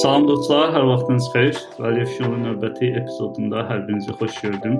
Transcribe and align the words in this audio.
Salam 0.00 0.22
dostlar, 0.28 0.70
hər 0.72 0.86
vaxtınız 0.88 1.26
xeyir. 1.34 1.56
Valiyev 1.76 2.06
Şunun 2.14 2.46
növbəti 2.46 2.88
epizodunda 2.96 3.66
hər 3.68 3.82
birinizi 3.88 4.14
xoş 4.16 4.38
gördüm. 4.44 4.78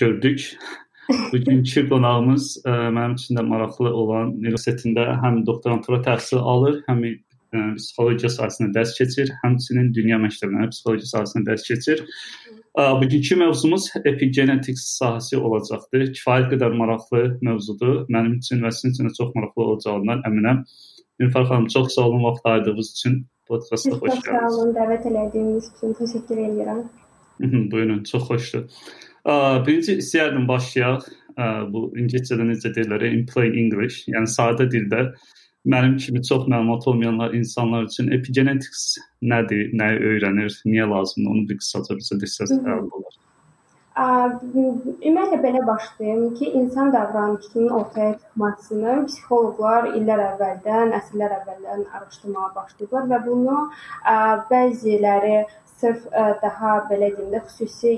Gördük. 0.00 0.40
Bugünkü 1.32 1.84
qonağımız 1.92 2.46
ə, 2.56 2.72
e, 2.72 2.88
mənim 2.96 3.14
üçün 3.14 3.38
də 3.38 3.44
maraqlı 3.46 3.92
olan 4.00 4.32
universitetində 4.40 5.04
həm 5.22 5.44
doktorantura 5.46 6.00
təhsil 6.08 6.42
alır, 6.54 6.80
həm 6.88 7.04
ə, 7.06 7.12
e, 7.12 7.60
psixologiya 7.76 8.32
sahəsində 8.38 8.72
dərs 8.80 8.96
keçir, 8.98 9.30
həmçinin 9.44 9.92
dünya 10.00 10.18
məktəbində 10.24 10.72
psixologiya 10.74 11.12
sahəsində 11.12 11.52
dərs 11.52 11.68
keçir. 11.70 12.02
Ə, 12.74 12.88
bugünkü 13.04 13.38
mövzumuz 13.44 13.92
epigenetics 14.02 14.88
sahəsi 14.96 15.38
olacaqdır. 15.38 16.08
Kifayət 16.18 16.50
qədər 16.56 16.74
maraqlı 16.82 17.22
mövzudur. 17.46 18.02
Mənim 18.10 18.40
üçün 18.40 18.66
və 18.66 18.74
sizin 18.74 18.96
üçün 18.96 19.12
də 19.12 19.14
çox 19.22 19.30
maraqlı 19.38 19.70
olacağından 19.70 20.26
əminəm. 20.32 20.66
Nilüfər 21.22 21.46
xanım, 21.52 21.70
çox 21.78 21.94
sağ 21.94 22.10
olun 22.10 22.26
vaxt 22.26 22.52
ayırdığınız 22.56 22.94
üçün. 22.98 23.22
Podkasta 23.46 23.94
xoş 23.94 24.20
gəldiniz. 24.26 24.26
Sağ 24.26 24.48
olun, 24.52 24.72
dəvət 24.74 25.04
elədiyiniz 25.10 25.70
üçün 25.70 25.92
təşəkkür 26.00 26.38
edirəm. 26.48 26.80
Buyurun, 27.72 28.00
çox 28.08 28.24
xoşdur. 28.30 28.64
Birinci 29.66 29.98
istəyərdim 30.02 30.46
başlayaq 30.48 31.06
bu 31.72 31.82
ingiliscədə 32.00 32.46
necə 32.48 32.72
deyirlər, 32.74 33.04
in 33.10 33.26
plain 33.28 33.54
English, 33.60 34.06
yəni 34.10 34.30
sadə 34.32 34.66
dildə 34.72 35.10
mənim 35.66 35.96
kimi 35.98 36.22
çox 36.22 36.46
məlumat 36.50 36.86
olmayanlar 36.90 37.34
insanlar 37.34 37.86
üçün 37.90 38.12
epigenetics 38.14 38.84
nədir, 39.20 39.72
nəyi 39.78 39.98
öyrənir, 40.12 40.50
niyə 40.64 40.86
lazımdır, 40.90 41.30
onu 41.34 41.42
bir 41.50 41.58
qısaca 41.62 41.98
bizə 41.98 42.18
desəz 42.22 42.54
olar. 42.62 43.18
Ümumiyyətlə 43.96 45.38
belə 45.40 45.60
başlayım 45.66 46.34
ki, 46.36 46.50
insan 46.60 46.92
davranışının 46.92 47.70
ortaya 47.78 48.12
çıxmasını 48.18 48.96
psixoloqlar 49.06 49.88
illər 49.96 50.20
əvvəldən, 50.24 50.92
əsrlər 50.98 51.32
əvvəldən 51.38 51.86
araşdırmağa 51.96 52.50
başlayıblar 52.58 53.06
və 53.12 53.22
bunu 53.26 53.62
bəziləri 54.50 55.38
sırf 55.76 56.04
daha 56.42 56.74
belə 56.90 57.08
deyim 57.16 57.32
də 57.32 57.40
xüsusi 57.46 57.94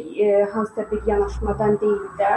hansısa 0.52 0.86
bir 0.92 1.02
yanaşmadan 1.06 1.76
deyil 1.80 2.06
də 2.22 2.32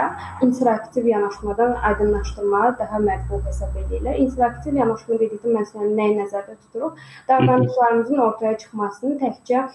interaktiv 0.46 1.06
yanaşmadan 1.06 1.72
aydınlaşdırmağı 1.90 2.78
daha 2.78 2.98
məqbul 3.06 3.42
hesab 3.46 3.78
edirlər. 3.84 4.18
İnteraktiv 4.26 4.78
yanaşma 4.82 5.18
dedikdə 5.22 5.54
məsələn 5.56 5.96
nəyi 5.98 6.18
nəzərdə 6.20 6.58
tuturuq? 6.60 6.98
Davranışlarımızın 7.28 8.18
ortaya 8.28 8.58
çıxmasını 8.58 9.18
təkcə 9.24 9.66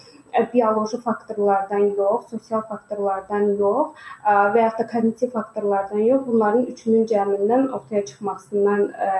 bioloji 0.52 1.00
faktorlardan 1.04 1.84
yox, 1.98 2.28
sosial 2.30 2.62
faktorlardan 2.68 3.54
yox 3.58 3.94
ə, 4.24 4.34
və 4.54 4.64
ya 4.64 4.72
da 4.78 4.86
kognitiv 4.92 5.32
faktorlardan 5.36 6.04
yox, 6.06 6.24
bunların 6.26 6.66
üçünün 6.72 7.06
cəmindən 7.12 7.68
ortaya 7.76 8.04
çıxmasından 8.10 8.84
ə, 8.88 9.10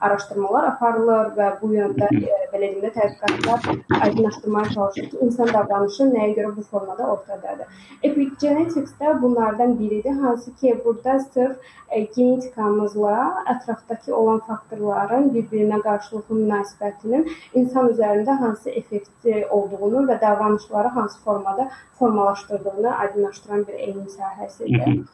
araşdırmalar 0.00 0.68
aparılır 0.72 1.32
və 1.38 1.50
bu 1.62 1.72
yöndə 1.74 2.10
ə, 2.10 2.40
belə 2.52 2.70
deyim 2.70 2.82
də 2.84 2.92
tədqiqatlar 2.98 4.00
aydınlaşdırmağa 4.00 4.64
çalışır 4.74 5.10
ki, 5.10 5.22
insan 5.28 5.52
davranışı 5.54 6.08
nəyə 6.10 6.34
görə 6.38 6.56
bu 6.56 6.66
formada 6.72 7.10
ortadadır. 7.16 7.66
Epigenetics 8.02 8.94
də 9.00 9.14
bunlardan 9.22 9.78
biridir, 9.78 10.18
hansı 10.24 10.54
ki, 10.56 10.80
burada 10.84 11.18
sırf 11.18 11.56
e, 11.90 12.00
genetikamızla 12.16 13.44
ətrafdakı 13.54 14.14
olan 14.14 14.40
faktorların 14.48 15.30
bir-birinə 15.34 15.80
qarşılıqlı 15.86 16.38
münasibətinin 16.40 17.28
insan 17.54 17.90
üzərində 17.92 18.38
hansı 18.40 18.70
effekti 18.70 19.46
olduğunu 19.50 20.04
və 20.10 20.18
davranışları 20.54 20.88
hansı 20.88 21.20
formada 21.24 21.70
formalaşdırdığını 21.98 22.96
aydınlaşdıran 22.96 23.66
bir 23.66 23.74
elm 23.74 24.06
sahəsidir. 24.06 25.04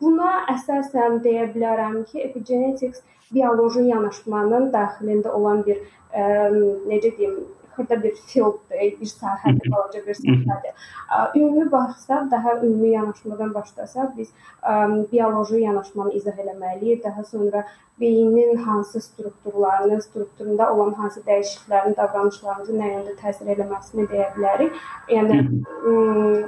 Buna 0.00 0.30
əsasən 0.48 1.20
deyə 1.24 1.50
bilərəm 1.54 2.04
ki, 2.06 2.20
epigenetics 2.20 3.02
bioloji 3.34 3.82
yanaşmanın 3.88 4.72
daxilində 4.72 5.30
olan 5.30 5.64
bir 5.66 5.76
ə, 6.12 6.50
necə 6.88 7.12
deyim, 7.18 7.44
xırda 7.76 8.02
bir 8.02 8.14
fielddir, 8.14 9.00
bir 9.00 9.10
sahədir, 9.12 9.70
balaca 9.72 10.02
bir 10.06 10.18
sahədir. 10.18 10.88
Ümumi 11.36 11.72
baxsaq, 11.72 12.30
daha 12.30 12.56
ümumi 12.56 12.90
yanaşmadan 12.96 13.54
başlasaq, 13.54 14.16
biz 14.18 14.32
ə, 14.62 14.74
bioloji 15.12 15.62
yanaşmanı 15.62 16.12
izah 16.20 16.42
eləməliyik. 16.44 17.04
Daha 17.04 17.24
sonra 17.24 17.64
beynin 18.00 18.56
hansı 18.56 19.00
strukturlarını, 19.00 20.02
strukturunda 20.02 20.74
olan 20.74 20.92
hansı 20.92 21.20
dəyişikliklərin 21.26 21.96
davranışlarımızı 21.96 22.76
nə 22.76 22.92
yöndə 22.94 23.16
təsir 23.22 23.50
eləməsini 23.56 24.06
deyə 24.12 24.30
bilərik. 24.36 24.78
Yəni 25.08 25.42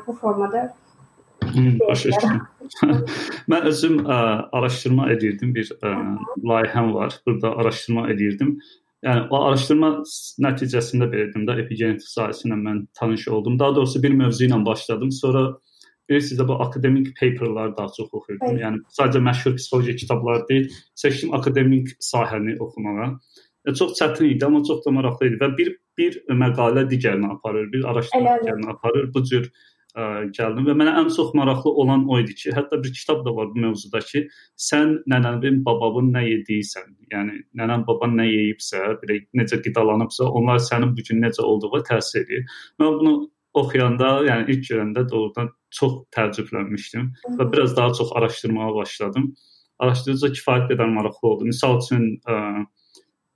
bu 0.07 0.13
formada 0.21 0.71
Başa 1.89 2.09
düşdüm. 2.09 2.41
mən 3.51 3.67
özüm 3.69 3.99
ə, 4.07 4.19
araşdırma 4.55 5.09
edirdim, 5.13 5.55
bir 5.55 5.73
ə, 5.83 5.91
layihəm 6.47 6.93
var. 6.95 7.19
Burada 7.27 7.57
araşdırma 7.57 8.09
edirdim. 8.15 8.61
Yəni 9.03 9.27
o 9.35 9.39
araşdırma 9.49 9.91
nəticəsində 10.45 11.09
belə 11.11 11.29
deyim 11.33 11.47
də 11.49 11.59
epigenetik 11.65 12.07
sahəsi 12.07 12.47
ilə 12.47 12.59
mən 12.61 12.85
tanış 12.99 13.27
oldum. 13.29 13.59
Daha 13.59 13.75
doğrusu 13.79 14.03
bir 14.03 14.15
mövzu 14.15 14.45
ilə 14.47 14.61
başladım. 14.67 15.11
Sonra 15.13 15.43
bilirsiniz 16.09 16.41
də 16.41 16.47
bu 16.49 16.59
akademik 16.63 17.11
paperlar 17.21 17.77
daha 17.77 17.91
çox 17.97 18.13
oxuyurdum. 18.13 18.53
Evet. 18.53 18.63
Yəni 18.63 18.83
sadəcə 18.99 19.23
məşhur 19.29 19.57
psixologiya 19.57 19.97
kitabları 19.97 20.47
deyil, 20.49 20.69
seçdim 20.95 21.35
akademik 21.35 21.95
sahəni 22.13 22.55
oxumağa. 22.63 23.09
E, 23.67 23.75
çox 23.75 23.99
çətin 23.99 24.31
idi, 24.31 24.47
amma 24.47 24.63
çox 24.69 24.85
da 24.87 24.95
maraqlı 24.95 25.33
idi 25.33 25.43
və 25.43 25.51
bir 25.59 25.75
bir 25.99 26.23
məqalə 26.45 26.87
digərinə 26.89 27.35
aparır, 27.35 27.67
bir 27.73 27.85
araşdırma 27.91 28.39
digərinə 28.43 28.71
aparır. 28.77 29.11
Bu 29.15 29.25
cür 29.25 29.51
ə, 29.99 30.05
gəldim 30.37 30.67
və 30.69 30.75
mənə 30.79 30.95
ən 31.03 31.11
çox 31.13 31.33
maraqlı 31.37 31.71
olan 31.83 32.07
o 32.11 32.19
idi 32.23 32.35
ki, 32.39 32.53
hətta 32.57 32.79
bir 32.83 32.93
kitab 32.97 33.25
da 33.27 33.35
var 33.37 33.51
bu 33.53 33.63
mövzuda 33.67 34.01
ki, 34.09 34.25
sən 34.69 34.97
nənənin, 35.11 35.61
bababın 35.67 36.11
nə 36.15 36.25
yediysən, 36.27 36.89
yəni 37.13 37.43
nənən, 37.59 37.85
baban 37.89 38.17
nə 38.21 38.27
yeyibsə, 38.29 38.83
belə 39.03 39.21
necə 39.39 39.61
qidalanıbsa, 39.65 40.29
onlar 40.41 40.63
sənin 40.65 40.95
bu 40.97 41.07
gün 41.09 41.23
necə 41.27 41.45
olduğuna 41.45 41.83
təsir 41.89 42.25
edir. 42.25 42.45
Mən 42.81 42.99
bunu 43.01 43.15
oxuyanda, 43.63 44.13
yəni 44.29 44.49
ilk 44.55 44.69
görəndə 44.71 45.07
doğrudan 45.11 45.51
çox 45.77 45.99
təəccüblənmişdim 46.17 47.11
və 47.39 47.49
biraz 47.53 47.77
daha 47.77 47.93
çox 47.99 48.13
araşdırmağa 48.17 48.75
başladım. 48.79 49.33
Araşdırıcı 49.83 50.33
kifayət 50.39 50.71
qədər 50.71 50.89
maraqlı 50.95 51.29
oldu. 51.29 51.51
Məsəl 51.51 51.79
üçün 51.83 52.09
ə, 52.29 52.39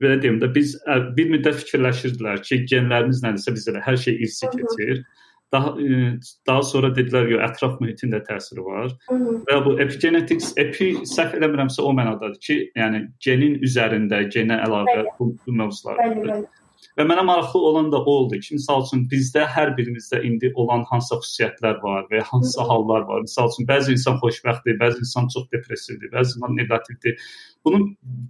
belə 0.00 0.16
deyim 0.22 0.40
də 0.40 0.48
biz 0.54 0.76
bir 1.18 1.30
müddət 1.34 1.60
fikirləşirdilər 1.64 2.40
ki, 2.48 2.62
genlərimiz 2.70 3.22
nədirsə 3.24 3.56
bizə 3.56 3.84
hər 3.84 4.00
şey 4.00 4.20
irsi 4.24 4.52
keçir. 4.56 4.96
Hı 4.96 5.00
-hı 5.02 5.25
daha 5.52 5.72
e, 5.80 6.18
daha 6.46 6.62
sonra 6.62 6.90
dedilər 6.96 7.30
yo 7.30 7.40
ətraf 7.44 7.78
mühitin 7.80 8.12
də 8.14 8.22
təsiri 8.26 8.64
var. 8.64 8.90
Hı 9.08 9.14
-hı. 9.14 9.34
Və 9.48 9.58
bu 9.64 9.74
epigenetics 9.84 10.52
epi 10.56 10.92
səhv 11.16 11.38
eləmirəmsə 11.38 11.82
o 11.82 11.92
mənadadır 11.92 12.38
ki, 12.46 12.56
yəni 12.76 13.06
genin 13.20 13.58
üzərində 13.66 14.22
genə 14.34 14.60
əlavə 14.66 14.96
bəli. 14.96 15.14
bu, 15.18 15.32
bu 15.46 15.52
mövzular. 15.52 15.96
Bəli, 16.02 16.20
bəli. 16.26 16.44
Və 16.96 17.04
mənə 17.04 17.26
maraqlı 17.28 17.60
olan 17.68 17.90
da 17.92 17.98
o 18.00 18.12
oldu 18.22 18.38
ki, 18.40 18.56
məsəl 18.56 18.86
üçün 18.86 19.02
bizdə 19.10 19.42
hər 19.52 19.74
birimizdə 19.76 20.22
indi 20.24 20.48
olan 20.62 20.86
hansısa 20.88 21.18
xüsusiyyətlər 21.20 21.82
var 21.82 22.06
və 22.12 22.22
hansısa 22.24 22.64
hallar 22.70 23.04
var. 23.10 23.26
Məsəl 23.26 23.50
üçün 23.52 23.68
bəzi 23.68 23.92
insan 23.96 24.16
xoşbəxtdir, 24.22 24.78
bəzi 24.80 25.02
insan 25.04 25.28
çox 25.34 25.44
depressivdir, 25.52 26.08
bəzi 26.14 26.38
insan 26.38 26.56
neqativdir. 26.56 27.26
Bunun 27.68 27.84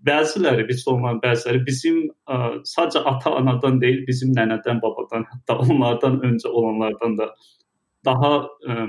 bəziləri, 0.09 0.66
biz 0.66 0.82
olan 0.91 1.21
bəziləri 1.22 1.62
bizim 1.69 2.00
ə, 2.27 2.41
sadəcə 2.66 3.04
ata-anadan 3.12 3.78
deyil, 3.84 4.03
bizim 4.09 4.34
nənədən, 4.34 4.83
babadan, 4.83 5.28
hətta 5.31 5.60
onlardan 5.69 6.19
öncə 6.27 6.50
olanlardan 6.50 7.16
da 7.22 7.31
daha 8.10 8.33
ə, 8.43 8.88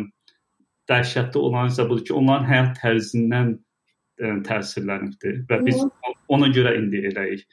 dəhşətli 0.90 1.38
olan 1.38 1.70
isə 1.70 1.86
budur 1.86 2.10
ki, 2.10 2.18
onların 2.18 2.50
həyat 2.50 2.74
tərzindən 2.82 3.54
ə, 3.54 4.36
təsirlənibdir 4.50 5.44
və 5.52 5.64
biz 5.70 5.86
ona 6.34 6.50
görə 6.58 6.80
indi 6.82 7.06
eləyik. 7.12 7.46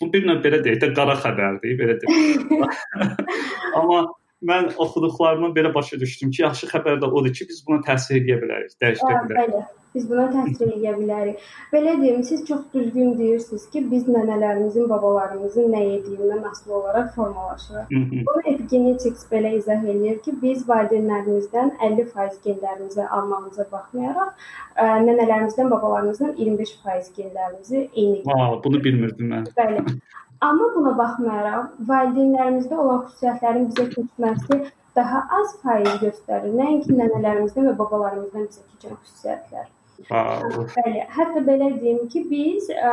Bu 0.00 0.08
bir 0.12 0.26
növ 0.26 0.38
belə 0.44 0.62
deyək 0.64 0.78
də 0.82 0.92
qara 0.96 1.16
xəbərdir, 1.20 1.76
belə 1.80 1.98
deyək. 2.00 2.78
Amma 3.78 4.06
mən 4.44 4.70
oxuduqlarımı 4.76 5.54
belə 5.56 5.72
başa 5.74 6.00
düşdüm 6.00 6.30
ki, 6.30 6.42
yaxşı 6.42 6.68
xəbər 6.74 7.00
də 7.00 7.08
odur 7.08 7.32
ki, 7.32 7.48
biz 7.48 7.62
buna 7.66 7.80
təsir 7.86 8.20
edə 8.20 8.36
bilərik, 8.42 8.76
dəyişə 8.82 9.12
bilərik. 9.24 9.36
Bəli. 9.40 9.64
Biz 9.96 10.08
buna 10.10 10.26
təsir 10.28 10.72
edə 10.74 10.90
bilərik. 10.98 11.44
Belə 11.72 11.94
deyim, 12.02 12.20
siz 12.28 12.42
çox 12.48 12.66
düzgün 12.74 13.14
deyirsiniz 13.18 13.64
ki, 13.72 13.80
biz 13.90 14.04
nənələrimizin, 14.12 14.90
babalarımızın 14.90 15.72
nə 15.72 15.80
yediyindən 15.86 16.42
asılı 16.50 16.74
olaraq 16.80 17.14
formalaşırıq. 17.14 17.94
Bunu 18.28 18.42
epigenetics 18.52 19.24
belə 19.30 19.54
izah 19.56 19.88
eləyir 19.94 20.20
ki, 20.26 20.36
biz 20.42 20.66
valideynlərimizdən 20.68 21.72
50% 21.88 22.44
genlərimizi 22.44 23.08
almağımıza 23.08 23.66
baxmayaraq, 23.72 24.36
ə, 24.76 24.90
nənələrimizdən, 25.08 25.72
babalarımızdan 25.72 26.36
25% 26.36 27.16
genlərimizi 27.16 27.88
eyni. 27.94 28.20
Wow, 28.28 28.60
bunu 28.68 28.84
bilmirdim 28.84 29.32
mən. 29.32 29.48
Bəli. 29.56 29.86
Amma 30.44 30.66
buna 30.74 30.92
baxmayaraq, 30.98 31.68
valideynlərimizdə 31.88 32.76
olan 32.82 33.04
xüsusiyyətlərin 33.06 33.70
bizə 33.70 33.86
keçməsi 33.94 34.58
daha 34.98 35.22
az 35.38 35.54
faiz 35.62 35.94
göstərir. 36.02 36.52
Nəinki 36.60 36.96
nənələrimizdən 36.98 37.70
və 37.70 37.78
babalarımızdan 37.78 38.50
bizə 38.50 38.66
keçən 38.72 38.98
xüsusiyyətlər. 39.00 39.72
Bəli, 40.76 41.04
hətta 41.16 41.40
belə 41.46 41.70
deyim 41.80 42.02
ki, 42.12 42.22
biz 42.30 42.68
ə, 42.68 42.90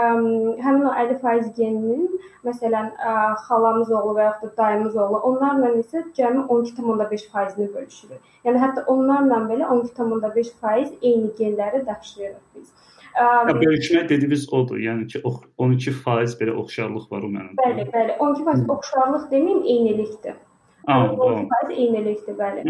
həmin 0.66 0.86
o 0.88 0.94
50% 1.00 1.50
geninin 1.58 2.06
məsələn 2.48 2.94
ə, 2.96 3.16
xalamız 3.48 3.92
oğlu 3.92 4.14
və 4.20 4.30
yaxud 4.30 4.54
da 4.54 4.62
dayımız 4.62 4.96
oğlu, 5.06 5.20
onlarla 5.32 5.74
isə 5.82 6.06
cəmi 6.20 6.46
12.5%-ni 6.58 7.68
bölüşürük. 7.74 8.32
Yəni 8.48 8.64
hətta 8.64 8.86
onlarla 8.96 9.42
belə 9.52 9.68
12.5% 9.76 10.96
eyni 11.02 11.34
genləri 11.42 11.84
daşıyırıq 11.92 12.56
biz. 12.56 12.72
Ya 13.20 13.54
bölüşmə 13.54 14.08
dediyiniz 14.10 14.48
odur. 14.54 14.80
Yəni 14.82 15.06
ki, 15.12 15.22
12% 15.62 16.40
belə 16.40 16.56
oxşarlıq 16.64 17.12
var 17.12 17.26
o 17.28 17.30
mənim. 17.30 17.54
Bəli, 17.62 17.86
bəli. 17.94 18.16
12% 18.18 18.72
oxşarlıq 18.74 19.28
deməyim, 19.34 19.62
eynilikdir. 19.76 20.40
Faiz 20.86 21.70
eynilikdir, 21.72 22.36
bəli. 22.36 22.64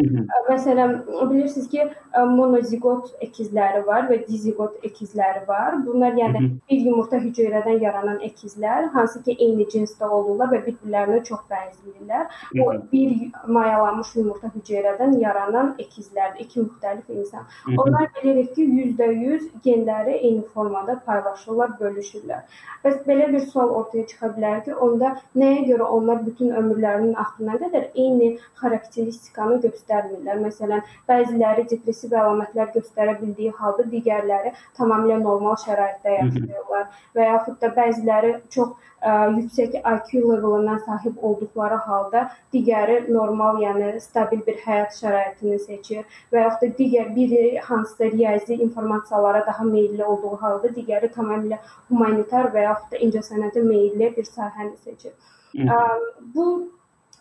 Məsələn, 0.46 0.92
bilirsiniz 1.32 1.70
ki, 1.72 1.86
monozigot 2.30 3.10
əkizləri 3.26 3.82
var 3.88 4.06
və 4.10 4.20
dizigot 4.28 4.76
əkizləri 4.86 5.48
var. 5.48 5.80
Bunlar 5.86 6.14
yəni 6.20 6.44
bir 6.70 6.84
yumurta 6.86 7.18
hüceyrədən 7.24 7.80
yaranan 7.82 8.20
əkizlər, 8.28 8.92
hansı 8.94 9.24
ki, 9.26 9.34
eyni 9.40 9.66
cinsdə 9.72 10.06
olurlar 10.06 10.52
və 10.52 10.60
bir-birlərinə 10.68 11.24
çox 11.30 11.42
bənzəyirlər. 11.50 12.28
Bu 12.60 12.68
bir 12.92 13.16
mayalanmış 13.58 14.14
yumurta 14.20 14.52
hüceyrədən 14.54 15.18
yaranan 15.24 15.74
əkizlərdir, 15.82 16.46
iki 16.46 16.62
müxtəlif 16.68 17.10
insan. 17.18 17.50
Onlar 17.78 18.12
bilirik 18.20 18.54
ki, 18.56 18.68
%100 18.68 19.50
genləri 19.66 20.20
eyni 20.20 20.46
formada 20.54 21.00
paylaşırlar, 21.08 21.80
bölüşürlər. 21.82 22.46
Bəs 22.86 23.02
belə 23.08 23.32
bir 23.34 23.46
sual 23.50 23.74
ortaya 23.74 24.06
çıxa 24.06 24.30
bilər 24.38 24.62
ki, 24.66 24.76
onda 24.76 25.16
nəyə 25.40 25.66
görə 25.72 25.90
onlar 25.98 26.22
bütün 26.26 26.54
ömürlərinin 26.62 27.16
axırına 27.18 27.58
qədər 27.64 27.86
eyni 27.96 28.03
xarakteristikanı 28.62 29.60
göstərmirlər. 29.66 30.40
Məsələn, 30.44 30.84
bəziləri 31.10 31.68
depressiv 31.72 32.16
əlamətlər 32.22 32.72
göstərə 32.78 33.18
bildiyi 33.22 33.54
halda 33.60 33.86
digərləri 33.92 34.54
tamamilə 34.78 35.20
normal 35.22 35.58
şəraitdə 35.66 36.18
yaşayırlar 36.20 36.90
və 37.18 37.30
yaxud 37.30 37.60
da 37.62 37.72
bəziləri 37.78 38.34
çox 38.56 38.74
ə, 39.04 39.14
yüksək 39.38 39.78
IQ 39.80 40.12
levelına 40.30 40.78
sahib 40.86 41.24
olduqları 41.30 41.80
halda 41.88 42.24
digəri 42.56 42.98
normal, 43.12 43.60
yəni 43.64 44.00
stabil 44.04 44.44
bir 44.48 44.60
həyat 44.66 44.96
şəraitini 45.00 45.60
seçir 45.66 46.20
və 46.34 46.46
yaxud 46.46 46.68
da 46.68 46.78
digər 46.80 47.12
biri 47.16 47.44
hansısa 47.70 48.12
riyazi 48.16 48.60
informasiyalara 48.68 49.46
daha 49.48 49.64
meylli 49.64 50.06
olduğu 50.06 50.36
halda 50.46 50.72
digəri 50.78 51.12
tamamilə 51.18 51.60
humanitar 51.90 52.52
və 52.56 52.68
yaxud 52.70 52.96
da 52.96 53.04
incəsənətə 53.08 53.66
meylli 53.68 54.14
bir 54.18 54.30
sahəni 54.30 54.78
seçir. 54.86 55.14
Ə, 55.54 55.78
bu 56.36 56.48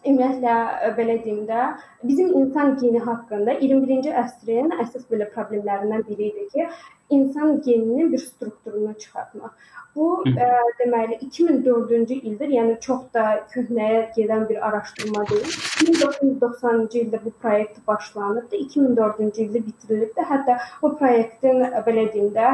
Ümumiyyətlə 0.02 0.54
belə 0.96 1.14
deyim 1.24 1.44
də, 1.46 1.66
bizim 2.02 2.32
insan 2.40 2.72
geni 2.80 3.02
haqqında 3.04 3.54
21-ci 3.60 4.10
əsrin 4.22 4.72
əsas 4.82 5.04
belə 5.12 5.28
problemlərindən 5.34 6.02
biri 6.08 6.30
idi 6.32 6.46
ki, 6.54 6.66
insan 7.10 7.62
geninin 7.62 8.12
bir 8.12 8.18
strukturunu 8.18 8.94
çıxartmaq. 8.98 9.50
Bu 9.96 10.06
ə, 10.24 10.46
deməli 10.78 11.18
2004-cü 11.26 12.14
ildir, 12.14 12.52
yəni 12.56 12.78
çox 12.80 13.02
da 13.14 13.24
köhnəyə 13.52 13.98
gedən 14.16 14.46
bir 14.48 14.62
araşdırma 14.68 15.24
deyil. 15.30 15.56
1990-cı 15.82 17.00
ildə 17.02 17.20
bu 17.24 17.32
proyekt 17.42 17.80
başlanıbdı, 17.88 18.56
2004-cü 18.68 19.44
ildə 19.44 19.62
bitirilibdi. 19.66 20.24
Hətta 20.30 20.56
bu 20.82 20.94
proyektin 20.96 21.60
belə 21.88 22.06
deyim 22.14 22.30
də, 22.36 22.48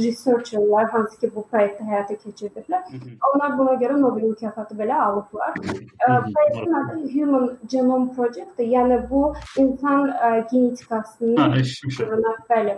researcherlar 0.00 0.90
hansı 0.90 1.20
ki 1.20 1.30
bu 1.36 1.44
proyekti 1.52 1.86
həyata 1.86 2.18
keçirdiblər, 2.24 2.98
onlar 3.30 3.54
buna 3.58 3.76
görə 3.84 4.00
Nobel 4.00 4.26
mükafatı 4.32 4.74
belə 4.82 4.98
alıblar. 5.04 5.54
Proyektin 5.54 6.72
adı 6.80 6.98
Human 7.14 7.50
Genome 7.70 8.10
Project, 8.16 8.58
yəni 8.58 8.98
bu 9.10 9.22
insan 9.56 10.10
ə, 10.10 10.34
genetikasının 10.50 11.36
ha, 11.36 12.34
bəli. 12.50 12.76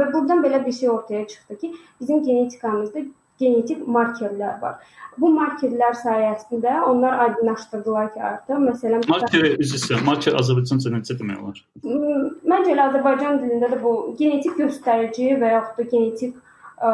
Və 0.00 0.12
burdan 0.12 0.42
belə 0.44 0.62
bir 0.66 0.72
şey 0.72 0.90
ortaya 0.90 1.26
çıxdı 1.26 1.58
ki, 1.58 1.72
bizim 2.00 2.22
genetikamızda 2.22 3.04
genetik 3.42 3.82
markerlər 3.88 4.60
var. 4.62 4.78
Bu 5.20 5.28
markerlər 5.34 5.96
sayəsində 6.00 6.78
onlar 6.88 7.18
aydınlaşdırdılar 7.26 8.12
ki, 8.14 8.22
artıq 8.30 8.62
məsələn 8.68 9.04
marker 9.10 9.48
üzrə 9.60 10.00
marker 10.06 10.38
Azərbaycanca 10.40 10.94
necə 10.94 11.18
demək 11.18 11.42
olar? 11.42 11.60
Məncə 11.84 12.72
elə 12.74 12.88
Azərbaycan 12.88 13.42
dilində 13.42 13.68
də 13.74 13.80
bu 13.82 13.92
genetik 14.20 14.56
göstərici 14.62 15.34
və 15.42 15.52
yaxud 15.56 15.82
da 15.82 15.88
genetik 15.90 16.38
ə, 16.78 16.92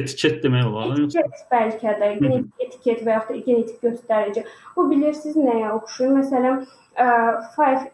etiket 0.00 0.40
demək 0.44 0.70
olar. 0.70 1.04
Etiket 1.04 1.44
bəlkə 1.52 1.98
də, 2.00 2.14
genetik 2.22 2.66
etiket 2.68 3.04
və 3.04 3.18
yaxud 3.18 3.36
da 3.36 3.44
genetik 3.50 3.84
göstərici. 3.84 4.46
Bu 4.78 4.88
bilirsiniz 4.94 5.36
nəyə 5.36 5.74
oxşuyur? 5.76 6.16
Məsələn, 6.22 6.64
5 6.96 7.86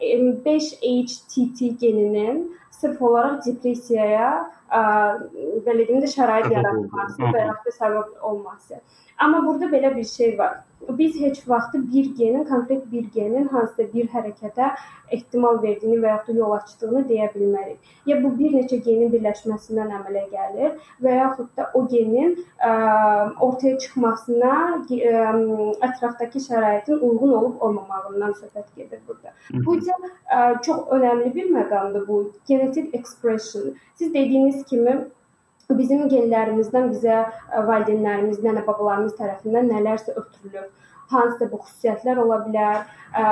5-HTT 0.45 1.71
geninin 1.81 2.43
sırf 2.81 3.01
olaraq 3.01 3.45
depressiyaya 3.45 4.29
ə, 4.41 4.60
belə 4.71 5.87
deyim 5.87 6.01
də 6.03 6.09
şərait 6.15 6.51
yaratması 6.51 7.31
və 7.35 7.45
ya 7.45 7.55
da 7.65 7.77
səbəb 7.77 8.19
olması. 8.31 8.81
Amma 9.19 9.45
burada 9.45 9.71
belə 9.73 9.95
bir 9.95 10.07
şey 10.07 10.37
var 10.37 10.59
biz 10.89 11.21
heç 11.21 11.49
vaxt 11.49 11.73
bir 11.73 12.15
genin, 12.15 12.43
konkret 12.43 12.91
bir 12.91 13.05
genin 13.13 13.47
hansısa 13.47 13.83
bir 13.93 14.07
hərəkətə 14.09 14.69
ehtimal 15.11 15.59
verdiyini 15.63 15.99
və 16.01 16.13
yaxud 16.13 16.35
da 16.35 16.39
yol 16.39 16.55
açdığını 16.55 17.01
deyə 17.09 17.27
bilmərik. 17.33 17.91
Ya 18.05 18.17
bu 18.23 18.31
bir 18.39 18.53
neçə 18.55 18.79
genin 18.85 19.11
birləşməsindən 19.13 19.91
əmələ 19.97 20.23
gəlir 20.31 20.77
və 21.03 21.17
yaxud 21.17 21.49
da 21.57 21.67
o 21.73 21.83
genin 21.91 22.37
ə, 22.63 22.71
ortaya 23.43 23.77
çıxmasına 23.83 24.53
ə, 24.87 25.25
ətrafdakı 25.87 26.41
şəraitin 26.47 27.03
uyğun 27.03 27.35
olub 27.39 27.61
olmamağından 27.61 28.33
söhbət 28.39 28.71
gedir 28.75 29.03
burada. 29.07 29.35
Bu 29.65 29.77
isə 29.77 29.97
ə, 29.99 30.61
çox 30.65 30.87
önəmli 30.97 31.33
bir 31.35 31.51
məqamdır 31.57 32.07
bu 32.07 32.23
genetic 32.47 32.95
expression. 32.95 33.75
Siz 33.95 34.13
dediyiniz 34.13 34.60
kimi 34.69 34.95
bizim 35.77 36.07
genlərimizdən 36.11 36.91
bizə 36.91 37.17
e, 37.23 37.63
valideynlərimiz, 37.67 38.41
nənə-babalarımız 38.45 39.17
tərəfindən 39.19 39.71
nələrsə 39.71 40.15
ötürülür. 40.21 40.67
Hansısa 41.11 41.47
bu 41.51 41.59
xüsusiyyətlər 41.63 42.21
ola 42.23 42.41
bilər, 42.47 42.83
e, 43.21 43.23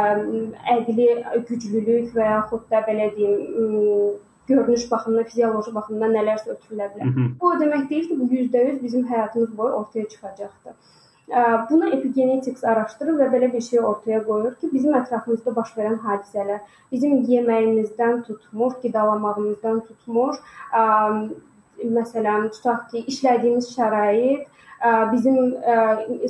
əqli 0.76 1.10
güclülük 1.50 2.14
və 2.16 2.30
yaxud 2.34 2.66
da 2.72 2.84
belə 2.88 3.10
deyim, 3.18 4.18
görünüş 4.50 4.92
baxımından, 4.92 5.28
fizioloji 5.32 5.74
baxımdan 5.76 6.16
nələrsə 6.18 6.56
ötürülə 6.56 6.88
bilər. 6.94 7.10
Hı 7.10 7.20
-hı. 7.20 7.28
Bu 7.42 7.52
o 7.52 7.60
demək 7.64 7.90
deyil 7.90 8.08
ki, 8.10 8.20
bu 8.20 8.26
%100 8.36 8.84
bizim 8.84 9.04
həyatımız 9.12 9.58
boyu 9.58 9.74
ortaya 9.82 10.08
çıxacaqdır. 10.08 10.74
Bunu 11.70 11.90
epigenetics 11.94 12.64
araşdırır 12.66 13.20
və 13.20 13.28
belə 13.34 13.48
bir 13.54 13.62
şey 13.62 13.80
ortaya 13.86 14.24
qoyur 14.26 14.56
ki, 14.62 14.70
bizim 14.74 14.96
ətrafımızda 14.98 15.54
baş 15.56 15.76
verən 15.78 16.00
hadisələr, 16.02 16.64
bizim 16.92 17.20
yeməyimizdən 17.30 18.24
tutmur, 18.26 18.74
qidalanmağımızdan 18.82 19.84
tutmur, 19.90 20.40
məsələn, 22.00 22.50
tutaq 22.56 22.88
ki, 22.92 23.04
işlədiyimiz 23.14 23.70
şərait 23.76 24.48
bizim 25.12 25.38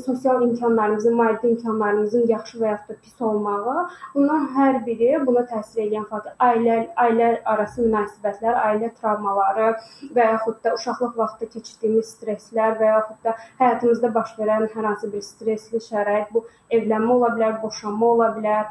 sosial 0.06 0.42
imkanlarımızın, 0.42 1.16
maddi 1.16 1.48
imkanlarımızın 1.48 2.28
yaxşı 2.28 2.57
və 2.57 2.68
yaxud 2.72 2.90
da 2.90 2.96
pis 3.04 3.22
olmağı, 3.22 3.88
bunlar 4.16 4.48
hər 4.56 4.80
biri 4.86 5.12
buna 5.28 5.44
təsir 5.51 5.84
edən 5.86 6.07
faktor. 6.10 6.34
Ailə 6.40 6.80
ailə 7.06 7.30
arası 7.46 7.86
münasibətlər, 7.86 8.57
ailə 8.66 8.90
travmaları 9.01 9.69
və 10.16 10.28
yaxud 10.31 10.57
da 10.63 10.74
uşaqlıq 10.80 11.13
vaxtı 11.22 11.50
keçirdiyimiz 11.54 12.16
stresslər 12.16 12.78
və 12.81 12.92
yaxud 12.94 13.24
da 13.30 13.36
həyatımızda 13.62 14.13
baş 14.18 14.36
verən 14.42 14.68
hər 14.74 14.92
hansı 14.92 15.13
bir 15.13 15.22
stressli 15.30 15.84
şərait, 15.92 16.34
bu 16.34 16.46
evlənmə 16.72 17.16
ola 17.19 17.34
bilər, 17.38 17.62
boşanma 17.62 18.13
ola 18.15 18.34
bilər, 18.39 18.68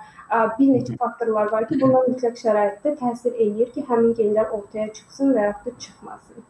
bir 0.59 0.69
neçə 0.75 0.99
faktorlar 0.99 1.53
var 1.53 1.71
ki, 1.71 1.81
bunlar 1.81 2.11
mütləq 2.11 2.37
şəraitdə 2.43 2.99
təsir 3.01 3.33
eləyir 3.35 3.73
ki, 3.73 3.87
həmin 3.89 4.15
genlər 4.19 4.51
ortaya 4.59 4.93
çıxsın 4.93 5.35
və 5.39 5.51
yaxud 5.51 5.73
da 5.73 5.79
çıxmasın. 5.87 6.48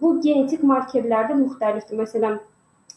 Bu 0.00 0.12
genetik 0.20 0.62
markerlər 0.62 1.30
də 1.30 1.38
müxtəlifdir. 1.40 1.98
Məsələn, 1.98 2.38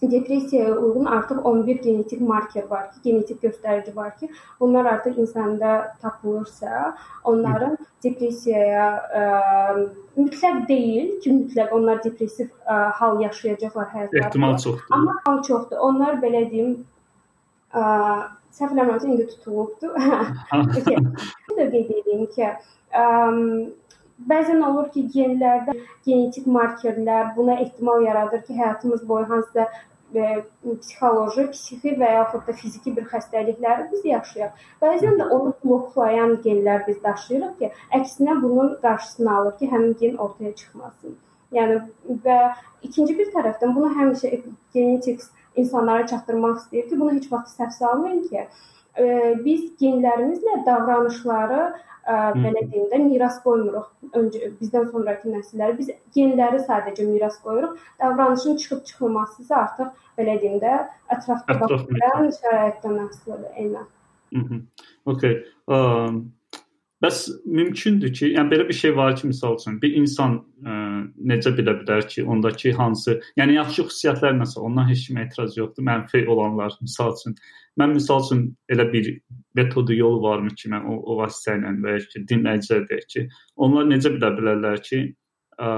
depressiyaya 0.02 0.76
uyğun 0.76 1.06
artıq 1.06 1.38
11 1.44 1.82
genetik 1.82 2.22
marker 2.22 2.64
var 2.70 2.92
ki, 2.92 3.00
genetik 3.04 3.44
göstərici 3.44 3.96
var 3.96 4.18
ki, 4.18 4.30
bunlar 4.60 4.86
artıq 4.86 5.18
insanda 5.18 5.96
tapılırsa, 6.02 6.96
onların 7.24 7.78
depressiyaya 8.04 8.88
ə, 9.16 9.24
mütləq 10.18 10.68
deyil 10.68 11.20
ki, 11.22 11.34
mütləq 11.34 11.74
onlar 11.78 12.04
depressiv 12.04 12.50
ə, 12.66 12.90
hal 12.98 13.22
yaşayacaqlar 13.22 13.88
həyatlarında. 13.94 14.28
Ehtimal 14.28 14.58
çoxdur. 14.58 14.86
Amma 14.90 15.16
hal 15.26 15.44
çoxdur. 15.44 15.78
Onlar 15.78 16.18
belə 16.24 16.48
deyim, 16.52 16.74
ə, 17.74 17.84
səhv 18.58 18.74
eləmirəmsə 18.74 19.12
indi 19.12 19.28
tutulubdu. 19.36 19.94
okay. 20.80 20.98
Bunu 20.98 21.58
da 21.58 21.70
qeyd 21.76 21.94
edeyim 22.02 22.26
ki, 22.34 22.50
ə, 22.90 23.06
Bəzən 24.30 24.62
olur 24.66 24.90
ki, 24.94 25.06
genlərdə 25.14 25.74
genetik 26.06 26.48
markerlər 26.48 27.32
buna 27.36 27.58
ehtimal 27.64 28.04
yaradır 28.06 28.44
ki, 28.48 28.58
həyatımız 28.58 29.08
boyu 29.10 29.30
hansısa 29.30 29.68
e, 30.16 30.44
psixoloji, 30.64 31.48
psixi 31.56 31.96
və 32.02 32.12
yaxud 32.16 32.46
da 32.48 32.56
fiziki 32.62 32.94
bir 32.98 33.08
xəstəlikləri 33.14 33.88
biz 33.92 34.06
yaşayaq. 34.06 34.64
Bəzən 34.84 35.20
də 35.22 35.28
onu 35.38 35.54
bloklayan 35.64 36.38
genlər 36.46 36.86
biz 36.88 37.02
daşıyırıq 37.04 37.58
ki, 37.60 37.72
əksinə 38.00 38.38
bunun 38.42 38.74
qarşısını 38.86 39.36
alır 39.38 39.58
ki, 39.60 39.70
həmin 39.74 39.94
gen 40.02 40.18
ortaya 40.26 40.56
çıxmasın. 40.56 41.16
Yəni 41.56 41.80
və 42.26 42.40
ikinci 42.88 43.18
bir 43.18 43.32
tərəfdən 43.36 43.76
bunu 43.76 43.92
həmişə 43.96 44.34
genetics 44.74 45.32
insanlara 45.56 46.08
çatdırmaq 46.08 46.62
istəyir 46.62 46.90
ki, 46.90 47.00
bunu 47.00 47.16
heç 47.18 47.32
vaxt 47.32 47.60
səhv 47.60 47.74
salmayın 47.80 48.22
ki, 48.28 48.46
e, 49.00 49.06
biz 49.46 49.66
genlərimizlə 49.82 50.62
davranışları 50.66 51.64
belə 52.08 52.64
deyim 52.72 52.90
də 52.92 53.00
miras 53.04 53.40
qoymuruq. 53.44 53.88
Öncə 54.18 54.52
bizdən 54.60 54.90
sonrakı 54.92 55.32
nəsillərə 55.32 55.78
biz 55.78 55.92
genləri 56.16 56.62
sadəcə 56.66 57.08
miras 57.08 57.40
qoyuruq. 57.46 57.78
Davranışın 58.02 58.58
çıxıb 58.64 58.84
çıxmaması 58.90 59.44
isə 59.46 59.56
artıq 59.56 60.04
belə 60.18 60.38
deyim 60.42 60.60
də 60.64 60.76
ətrafda 61.16 61.58
verən 61.62 62.30
şəraitdən 62.42 63.02
asılıdır. 63.08 63.50
Eynən. 63.64 63.90
Mhm. 64.32 64.68
Okay. 65.06 65.44
Um 65.68 66.32
Bəs 67.02 67.24
mümkündür 67.50 68.12
ki, 68.14 68.28
yəni 68.36 68.52
belə 68.52 68.68
bir 68.70 68.78
şey 68.78 68.92
var 68.94 69.16
ki, 69.18 69.32
məsəl 69.32 69.56
üçün 69.58 69.80
bir 69.82 69.96
insan 69.98 70.36
ə, 70.62 70.76
necə 71.32 71.50
bilə 71.58 71.74
bilər 71.80 72.04
ki, 72.06 72.22
ondakı 72.30 72.76
hansı, 72.78 73.16
yəni 73.40 73.56
yaxşı 73.56 73.88
xüsusiyyətlər 73.88 74.36
nəsə, 74.38 74.62
ondan 74.62 74.86
heç 74.90 75.08
kimə 75.08 75.24
etiraz 75.26 75.58
yoxdur. 75.58 75.88
Mənfi 75.88 76.22
olanlar, 76.30 76.76
məsəl 76.86 77.16
üçün 77.16 77.34
mən 77.80 77.96
məsəl 77.96 78.26
üçün 78.26 78.44
elə 78.74 78.88
bir 78.92 79.12
metodu 79.56 79.96
yolu 79.96 80.22
varmı 80.24 80.52
ki, 80.56 80.72
mən 80.74 80.88
o, 80.88 80.98
o 81.12 81.18
vasitə 81.20 81.58
ilə 81.60 81.76
və 81.84 81.96
ya 81.98 82.04
ki, 82.14 82.24
dinləyicilər 82.32 82.88
deyək 82.90 83.08
ki, 83.14 83.26
onlar 83.66 83.88
necə 83.90 84.12
bilə 84.16 84.32
bilərlər 84.38 84.84
ki, 84.88 85.02
ə, 85.60 85.70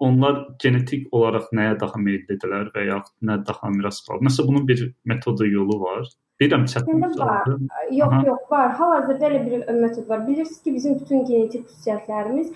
onlar 0.00 0.40
genetik 0.62 1.08
olaraq 1.16 1.50
nəyə 1.56 1.76
daha 1.80 2.00
meyllidirlər 2.00 2.72
və 2.74 2.86
ya 2.88 2.98
nə 3.28 3.36
daha 3.46 3.70
miras 3.74 4.00
qalır. 4.06 4.24
Nəsə 4.28 4.46
bunun 4.48 4.66
bir 4.68 4.86
metodu 5.04 5.48
yolu 5.48 5.76
var. 5.82 6.08
Bilirəm 6.40 6.62
çətin 6.72 7.02
var. 7.18 7.48
Yox, 7.90 8.12
Aha. 8.12 8.22
yox, 8.26 8.44
var. 8.50 8.70
Hal-hazırda 8.78 9.26
elə 9.28 9.40
bir 9.46 9.72
metod 9.80 10.08
var. 10.08 10.26
Bilirsiniz 10.26 10.62
ki, 10.62 10.74
bizim 10.74 10.94
bütün 11.00 11.24
genetik 11.28 11.66
xüsusiyyətlərimiz 11.68 12.46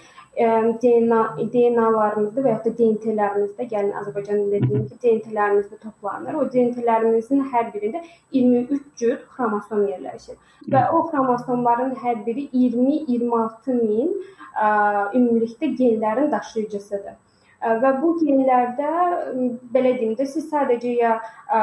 ə, 0.44 0.46
DNA 0.84 1.18
DNA-larımızda 1.54 2.44
və 2.46 2.54
ya 2.54 2.62
da 2.64 2.72
DNT-lərimizdə, 2.78 3.66
gəlin 3.72 3.98
Azərbaycan 4.00 4.38
dediyim 4.54 4.86
ki, 4.88 4.96
DNT-lərimizdə 5.02 5.80
toplanır. 5.82 6.38
O 6.40 6.46
DNT-lərimizin 6.54 7.42
hər 7.52 7.68
birində 7.74 8.00
23 8.38 8.86
cür 9.02 9.18
xromosom 9.34 9.84
yerləşir. 9.90 10.38
Və 10.72 10.86
o 10.88 11.02
xromosomların 11.10 11.92
hər 12.06 12.22
biri 12.24 12.46
20-26 12.54 13.76
min 13.82 14.16
ə, 14.56 14.70
ümumilikdə 15.12 15.74
genlərin 15.76 16.32
daşıyıcısıdır 16.32 17.20
və 17.64 17.90
bu 17.96 18.10
genlərdə 18.20 18.88
belə 19.72 19.94
deyim 19.96 20.12
də 20.18 20.26
siz 20.28 20.50
sadəcə 20.50 20.90
ya 20.98 21.12
ə, 21.48 21.60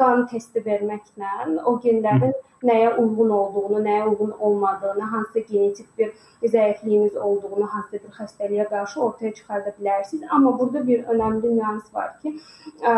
qan 0.00 0.26
testi 0.32 0.62
verməklə 0.66 1.60
o 1.64 1.78
genlərin 1.84 2.34
nəyə 2.66 2.94
uyğun 3.00 3.30
olduğunu, 3.30 3.82
nəyə 3.84 4.06
uyğun 4.10 4.32
olmadığını, 4.38 5.02
hansı 5.12 5.40
genetik 5.40 5.86
bir 5.98 6.12
zəifliyiniz 6.54 7.16
olduğunu, 7.16 7.66
hansı 7.66 7.92
bir 7.92 8.16
xəstəliyə 8.18 8.68
qarşı 8.68 9.00
ortaya 9.00 9.34
çıxarda 9.34 9.74
bilərsiniz. 9.80 10.26
Amma 10.30 10.58
burada 10.58 10.86
bir 10.86 11.04
önəmli 11.14 11.54
nüans 11.56 11.94
var 11.94 12.12
ki, 12.22 12.34
ə, 12.82 12.96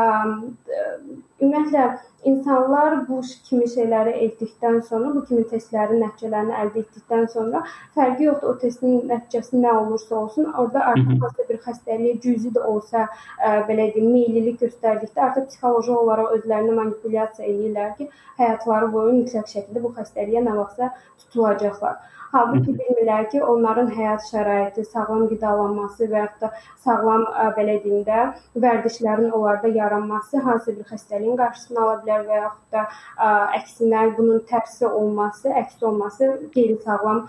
ümumiyyətlə 1.41 1.85
insanlar 2.25 2.97
bu 3.09 3.21
kimi 3.49 3.67
şeyləri 3.71 4.13
etdikdən 4.27 4.81
sonra, 4.89 5.15
bu 5.15 5.25
kimi 5.27 5.43
testlərin 5.51 6.03
nəticələrini 6.05 6.59
əldə 6.65 6.85
etdikdən 6.85 7.27
sonra 7.33 7.63
fərqi 7.97 8.29
yoxdur 8.29 8.55
o 8.55 8.59
testin 8.63 9.01
nəticəsi 9.11 9.63
nə 9.63 9.73
olursa 9.79 10.17
olsun, 10.21 10.51
orada 10.53 10.85
artıq 10.93 11.17
hansısa 11.23 11.49
bir 11.49 11.59
xəstəliyə 11.67 12.21
cüzi 12.27 12.53
də 12.55 12.67
olsa, 12.75 13.09
ə, 13.39 13.55
belə 13.71 13.89
deyim, 13.95 14.13
meyillilik 14.15 14.61
göstərdikdə 14.63 15.27
artıq 15.29 15.49
psixoloji 15.51 15.95
olaraq 16.03 16.37
özlərini 16.39 16.72
manipulyasiya 16.79 17.49
eləyirlər 17.49 17.93
ki, 17.99 18.09
həyatları 18.41 18.91
boyu 18.97 19.19
mütləq 19.21 19.53
şəkildə 19.55 19.85
bu 19.85 19.93
xəstəliyə 19.99 20.45
nə 20.49 20.57
vaxtsa 20.59 20.91
tutulacaqlar. 21.25 22.01
Halbuki 22.33 22.73
bilmirlər 22.73 23.27
ki, 23.29 23.41
onların 23.45 23.91
həyat 23.93 24.23
şəraiti, 24.25 24.87
sağlam 24.89 25.27
qidalanması 25.29 26.07
və 26.09 26.23
ya 26.23 26.29
da 26.41 26.49
sağlam 26.85 27.27
belə 27.59 27.75
deyim 27.83 28.07
də 28.07 28.21
vərdişlərin 28.65 29.35
onlarda 29.37 29.69
yaranması 29.75 30.41
hansı 30.47 30.73
bir 30.79 30.87
xəstəliyin 30.95 31.37
qarşısını 31.41 31.83
ala 31.83 31.99
bilər 32.07 32.25
və 32.31 32.39
yaxud 32.39 32.79
da 32.79 32.87
ə, 32.87 33.29
əksinə 33.59 34.07
bunun 34.17 34.41
tərsi 34.49 34.89
olması, 34.89 35.53
əks 35.61 35.85
olması 35.91 36.31
qeyri-sağlam 36.57 37.21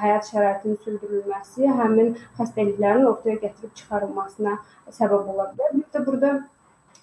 həyat 0.00 0.32
şəraitinin 0.32 0.80
sürdürülməsi 0.86 1.68
həmin 1.82 2.14
xəstəliklərin 2.40 3.04
ortaya 3.12 3.36
gətirib 3.44 3.76
çıxarılmasına 3.82 4.56
səbəb 4.96 5.28
ola 5.34 5.50
bilər. 5.52 5.76
Bir 5.76 5.86
də 5.92 6.06
burada 6.08 6.34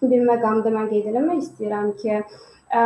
bir 0.01 0.23
məqamda 0.29 0.73
mən 0.77 0.89
qeyd 0.93 1.11
etmək 1.13 1.43
istəyirəm 1.45 1.93
ki, 2.01 2.23
Ə, 2.71 2.81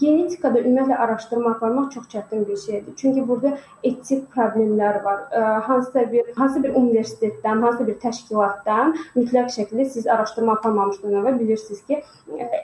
genetikada 0.00 0.62
ümumiyyətlə 0.62 0.96
araşdırma 1.04 1.50
aparmaq 1.50 1.90
çox 1.92 2.06
çətin 2.14 2.46
bir 2.48 2.56
şeydir. 2.56 2.94
Çünki 2.96 3.24
burada 3.28 3.50
etik 3.84 4.22
problemlər 4.32 5.02
var. 5.04 5.18
Ə, 5.36 5.42
hansısa 5.66 6.04
bir 6.12 6.30
hansı 6.36 6.62
bir 6.64 6.78
universitetdən, 6.80 7.60
hansısa 7.60 7.86
bir 7.90 7.98
təşkilatdan 8.06 8.96
mütləq 9.18 9.52
şəkildə 9.58 9.84
siz 9.98 10.08
araşdırma 10.14 10.56
aparmamışdan 10.56 11.18
əvvəl 11.20 11.36
bilirsiniz 11.42 11.84
ki, 11.90 12.00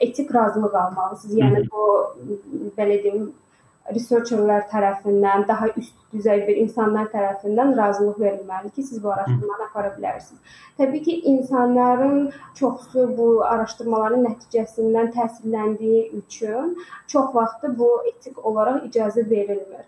etik 0.01 0.33
razılıq 0.33 0.79
almalısınız. 0.81 1.37
Yəni 1.37 1.63
bu 1.69 1.85
belə 2.81 2.97
deyim 3.05 3.29
researcherlər 3.91 4.67
tərəfindən, 4.71 5.47
daha 5.47 5.67
üst 5.79 5.95
düzey 6.13 6.43
bir 6.47 6.59
insanlar 6.61 7.09
tərəfindən 7.11 7.73
razılıq 7.77 8.19
verilməlidir 8.21 8.75
ki, 8.75 8.83
siz 8.89 9.03
bu 9.03 9.11
araşdırmanı 9.11 9.67
apara 9.69 9.91
bilərsiniz. 9.97 10.53
Təbii 10.79 11.03
ki, 11.07 11.15
insanların 11.33 12.31
çoxsu 12.59 13.07
bu 13.17 13.27
araşdırmaların 13.49 14.23
nəticəsindən 14.27 15.11
təsirləndiyi 15.17 16.05
üçün 16.21 16.77
çox 17.07 17.35
vaxt 17.35 17.67
bu 17.79 17.89
etik 18.13 18.45
olaraq 18.45 18.87
icazə 18.89 19.29
verilmir. 19.29 19.85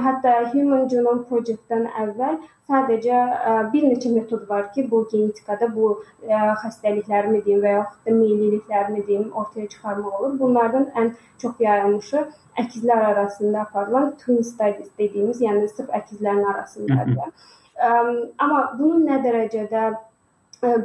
Hətta 0.00 0.32
Human 0.52 0.88
Genome 0.88 1.24
Project-dən 1.28 1.86
əvvəl 2.00 2.38
sadəcə 2.70 3.16
ə, 3.18 3.54
bir 3.72 3.86
neçə 3.90 4.12
metod 4.14 4.44
var 4.48 4.68
ki, 4.74 4.86
bu 4.90 5.02
genetikada 5.10 5.68
bu 5.74 5.88
ə, 6.28 6.54
xəstəliklərimi 6.62 7.42
deyim 7.44 7.64
və 7.64 7.74
yaxud 7.76 8.06
da 8.08 8.14
meyilliliklərimi 8.16 9.06
deyim 9.06 9.32
ortaya 9.32 9.68
çıxarmaq 9.74 10.20
olur. 10.20 10.38
Bunlardan 10.40 10.86
ən 11.02 11.12
çox 11.42 11.60
yayılmışı 11.60 12.24
əkizlər 12.62 13.04
arasında 13.10 13.66
aparılan 13.66 14.12
twin 14.22 14.42
studies 14.42 14.90
dediyimiz, 14.98 15.42
yəni 15.42 15.68
sırf 15.68 15.90
əkizlərin 16.00 16.46
arasındadır. 16.54 17.34
Amma 17.82 18.62
bunun 18.78 19.06
nə 19.08 19.20
dərəcədə 19.26 19.84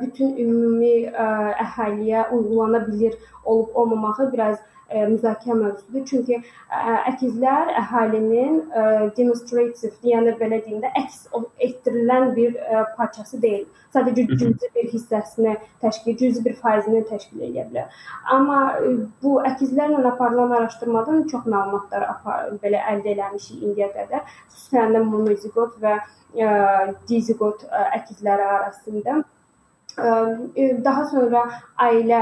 bütün 0.02 0.38
ümumi 0.42 1.12
əhaliyə 1.14 2.30
uygulana 2.34 2.82
bilər 2.88 3.14
olub 3.46 3.76
olmamağı 3.76 4.32
biraz 4.34 4.58
müzakirə 4.92 5.58
mövzusudur. 5.60 6.06
Çünki 6.10 6.38
ə, 6.40 6.44
əkizlər 7.12 7.74
əhalinin 7.82 8.60
ə, 8.72 8.86
demonstrative, 9.18 9.94
yəni 10.08 10.36
belə 10.40 10.62
deyim 10.66 10.84
də, 10.84 10.92
əks 11.02 11.28
etdirilən 11.64 12.34
bir 12.38 12.58
parçası 12.98 13.42
deyil. 13.42 13.66
Sadəcə 13.96 14.26
cüzi 14.30 14.70
bir 14.76 14.90
hissəsini 14.92 15.56
təşkil, 15.82 16.18
cüzi 16.20 16.44
bir 16.46 16.58
faizini 16.62 17.04
təşkil 17.10 17.46
edə 17.48 17.66
bilər. 17.70 18.02
Amma 18.34 18.60
bu 19.24 19.38
əkizlərlə 19.48 20.04
aparılan 20.12 20.54
araşdırmadan 20.60 21.26
çox 21.32 21.48
məlumatlar 21.48 22.06
apar, 22.12 22.52
belə 22.64 22.84
əldə 22.92 23.16
eləmişik 23.16 23.64
indiyə 23.64 23.90
qədər. 23.96 24.28
Xüsusən 24.52 24.96
də 24.96 25.04
monozigot 25.08 25.80
və 25.84 25.98
dizigot 27.10 27.64
əkizləri 27.96 28.46
arasında 28.60 29.24
daha 29.98 31.06
sonra 31.10 31.44
ailə 31.82 32.22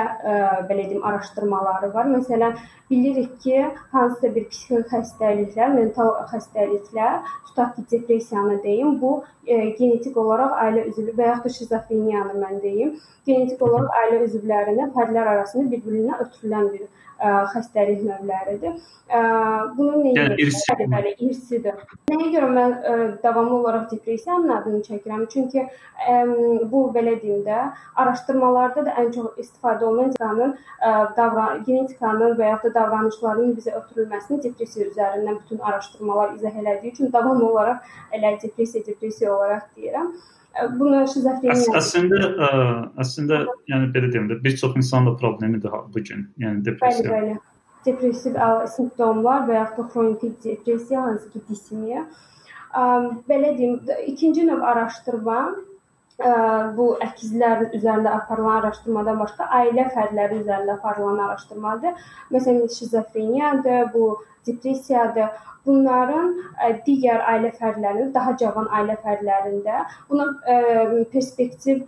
belə 0.70 0.89
deyim 0.89 1.03
araşdırmaları 1.03 1.94
var. 1.94 2.05
Məsələn, 2.05 2.55
bilirik 2.89 3.41
ki, 3.41 3.65
hansısa 3.91 4.32
bir 4.36 4.46
psixik 4.50 4.91
xəstəliklər, 4.94 5.74
mental 5.75 6.13
xəstəliklər, 6.32 7.20
tutaq 7.50 7.75
ki, 7.75 7.86
depressiyanı 7.91 8.62
deyim, 8.63 9.00
bu 9.01 9.24
genetik 9.46 10.17
olaraq 10.17 10.55
ailə 10.65 10.86
üzvü 10.91 11.17
və 11.17 11.32
yaxud 11.32 11.50
da 11.50 11.55
şizofreniyanı 11.58 12.38
mən 12.44 12.62
deyim, 12.63 12.96
genetik 13.25 13.62
olaraq 13.62 14.00
ailə 14.03 14.24
üzvlərinin 14.29 14.94
fərdlər 14.96 15.34
arasında 15.36 15.72
bir-birinə 15.72 16.22
ötürülən 16.25 16.72
bir 16.74 16.88
xəstəlik 17.24 18.03
növləridir. 18.03 18.75
Ə, 19.05 19.19
bunun 19.77 20.01
nəyə 20.03 20.15
yəni, 20.17 20.36
irsi. 20.41 20.75
bəli, 20.91 21.12
irsidir. 21.27 21.77
Nəyə 22.12 22.29
görə 22.34 22.50
mən 22.51 22.72
ə, 22.74 22.95
davamlı 23.24 23.60
olaraq 23.60 23.91
depressiyanın 23.91 24.53
adını 24.57 24.81
çəkirəm? 24.88 25.25
Çünki 25.31 25.62
ə, 25.62 26.15
bu 26.72 26.81
belə 26.95 27.15
deyim 27.22 27.43
də, 27.45 27.60
araşdırmalarda 28.01 28.86
da 28.88 28.95
ən 29.03 29.12
çox 29.15 29.39
istifadə 29.45 29.86
olunan 29.86 30.55
ə, 30.55 30.93
davran 31.17 31.63
genetikanın 31.67 32.36
və 32.39 32.51
ya 32.51 32.60
da 32.63 32.74
davranışlarının 32.79 33.55
bizə 33.60 33.75
ötürülməsini 33.79 34.41
depressiya 34.43 34.89
üzərindən 34.91 35.41
bütün 35.43 35.60
araşdırmalar 35.60 36.34
izah 36.39 36.62
elədiyi 36.63 36.93
üçün 36.93 37.13
davamlı 37.13 37.50
olaraq 37.51 37.93
elə 38.12 38.38
depressiya, 38.41 38.86
depressiya 38.88 39.36
olaraq 39.38 39.69
deyirəm. 39.77 40.15
Bunu 40.79 41.01
şizofreniya. 41.12 41.55
Əs 41.55 41.67
əslində 41.81 42.19
ə, 42.47 42.50
əslində 43.03 43.41
yəni 43.71 43.89
belə 43.95 44.12
deyim 44.13 44.29
də 44.29 44.39
bir 44.43 44.55
çox 44.62 44.77
insanın 44.79 45.12
da 45.12 45.15
problemidir 45.19 45.74
bu 45.93 46.03
gün. 46.09 46.29
Yəni 46.39 46.63
depressiya. 46.65 47.12
Bəli, 47.12 47.35
bəli. 47.35 47.39
Depressiv 47.85 48.38
simptomlar 48.74 49.43
və 49.50 49.59
yaxud 49.59 49.83
da 49.83 49.88
xroniki 49.91 50.31
depressiya, 50.43 51.03
hansı 51.05 51.29
ki 51.33 51.43
disimiya. 51.50 52.05
Belə 53.29 53.51
deyim, 53.57 53.75
ikinci 54.07 54.47
növ 54.47 54.63
araşdırma 54.71 55.41
ə, 55.43 55.75
bu 56.77 56.86
əkizlərin 57.03 57.74
üzərində 57.75 58.13
aparılan 58.17 58.62
araşdırmadan 58.62 59.19
başqa 59.19 59.50
ailə 59.60 59.89
fərdləri 59.95 60.39
üzərində 60.43 60.77
aparılan 60.77 61.19
araşdırmadır. 61.27 62.05
Məsələn, 62.31 62.69
şizofreniyadır, 62.77 63.91
bu 63.93 64.15
depressiyadır 64.48 65.34
bunların 65.65 66.36
digər 66.86 67.24
ailə 67.25 67.51
fərdlərinin, 67.60 68.13
daha 68.13 68.36
cavan 68.38 68.67
ailə 68.79 68.95
fərdlərində 69.03 69.86
buna 70.10 70.29
perspektiv 71.12 71.84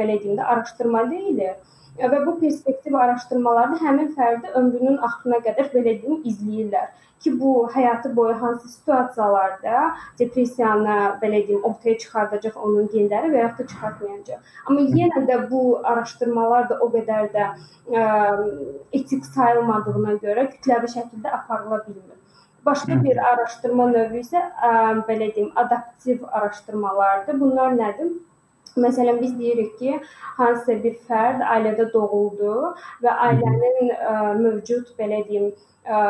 belə 0.00 0.16
deyim 0.22 0.38
də 0.40 0.46
araşdırma 0.54 1.04
deyilir. 1.10 1.58
Və 1.98 2.18
bu 2.26 2.36
perspektiv 2.40 2.94
araşdırmalarda 2.94 3.78
həmin 3.82 4.12
fərdi 4.16 4.52
ömrünün 4.60 4.98
axırına 5.08 5.40
qədər 5.46 5.70
belə 5.74 5.94
deyim 6.02 6.22
izləyirlər 6.30 6.90
ki, 7.20 7.40
bu 7.40 7.68
həyatı 7.74 8.16
boyu 8.16 8.34
hansı 8.42 8.68
situasiyalarda 8.68 9.80
depressiyanı 10.18 10.96
belə 11.22 11.40
deyim 11.48 11.64
ortaya 11.70 11.98
çıxardacaq 12.04 12.56
onun 12.66 12.88
genləri 12.94 13.32
və 13.34 13.42
yaxud 13.42 13.64
da 13.64 13.66
çıxartmayacaq. 13.72 14.54
Amma 14.66 14.86
yenə 15.00 15.24
də 15.32 15.40
bu 15.50 15.64
araşdırmalar 15.92 16.70
da 16.70 16.78
o 16.80 16.88
qədər 16.94 17.28
də 17.34 17.50
ə, 17.50 18.06
etik 19.00 19.28
sayılmadığına 19.34 20.16
görə 20.24 20.48
kütləvi 20.54 20.94
şəkildə 20.96 21.36
aparıla 21.42 21.82
bilmir. 21.86 22.16
Başqa 22.66 22.96
bir 23.04 23.20
araşdırma 23.32 23.90
növü 23.92 24.24
isə 24.24 24.40
ə, 24.40 24.72
belə 25.08 25.30
deyim, 25.36 25.52
adaptiv 25.56 26.24
araşdırmalardır. 26.32 27.40
Bunlar 27.40 27.76
nədir? 27.76 28.10
Məsələn, 28.76 29.20
biz 29.20 29.38
deyirik 29.38 29.78
ki, 29.78 29.96
hansısa 30.38 30.76
bir 30.84 30.98
fərd 31.08 31.42
ailədə 31.42 31.88
doğuldu 31.92 32.74
və 33.02 33.14
ailənin 33.26 33.90
ə, 33.96 34.12
mövcud 34.38 34.92
belə 34.98 35.24
deyim, 35.26 35.50
ə, 35.84 36.00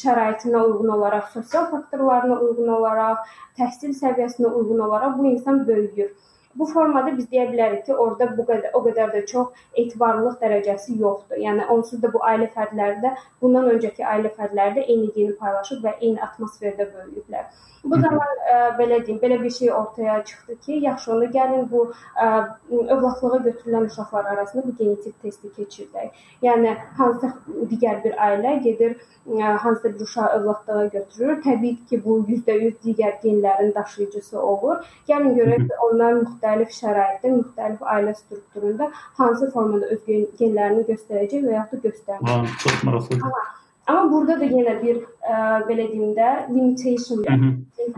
şəraitinə 0.00 0.60
uyğun 0.68 0.92
olaraq, 0.96 1.30
sosial 1.32 1.70
faktorlarına 1.70 2.38
uyğun 2.46 2.70
olaraq, 2.78 3.26
təhsil 3.58 3.94
səviyyəsinə 3.98 4.50
uyğun 4.60 4.86
olaraq 4.88 5.18
bu 5.18 5.26
insan 5.30 5.66
böyüyür. 5.66 6.14
Bu 6.54 6.66
formada 6.70 7.10
biz 7.16 7.26
deyə 7.30 7.48
bilərik 7.50 7.82
ki, 7.86 7.94
orada 8.04 8.28
bu 8.36 8.44
qədər 8.50 8.76
o 8.78 8.82
qədər 8.84 9.10
də 9.14 9.24
çox 9.30 9.64
etibarlılıq 9.82 10.36
dərəcəsi 10.42 10.98
yoxdur. 11.00 11.40
Yəni 11.42 11.66
onsuz 11.74 12.02
da 12.02 12.12
bu 12.14 12.22
ailə 12.28 12.46
fərdləri 12.54 13.00
də 13.02 13.14
bundan 13.42 13.70
öncəki 13.72 14.06
ailə 14.06 14.30
fərdləri 14.36 14.78
də 14.78 14.84
eyni 14.86 15.10
geni 15.16 15.34
paylaşıb 15.40 15.82
və 15.86 15.96
eyni 16.00 16.22
atmosferdə 16.28 16.86
böyüyüblər. 16.92 17.50
Bu 17.84 17.98
zaman 18.00 18.38
ə, 18.48 18.58
belə 18.78 18.98
deyim, 19.06 19.18
belə 19.20 19.36
bir 19.42 19.50
şey 19.50 19.72
ortaya 19.72 20.16
çıxdı 20.24 20.54
ki, 20.66 20.76
yaxşı 20.86 21.12
onu 21.12 21.26
gəlin 21.34 21.66
bu 21.70 21.82
ə, 22.16 22.28
övladlığa 22.70 23.40
götürülən 23.46 23.86
uşaqlar 23.90 24.24
arasında 24.34 24.62
bu 24.66 24.76
genetik 24.78 25.18
testi 25.22 25.50
keçirdək. 25.56 26.22
Yəni 26.46 26.72
hansı 26.98 27.32
digər 27.72 28.00
bir 28.04 28.16
ailə 28.26 28.54
gedir 28.64 28.94
ə, 28.96 29.56
hansısa 29.64 29.92
bir 29.94 30.06
uşağı 30.06 30.28
övladlığa 30.38 30.86
götürür. 30.96 31.42
Təbii 31.48 31.74
ki, 31.90 32.00
bu 32.04 32.18
%100 32.28 32.78
digər 32.86 33.18
genlərin 33.24 33.74
daşıyıcısı 33.74 34.40
olur. 34.40 34.80
Gəlin 35.10 35.36
görək 35.40 35.74
onlar 35.88 36.16
müxtəlif 36.22 36.72
şəraitdə, 36.78 37.34
müxtəlif 37.40 37.84
ailə 37.96 38.14
strukturunda 38.22 38.88
hansı 39.20 39.50
formada 39.50 39.92
öz 39.92 40.08
genlərini 40.40 40.88
göstərəcək 40.88 41.44
və 41.50 41.58
ya 41.58 41.68
da 41.72 41.82
göstərməyəcək. 41.84 42.56
Çox 42.64 42.82
maraqlıdır. 42.88 43.62
Amma 43.86 44.10
burada 44.12 44.38
da 44.40 44.46
yenə 44.48 44.78
bir 44.80 45.02
ə, 45.02 45.38
belə 45.68 45.90
deyim 45.90 46.14
də 46.16 46.28
limitation 46.48 47.24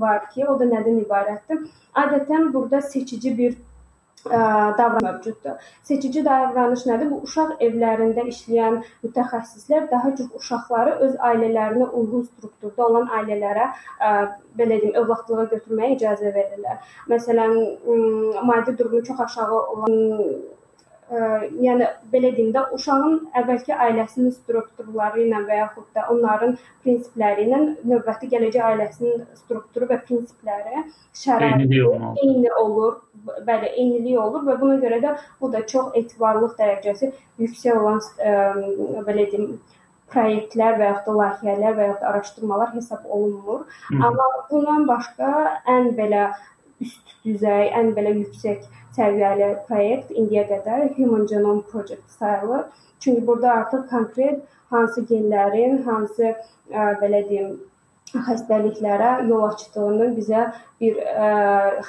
var 0.00 0.24
ki, 0.32 0.42
o 0.50 0.58
da 0.58 0.66
nədən 0.66 0.98
ibarətdir? 1.04 1.62
Adətən 2.02 2.48
burada 2.54 2.80
seçici 2.82 3.30
bir 3.38 3.52
ə, 4.26 4.40
davranış 4.78 5.04
mövcuddur. 5.06 5.68
Seçici 5.86 6.24
davranış 6.26 6.82
nədir? 6.90 7.12
Bu 7.12 7.20
uşaq 7.28 7.62
evlərində 7.68 8.26
işləyən 8.32 8.80
mütəxəssislər 9.04 9.86
daha 9.92 10.10
çox 10.18 10.34
uşaqları 10.40 10.96
öz 11.06 11.14
ailələrinə 11.30 11.88
uyğun 12.00 12.26
strukturda 12.32 12.86
olan 12.88 13.06
ailələrə 13.20 13.70
ə, 13.70 14.12
belə 14.58 14.80
deyim, 14.82 14.98
övladlığa 15.04 15.46
götürməyə 15.54 15.94
icazə 16.00 16.34
verirlər. 16.34 16.82
Məsələn, 17.14 17.56
maddi 18.50 18.74
durumu 18.78 19.06
çox 19.06 19.22
aşağı 19.28 19.62
olan 19.62 19.98
ə, 21.10 21.18
yəni 21.62 21.88
belə 22.12 22.32
deyim 22.36 22.52
də 22.54 22.64
uşağın 22.76 23.18
əvvəlki 23.40 23.74
ailəsinin 23.86 24.32
strukturları 24.34 25.22
ilə 25.26 25.42
və 25.48 25.60
yaxud 25.60 25.86
da 25.96 26.06
onların 26.14 26.56
prinsipləri 26.84 27.46
ilə 27.46 27.60
növbəti 27.92 28.30
gələcək 28.32 28.66
ailəsinin 28.70 29.22
strukturu 29.38 29.88
və 29.92 30.00
prinsipləri 30.08 30.84
şəraiti 31.22 31.82
eyni 32.24 32.52
olur. 32.62 33.00
Bəli, 33.46 33.72
eynilik 33.74 34.20
olur 34.22 34.44
və 34.46 34.58
buna 34.60 34.76
görə 34.82 35.00
də 35.02 35.16
bu 35.40 35.50
da 35.52 35.64
çox 35.66 35.94
etibarlılıq 35.98 36.58
dərəcəsi 36.58 37.12
yüksək 37.42 37.80
olan 37.80 38.02
ə, 38.22 38.36
belə 39.08 39.30
deyim 39.32 39.56
proyektlər 40.12 40.76
və 40.78 40.90
yaxud 40.90 41.08
da 41.08 41.14
layihələr 41.20 41.78
və 41.78 41.86
yaxud 41.88 42.02
da 42.02 42.10
araşdırmalar 42.12 42.74
hesab 42.74 43.06
olunmur. 43.10 43.64
Hı. 43.88 44.02
Amma 44.06 44.26
bundan 44.50 44.86
başqa 44.88 45.30
ən 45.76 45.90
belə 45.98 46.28
üst 46.84 47.14
düzey, 47.24 47.70
ən 47.74 47.94
belə 47.96 48.12
yüksək 48.20 48.66
səviyyəli 48.96 49.52
proyekt 49.68 50.10
indiyə 50.10 50.46
qədər 50.50 50.90
Human 50.96 51.26
Genome 51.30 51.62
Project 51.70 52.10
sayılır. 52.18 52.66
Çünki 53.00 53.26
burada 53.26 53.52
artıq 53.52 53.88
konkret 53.90 54.42
hansı 54.70 55.04
genlərin, 55.06 55.82
hansı 55.84 56.32
ə, 56.32 56.86
belə 57.02 57.22
deyim, 57.28 57.56
xəstəliklərə 58.14 59.26
yol 59.28 59.48
açdığını 59.50 60.12
bizə 60.16 60.46
bir 60.80 61.00
ə, 61.02 61.30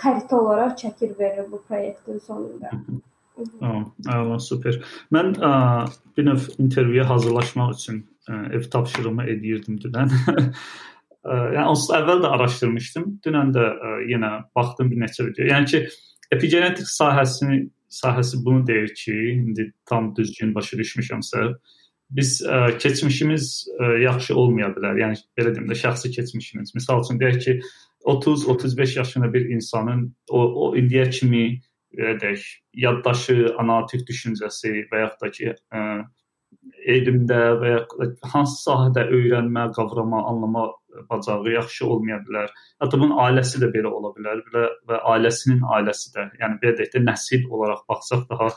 xəritə 0.01 0.39
olaraq 0.39 0.75
çəkir 0.81 1.13
verir 1.19 1.47
bu 1.51 1.61
proyektin 1.69 2.19
sonunda. 2.25 2.73
Əla, 3.37 4.39
super. 4.41 4.79
Mən 5.13 5.35
ə, 5.37 5.53
bir 6.17 6.27
növ 6.27 6.49
intervyuya 6.57 7.07
hazırlaşmaq 7.09 7.73
üçün 7.77 8.03
ə, 8.27 8.41
ev 8.57 8.69
tapşırığımı 8.73 9.27
edirdim 9.33 9.79
dünən. 9.83 10.13
yəni 11.55 11.67
onsuz 11.67 11.93
əvvəl 11.97 12.23
də 12.23 12.33
araşdırmışdım. 12.37 13.07
Dünən 13.25 13.53
də 13.55 13.65
ə, 13.67 13.95
yenə 14.09 14.31
baxdım 14.57 14.91
bir 14.91 15.03
neçə 15.05 15.27
video. 15.27 15.47
Yəni 15.51 15.69
ki, 15.73 15.83
epigenetik 16.31 16.89
sahəsini 16.91 17.67
sahəsi 17.89 18.45
bunu 18.45 18.67
deyir 18.67 18.93
ki, 18.95 19.13
indi 19.13 19.71
tam 19.85 20.15
düzgün 20.15 20.53
başa 20.55 20.77
düşmüşəmsə, 20.77 21.45
biz 22.17 22.37
ə, 22.43 22.77
keçmişimiz 22.79 23.47
ə, 23.79 23.91
yaxşı 24.03 24.35
olmaya 24.35 24.69
bilər. 24.75 24.99
Yəni 25.03 25.21
belə 25.39 25.53
deyim 25.55 25.69
də 25.71 25.77
şəxsi 25.79 26.11
keçmişimiz. 26.15 26.73
Məsəl 26.75 27.03
üçün 27.03 27.21
deyək 27.21 27.39
ki, 27.45 27.57
30-35 28.07 28.97
yaşında 28.99 29.33
bir 29.33 29.49
insanın 29.55 30.05
o, 30.29 30.39
o 30.39 30.75
indiyə 30.79 31.09
kimi 31.11 31.45
belə 31.97 32.15
deyək, 32.21 32.45
yaddaşı, 32.85 33.37
analitik 33.59 34.07
düşüncəsi 34.07 34.87
və 34.91 35.03
yaxud 35.03 35.25
da 35.25 35.31
ki, 35.39 35.55
ə, 35.71 35.83
elmdə 36.87 37.41
və 37.61 37.71
ya 37.73 37.79
hansı 38.33 38.61
sahədə 38.67 39.07
öyrənmə, 39.15 39.69
qavrama, 39.75 40.23
anlama 40.29 40.67
bacarığı 41.09 41.53
yaxşı 41.53 41.87
olmaya 41.87 42.17
bilər. 42.27 42.51
Hətta 42.83 42.99
bunun 42.99 43.17
ailəsi 43.25 43.61
də 43.61 43.69
belə 43.73 43.91
ola 43.99 44.13
bilər 44.15 44.41
və, 44.53 44.99
ailəsinin 45.13 45.63
ailəsi 45.77 46.13
də, 46.15 46.27
yəni 46.41 46.59
belə 46.63 46.77
deyək 46.79 46.93
də 46.95 47.03
nəsil 47.05 47.45
olaraq 47.49 47.83
baxsaq 47.89 48.25
daha 48.31 48.49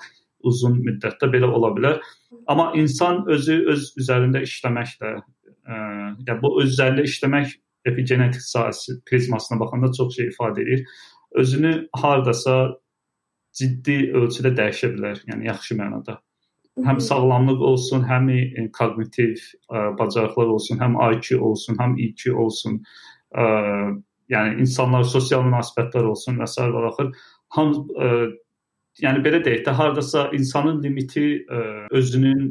uzun 0.50 0.78
müddətdə 0.86 1.30
belə 1.32 1.50
ola 1.50 1.72
bilər. 1.76 2.00
Amma 2.48 2.70
insan 2.80 3.24
özü 3.28 3.58
öz 3.74 3.90
üzərində 4.00 4.42
işləməklə, 4.46 5.12
ə, 5.20 5.80
yəni 6.28 6.38
bu 6.42 6.54
öz 6.62 6.72
üzərində 6.72 7.04
işləmək 7.08 7.58
epigenetik 7.90 8.44
sahəsi 8.44 9.00
prizmasına 9.08 9.60
baxanda 9.60 9.92
çox 9.96 10.16
şey 10.16 10.32
ifadə 10.32 10.64
edir. 10.64 10.86
Özünü 11.40 11.74
hardasa 11.96 12.56
ciddi 13.56 14.02
ölçüdə 14.16 14.52
dəyişə 14.56 14.92
bilər, 14.96 15.22
yəni 15.28 15.48
yaxşı 15.50 15.76
mənada 15.78 16.20
həm 16.86 17.00
sağlamlıq 17.04 17.64
olsun, 17.72 18.04
həm 18.08 18.30
koqnitiv 18.76 19.40
ə, 19.70 19.90
bacarıqlar 19.98 20.52
olsun, 20.56 20.78
həm 20.80 20.96
IQ 21.14 21.40
olsun, 21.50 21.78
həm 21.80 21.96
EQ 22.06 22.36
olsun, 22.44 22.78
ə, 23.34 23.46
yəni 24.30 24.60
insanlar 24.64 25.04
sosial 25.08 25.44
münasibətlər 25.48 26.08
olsun 26.12 26.40
və 26.40 26.48
s. 26.48 26.62
və 26.62 26.86
axır 26.90 27.12
ham 27.56 27.74
ə, 27.74 28.10
yəni 29.02 29.22
belə 29.24 29.42
deyək 29.44 29.64
də 29.66 29.76
hardasa 29.76 30.28
insanın 30.36 30.82
limiti 30.84 31.26
ə, 31.46 31.62
özünün 32.00 32.50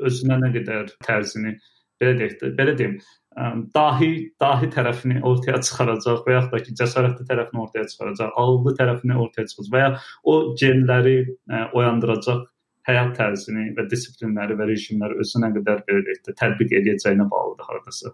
özünə 0.00 0.38
nə 0.40 0.52
qədər 0.56 0.94
tərzini 1.06 1.56
belə 2.00 2.16
deyək 2.20 2.38
də 2.40 2.52
belə 2.58 2.76
deyim 2.78 2.96
ə, 3.00 3.50
dahi 3.76 4.12
dahi 4.40 4.70
tərəfini 4.76 5.20
ortaya 5.30 5.60
çıxaracaq 5.66 6.24
və 6.26 6.38
yaxud 6.38 6.54
da 6.54 6.62
ki, 6.64 6.76
cəsarətli 6.80 7.28
tərəfini 7.28 7.64
ortaya 7.66 7.88
çıxaracaq, 7.92 8.32
ağıllı 8.40 8.76
tərəfini 8.80 9.18
ortaya 9.26 9.50
çıxaracaq 9.50 9.76
və 9.76 9.84
ya 9.84 9.92
o 10.24 10.38
genləri 10.62 11.18
ə, 11.28 11.66
oyandıracaq 11.76 12.48
həyat 12.88 13.14
tərzini 13.18 13.70
və 13.76 13.86
disiplinləri 13.90 14.56
və 14.58 14.68
rejimləri 14.70 15.20
özünə 15.24 15.52
qədər 15.56 15.82
belə 15.88 16.04
deyək 16.06 16.22
də 16.28 16.36
tətbiq 16.42 16.76
edəcəyinə 16.80 17.26
bağlıdır 17.32 17.72
hardasa. 17.72 18.12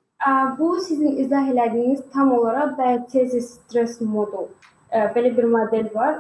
Bu 0.59 0.71
sizin 0.89 1.21
izah 1.25 1.53
elədiyiniz 1.53 2.07
tam 2.15 2.33
olaraq 2.39 2.75
diatesis 2.81 3.53
stress 3.59 4.01
model 4.01 4.49
belə 4.93 5.37
bir 5.37 5.45
model 5.45 5.89
var. 5.95 6.19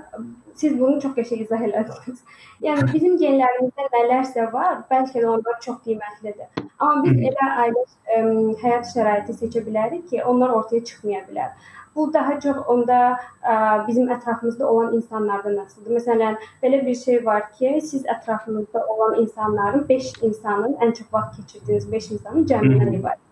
Siz 0.55 0.79
bunu 0.81 1.01
çox 1.01 1.13
qəşəng 1.17 1.43
izah 1.45 1.63
elədiniz. 1.69 2.23
Yəni 2.65 2.87
bizim 2.93 3.17
genlərimizdə 3.23 3.89
nələrsə 3.93 4.47
var, 4.53 4.79
bəlkə 4.91 5.21
də 5.21 5.29
onlar 5.29 5.59
çox 5.65 5.83
qiymətlidir. 5.85 6.49
Amma 6.79 7.03
biz 7.05 7.21
elə 7.31 7.49
ailə 7.65 7.83
ə, 7.85 8.23
həyat 8.63 8.89
şəraiti 8.93 9.37
seçə 9.37 9.63
bilərik 9.67 10.07
ki, 10.11 10.23
onlar 10.25 10.55
ortaya 10.57 10.85
çıxmaya 10.85 11.23
bilər. 11.29 11.53
Bu 11.97 12.13
daha 12.13 12.41
çox 12.41 12.57
onda 12.69 12.99
ə, 13.43 13.87
bizim 13.89 14.11
ətrafımızda 14.13 14.67
olan 14.67 14.95
insanlardan 14.95 15.57
asılıdır. 15.65 15.97
Məsələn, 16.01 16.37
belə 16.63 16.87
bir 16.87 16.95
şey 16.95 17.25
var 17.27 17.53
ki, 17.53 17.79
siz 17.83 18.05
ətrafınızda 18.05 18.87
olan 18.87 19.21
insanların 19.23 19.89
5 19.89 20.13
insanın 20.23 20.75
ən 20.75 20.93
çox 20.99 21.13
vaxt 21.13 21.41
keçirdiyiniz 21.41 21.93
5 21.93 22.11
insanın 22.11 22.47
cəmindən 22.53 22.93
ibarət. 23.01 23.23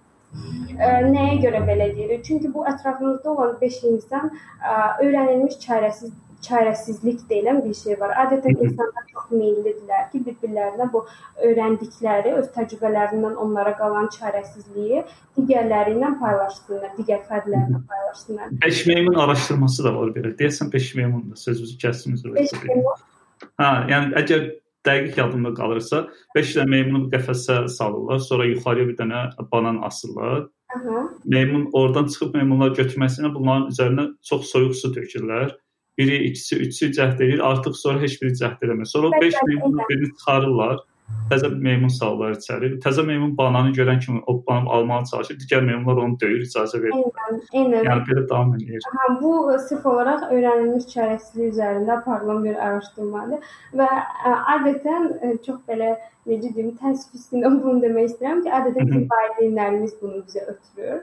Ə, 0.80 0.88
nəyə 1.12 1.36
görə 1.44 1.60
belə 1.68 1.90
deyirik? 1.96 2.24
Çünki 2.24 2.54
bu 2.54 2.64
ətrafımızda 2.66 3.30
olan 3.30 3.56
5 3.60 3.82
insan 3.92 4.32
ə, 4.32 4.74
öyrənilmiş 5.04 5.60
çarəsiz 5.66 6.10
çarəsizlik 6.46 7.24
deyilən 7.30 7.60
bir 7.64 7.74
şey 7.78 7.98
var. 8.00 8.14
Adətən 8.24 8.58
insanlar 8.66 9.04
çox 9.12 9.30
meyllidirlər 9.32 10.08
ki, 10.12 10.22
bir-birlərinə 10.26 10.88
bu 10.92 11.04
öyrəndikləri, 11.48 12.34
öz 12.40 12.50
təcrübələrindən 12.56 13.38
onlara 13.44 13.74
qalan 13.78 14.10
çarəsizliyi 14.16 15.04
digərləri 15.38 15.96
ilə 15.98 16.12
paylaşsınlar, 16.20 16.92
digər 16.98 17.22
fərdlərlə 17.30 17.80
paylaşsınlar. 17.90 18.52
5 18.64 18.86
meymun 18.90 19.22
araşdırması 19.26 19.86
da 19.86 19.94
var 19.96 20.12
belə. 20.16 20.34
Deyəsən 20.40 20.72
5 20.72 20.92
meymun 21.00 21.30
da 21.30 21.40
sözünüzü 21.40 21.78
kəsdiniz. 21.86 22.26
5 22.34 22.54
meymun. 22.64 23.06
Hə, 23.60 23.70
yəni 23.92 24.14
əgər 24.20 24.50
dəqiq 24.84 25.18
yadımda 25.18 25.54
qalırsa, 25.56 26.04
5 26.36 26.56
dənə 26.58 26.70
meymunu 26.76 27.08
qəfəsə 27.12 27.64
salırlar, 27.72 28.20
sonra 28.20 28.48
yuxarıya 28.50 28.90
bir 28.90 28.98
dənə 29.00 29.22
banan 29.52 29.80
asırlar. 29.88 30.46
Aha. 30.74 31.02
Meymun 31.24 31.68
oradan 31.72 32.08
çıxıb 32.10 32.34
meymunlar 32.34 32.74
götürməsinə 32.78 33.30
bunların 33.34 33.68
üzərinə 33.72 34.06
çox 34.28 34.48
soyuq 34.50 34.74
su 34.74 34.90
tökürlər 34.96 35.52
biri, 35.98 36.24
ikisi, 36.24 36.56
üçü 36.56 36.90
cəhd 36.90 37.22
edir, 37.24 37.38
artıq 37.38 37.76
sonra 37.78 38.00
heç 38.02 38.22
biri 38.22 38.30
cəhd 38.40 38.64
eləmir. 38.66 38.86
Sonra 38.86 39.20
5 39.20 39.34
meymunun 39.46 39.80
birini 39.88 40.10
çıxarırlar. 40.10 40.78
Təzə 41.30 41.50
meymun 41.50 41.92
salırlar 41.92 42.36
içəri. 42.38 42.70
Təzə 42.84 43.04
meymun 43.06 43.34
bananı 43.38 43.72
görən 43.76 44.00
kimi 44.04 44.22
bananı 44.28 44.70
almağa 44.76 45.04
çalışır. 45.10 45.38
Digər 45.42 45.64
meymunlar 45.64 46.02
onu 46.04 46.18
döyür, 46.20 46.42
icazə 46.46 46.80
vermir. 46.82 47.20
Eynən. 47.52 47.84
Yəni 47.88 48.06
belə 48.08 48.24
davam 48.30 48.54
edir. 48.56 48.88
Hə, 48.96 49.10
bu 49.20 49.34
sırf 49.68 49.86
olaraq 49.92 50.26
öyrənilmiş 50.30 50.88
çarəsizlik 50.94 51.54
üzərində 51.54 51.98
aparılan 51.98 52.42
bir 52.44 52.58
araşdırmadır 52.68 53.54
və 53.80 53.88
ə, 53.92 54.34
adətən 54.56 55.08
ə, 55.14 55.36
çox 55.46 55.62
belə 55.68 55.94
necə 56.28 56.50
deyim, 56.56 56.72
təəssüf 56.80 57.16
üstündə 57.18 57.50
bunu 57.60 57.82
demək 57.84 58.12
istəyirəm 58.12 58.42
ki, 58.44 58.52
adətən 58.58 58.90
bizim 58.90 59.06
valideynlərimiz 59.10 59.96
bunu 60.00 60.22
bizə 60.24 60.44
ötürür. 60.54 61.02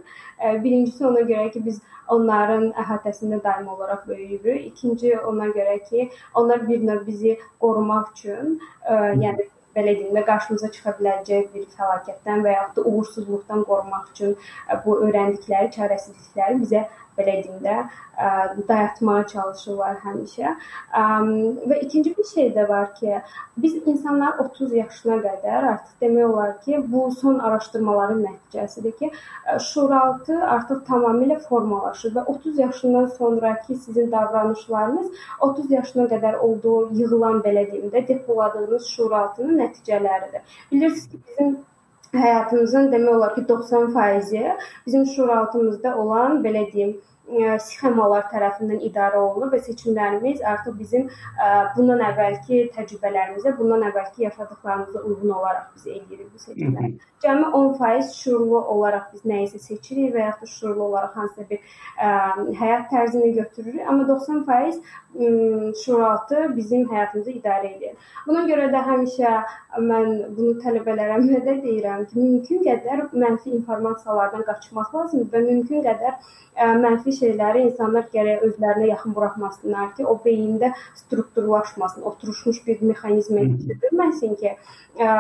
Birincisi 0.64 1.06
ona 1.06 1.22
görə 1.30 1.52
ki, 1.54 1.62
biz 1.66 1.78
onların 2.12 2.72
əhatəsində 2.84 3.38
daim 3.44 3.70
olaraq 3.70 4.08
böyüyürük. 4.08 4.66
İkinci 4.72 5.14
ona 5.20 5.52
görə 5.54 5.78
ki, 5.90 6.10
onlar 6.34 6.66
bir 6.68 6.82
növ 6.88 7.06
bizi 7.08 7.38
qorumaq 7.62 8.10
üçün, 8.16 8.58
yəni 9.22 9.46
belə 9.76 9.96
deyim 10.00 10.16
də 10.18 10.24
qarşımıza 10.30 10.72
çıxa 10.76 10.96
biləcək 11.00 11.48
bir 11.54 11.68
fəlakətdən 11.78 12.44
və 12.46 12.56
yaxud 12.56 12.78
da 12.78 12.90
uğursuzluqdan 12.92 13.64
qorumaq 13.70 14.10
üçün 14.14 14.36
bu 14.86 14.98
öyrəndikləri 15.08 15.72
çarəsizlikləri 15.78 16.60
bizə 16.66 16.86
belə 17.18 17.44
deyim 17.44 17.60
də 17.64 17.78
dayatmağa 18.68 19.24
çalışırlar 19.28 19.98
həmişə. 20.06 20.56
Və 21.72 21.80
ikinci 21.86 22.14
bir 22.18 22.28
şey 22.34 22.52
də 22.56 22.68
var 22.70 22.94
ki, 22.96 23.22
biz 23.58 23.76
insanlar 23.86 24.40
30 24.44 24.74
yaşına 24.74 25.18
qədər 25.26 25.68
artıq 25.72 26.06
demək 26.06 26.26
olar 26.26 26.54
ki, 26.62 26.84
bu 26.94 27.08
son 27.22 27.40
araşdırmaların 27.40 28.24
nəticəsidir 28.26 28.98
ki, 29.00 29.12
şuuraltı 29.72 30.38
artıq 30.56 30.84
tamamilə 30.90 31.40
formalaşır 31.48 32.16
və 32.16 32.26
30 32.36 32.60
yaşından 32.60 33.08
sonrakı 33.18 33.76
sizin 33.76 34.12
davranışlarınız 34.12 35.12
30 35.40 35.72
yaşına 35.72 36.08
qədər 36.14 36.38
olduğu 36.38 36.90
yığılan 37.00 37.42
belə 37.46 37.66
deyim 37.72 37.90
də 37.92 38.08
depoladığınız 38.08 38.88
şuuraltının 38.96 39.60
nəticələridir. 39.66 40.42
Bilirsiniz 40.72 41.10
ki, 41.10 41.20
bizim 41.28 41.60
həyatımızın 42.14 42.92
demək 42.92 43.16
olar 43.16 43.36
ki 43.36 43.42
90%-i 43.42 44.58
bizim 44.86 45.06
şuuraltımızda 45.06 45.98
olan 45.98 46.44
belə 46.44 46.66
deyim 46.74 46.98
sxemalar 47.66 48.28
tərəfindən 48.32 48.82
idarə 48.88 49.20
olunur 49.22 49.52
və 49.54 49.62
seçimlərimiz 49.66 50.42
artıq 50.54 50.78
bizim 50.80 51.08
bundan 51.78 52.04
əvvəlki 52.12 52.64
təcrübələrimizə, 52.76 53.56
bundan 53.60 53.88
əvvəlki 53.92 54.26
yaşadıklarımıza 54.28 55.04
uyğun 55.08 55.36
olaraq 55.38 55.72
biz 55.76 55.88
eləyirik 55.88 56.34
bu 56.34 56.44
seçimləri. 56.46 56.94
Cəmi 57.24 57.52
10% 57.54 58.16
şuurlu 58.18 58.60
olaraq 58.76 59.12
biz 59.14 59.26
nəyisə 59.30 59.62
seçirik 59.62 60.16
və 60.16 60.26
yaxud 60.26 60.42
da 60.42 60.52
şuurlu 60.56 60.84
olaraq 60.84 61.16
hansısa 61.16 61.46
bir 61.50 61.60
ə, 61.60 62.12
həyat 62.60 62.90
tərzini 62.90 63.34
götürürük, 63.36 63.88
amma 63.88 64.04
90% 64.10 64.82
şuuraltı 65.86 66.56
bizim 66.56 66.88
həyatımızı 66.90 67.32
idarə 67.32 67.68
edir. 67.76 67.96
Buna 68.28 68.46
görə 68.48 68.70
də 68.74 68.82
həmişə 68.88 69.34
mən 69.84 70.12
bunu 70.38 70.56
tələbələrimə 70.64 71.42
də 71.46 71.58
deyirəm 71.66 72.06
ki, 72.10 72.20
mümkün 72.20 72.64
qədər 72.68 73.04
mənfi 73.14 73.52
informasiyalardan 73.58 74.46
qaçmaq 74.48 74.96
lazımdır 74.96 75.34
və 75.36 75.44
mümkün 75.50 75.84
qədər 75.88 76.16
ə, 76.16 76.72
mənfi 76.86 77.14
şeyləri 77.22 77.66
insanlar 77.68 78.08
gərək 78.14 78.46
özlərinə 78.48 78.90
yaxın 78.92 79.16
buraxmasınlar 79.16 79.94
ki, 79.98 80.06
o 80.06 80.18
beyində 80.26 80.74
strukturlaşmasın, 81.00 82.06
oturmuş 82.12 82.62
bir 82.68 82.82
mexanizmə 82.92 83.46
çevrilməsin 83.64 84.36
ki, 84.42 84.54
ə, 85.00 85.12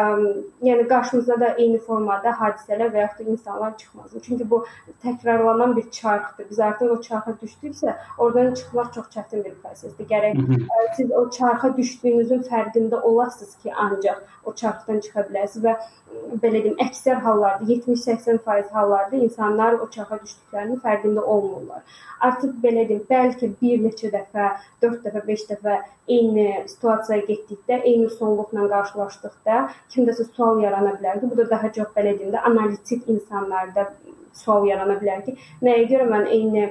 yəni 0.67 0.87
qarşımıza 0.89 1.37
da 1.43 1.53
eyni 1.57 1.79
formada 1.85 2.33
hadisələr 2.41 2.91
və 2.95 3.05
yaxud 3.05 3.25
da 3.25 3.35
insanlar 3.35 3.77
çıxmasın. 3.77 4.25
Çünki 4.25 4.49
bu 4.49 4.63
təkrarlanan 5.05 5.75
bir 5.77 5.89
çarxdır. 5.91 6.49
Biz 6.49 6.59
artıq 6.59 6.91
o 6.95 7.01
çarxa 7.01 7.37
düşdüksə, 7.43 7.95
oradan 8.17 8.53
çıxmaq 8.53 8.93
çox 8.95 9.07
çətin 9.15 9.45
bir 9.45 9.55
prosesdir. 9.63 10.09
Gərək 10.11 10.41
ə, 10.41 10.83
siz 10.97 11.11
o 11.11 11.29
çarxa 11.29 11.75
düşdüyünüzün 11.77 12.45
fərqində 12.49 13.01
olasınız 13.01 13.57
ki, 13.63 13.73
ancaq 13.73 14.21
o 14.45 14.53
çarxdan 14.53 14.99
çıxa 15.05 15.27
bilərsiniz 15.29 15.65
və 15.65 15.75
belə 16.41 16.61
deyim, 16.63 16.75
əksər 16.83 17.19
hallarda 17.25 17.65
70-80% 17.67 18.71
hallarda 18.75 19.17
insanlar 19.17 19.77
o 19.83 19.87
çarxa 19.93 20.19
düşdüklərinin 20.23 20.79
fərqində 20.83 21.23
olmurlar. 21.33 21.81
Artıq 22.27 22.53
belə 22.63 22.85
deyim, 22.89 23.03
bəlkə 23.09 23.51
bir 23.61 23.81
neçə 23.85 24.11
dəfə, 24.13 24.47
4 24.85 25.01
dəfə, 25.05 25.23
5 25.27 25.45
dəfə 25.51 25.77
eyni 26.15 26.47
situasiyaya 26.71 27.25
getdikdə, 27.27 27.81
eyni 27.81 28.09
sonluqla 28.19 28.67
qarşılaşdıqda 28.75 29.59
kimdəsə 29.95 30.27
sual 30.31 30.63
yarana 30.63 30.95
bilər 30.99 31.19
ki, 31.21 31.31
bu 31.31 31.41
da 31.41 31.49
daha 31.55 31.71
çox 31.79 31.91
belə 31.97 32.15
deyim 32.19 32.35
də 32.35 32.45
analitik 32.51 33.09
insanlarda 33.15 33.89
sual 34.43 34.67
yarana 34.69 34.97
bilər 35.01 35.25
ki, 35.25 35.37
nəyə 35.65 35.87
görə 35.91 36.09
mən 36.11 36.29
eyni 36.37 36.69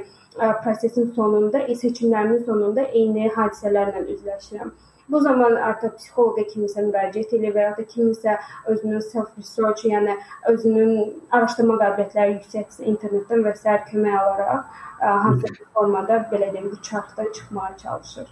prosesin 0.65 1.11
sonunda, 1.17 1.67
seçimlərimin 1.83 2.45
sonunda 2.47 2.87
eyni 3.01 3.29
hadisələrlə 3.35 4.07
üzləşirəm. 4.15 4.71
Bu 5.11 5.21
zaman 5.21 5.57
artıq 5.71 5.97
psixoloqa 5.99 6.45
kimisə 6.53 6.85
müraciət 6.87 7.35
edir 7.39 7.55
və 7.57 7.65
ya 7.69 7.73
da 7.79 7.87
kimisə 7.95 8.37
özünün 8.73 9.01
self 9.07 9.33
research, 9.39 9.85
yəni 9.93 10.17
özünün 10.53 10.93
araşdırma 11.31 11.79
qabiliyyətləri 11.83 12.37
yüksəksə 12.37 12.87
internetdən 12.93 13.43
və 13.47 13.57
sair 13.63 13.83
kömək 13.91 14.21
alaraq 14.21 14.85
hansı 15.01 15.49
bir 15.49 15.65
formada 15.75 16.21
belə 16.33 16.53
deyim, 16.53 16.71
bu 16.71 16.83
çarxdan 16.83 17.33
çıxmağa 17.35 17.77
çalışır. 17.83 18.29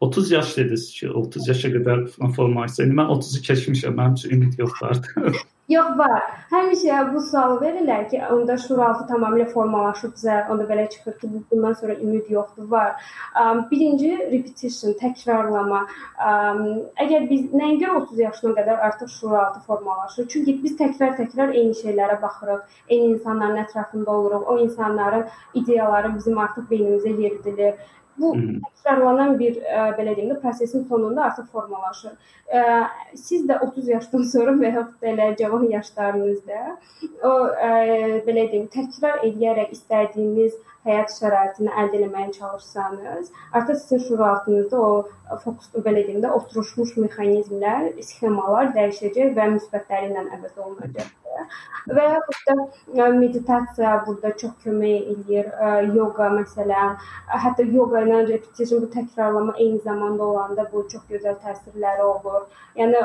30 0.00 0.30
yaş 0.30 0.56
dediniz 0.56 0.90
ki, 1.00 1.10
30 1.10 1.48
yaşa 1.48 1.68
qədər 1.68 2.06
formasiya. 2.36 2.86
İndi 2.86 2.96
mən 3.00 3.10
30-u 3.16 3.42
keçmişəm, 3.48 3.98
mənim 3.98 4.14
üçün 4.20 4.36
ümid 4.36 4.58
yoxdur 4.58 4.86
artıq. 4.90 5.44
Yox 5.68 5.94
var. 5.96 6.24
Həmişə 6.50 6.96
bu 7.14 7.20
sualı 7.24 7.54
verirlər 7.62 8.02
ki, 8.10 8.18
onda 8.34 8.56
şuraltı 8.60 9.06
tamamilə 9.08 9.46
formalaşıbsa, 9.52 10.34
onda 10.52 10.66
belə 10.68 10.84
çıxır 10.92 11.14
ki, 11.20 11.30
bundan 11.52 11.72
sonra 11.72 11.94
ümid 11.94 12.28
yoxdur. 12.30 12.66
Var. 12.70 12.90
Um, 13.42 13.62
birinci 13.70 14.10
repetition, 14.18 14.92
təkrarlama. 15.00 15.80
Um, 16.28 16.60
əgər 17.06 17.24
biz 17.30 17.48
nəyə 17.56 17.78
görə 17.80 18.02
30 18.02 18.20
yaşına 18.26 18.52
qədər 18.60 18.84
artıq 18.90 19.16
şuraltı 19.16 19.64
formalaşır? 19.70 20.28
Çünki 20.28 20.58
biz 20.66 20.76
təkrar-təkrar 20.82 21.56
eyni 21.56 21.80
şeylərə 21.80 22.20
baxırıq, 22.22 22.78
eyni 22.88 23.14
insanların 23.14 23.64
ətrafında 23.64 24.18
oluruq. 24.18 24.44
O 24.44 24.58
insanların 24.68 25.26
ideyaları 25.54 26.14
bizim 26.18 26.38
artıq 26.44 26.68
beynimizə 26.74 27.16
yeridilir. 27.22 27.74
Bu 28.18 28.34
təkrarlanan 28.84 29.38
bir 29.38 29.56
ə, 29.58 29.64
e, 29.64 29.86
belə 29.98 30.14
deyim 30.16 30.30
də 30.32 30.36
prosesin 30.42 30.84
sonunda 30.88 31.24
artıq 31.28 31.48
formalaşır. 31.54 32.12
Ə, 32.14 32.60
e, 32.60 33.16
siz 33.18 33.46
də 33.48 33.58
30 33.66 33.88
yaşdan 33.94 34.26
sonra 34.34 34.54
və 34.60 34.74
ya 34.76 34.84
belə 35.02 35.30
cavan 35.40 35.66
yaşlarınızda 35.72 36.60
o 37.30 37.32
ə, 37.48 37.72
e, 37.88 38.22
belə 38.28 38.46
deyim 38.52 38.68
təkrar 38.76 39.24
edərək 39.30 39.74
istədiyiniz 39.78 40.54
həyat 40.84 41.12
şəraitini 41.16 41.72
əldə 41.80 42.02
etməyə 42.04 42.32
çalışsanız, 42.38 43.30
artıq 43.56 43.78
sizin 43.80 44.02
şuuraltınızda 44.08 44.80
o 44.80 44.90
fokus 45.42 45.70
belə 45.86 46.06
deyim 46.06 46.22
də 46.24 46.32
oturmuş 46.38 46.96
mexanizmlər, 47.06 47.92
sxemalar 48.08 48.72
dəyişəcək 48.76 49.36
və 49.38 49.50
müsbətləri 49.56 50.10
ilə 50.12 50.26
əvəz 50.38 50.64
olunacaq. 50.66 51.12
Və 51.96 52.04
yaxud 52.08 52.96
da 52.96 53.06
meditasiya 53.12 53.94
burada 54.06 54.30
çox 54.40 54.52
kömək 54.64 55.08
eləyir. 55.14 55.48
Yoga 55.96 56.30
məsələn, 56.32 56.94
hətta 57.44 57.66
yoga 57.76 58.04
ilə 58.06 58.20
repetition 58.28 58.84
bu 58.84 58.90
təkrarlama 58.94 59.56
eyni 59.58 59.80
zamanda 59.84 60.24
olanda 60.24 60.64
bu 60.72 60.84
çox 60.92 61.02
gözəl 61.10 61.36
təsirləri 61.44 62.06
olur. 62.06 62.46
Yəni 62.78 63.02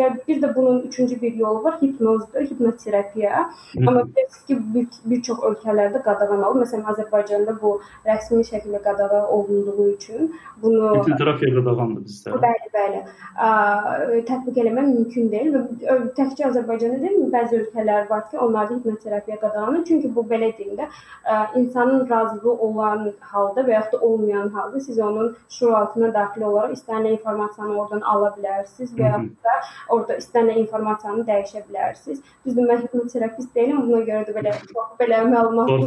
və 0.00 0.08
bir 0.26 0.40
də 0.42 0.50
bunun 0.56 0.80
üçüncü 0.88 1.20
bir 1.20 1.36
yolu 1.42 1.62
var, 1.64 1.78
hipnozdur, 1.82 2.48
hipnoterapiya. 2.50 3.44
Amma 3.86 4.02
bilirsiniz 4.08 4.42
ki, 4.48 4.58
bir, 4.74 4.88
bir 5.12 5.22
çox 5.28 5.44
ölkələrdə 5.50 6.02
qadağan 6.08 6.42
olunur. 6.42 6.64
Məsələn, 6.64 6.88
Azərbaycanda 6.94 7.54
bu 7.62 7.76
rəsmi 8.08 8.42
şəkildə 8.50 8.82
qadağan 8.88 9.30
olunduğu 9.36 9.88
üçün 9.92 10.34
bunu 10.62 10.92
hipnoterapiya 11.08 11.50
qadağandır 11.58 12.02
bizdə. 12.06 12.36
Bəli, 12.44 12.68
bəli. 12.76 13.00
Tətbiq 14.28 14.60
eləmək 14.62 14.86
mümkün 14.92 15.30
deyil 15.32 15.50
və 15.54 15.60
təkcə 16.18 16.48
Azərbaycanda 16.50 16.98
deyil, 17.02 17.26
bəzi 17.32 17.60
ölkələr 17.62 18.08
var 18.10 18.24
ki, 18.30 18.38
onlarda 18.38 18.74
hipnoterapiya 18.76 19.40
qadağandır. 19.42 19.84
Çünki 19.88 20.14
bu 20.14 20.24
belə 20.30 20.50
deyim 20.58 20.76
də, 20.78 20.88
insanın 21.60 22.08
razılığı 22.10 22.54
olan 22.68 23.12
halda 23.20 23.64
və 23.66 23.76
yaxud 23.76 23.92
da 23.92 24.00
olmayan 24.06 24.48
halda 24.48 24.80
siz 24.80 24.98
onun 24.98 25.36
şuur 25.58 25.72
altına 25.80 26.12
daxil 26.14 26.42
olaraq 26.50 26.72
istənilən 26.76 27.18
informasiyanı 27.18 27.78
oradan 27.80 28.00
ala 28.12 28.32
bilərsiniz 28.36 28.94
və 28.98 29.04
yaxud 29.12 29.36
da 29.48 29.54
orada 29.88 30.16
istənilən 30.22 30.62
informasiyanı 30.64 31.26
dəyişə 31.30 31.64
bilərsiniz. 31.68 32.22
Düzdür, 32.46 32.68
mən 32.70 32.82
hipnoterapist 32.84 33.54
deyiləm, 33.56 33.86
buna 33.88 34.02
görə 34.08 34.22
də 34.28 34.36
belə 34.38 34.52
çox 34.72 34.94
belə 35.00 35.22
məlumatlı 35.32 35.86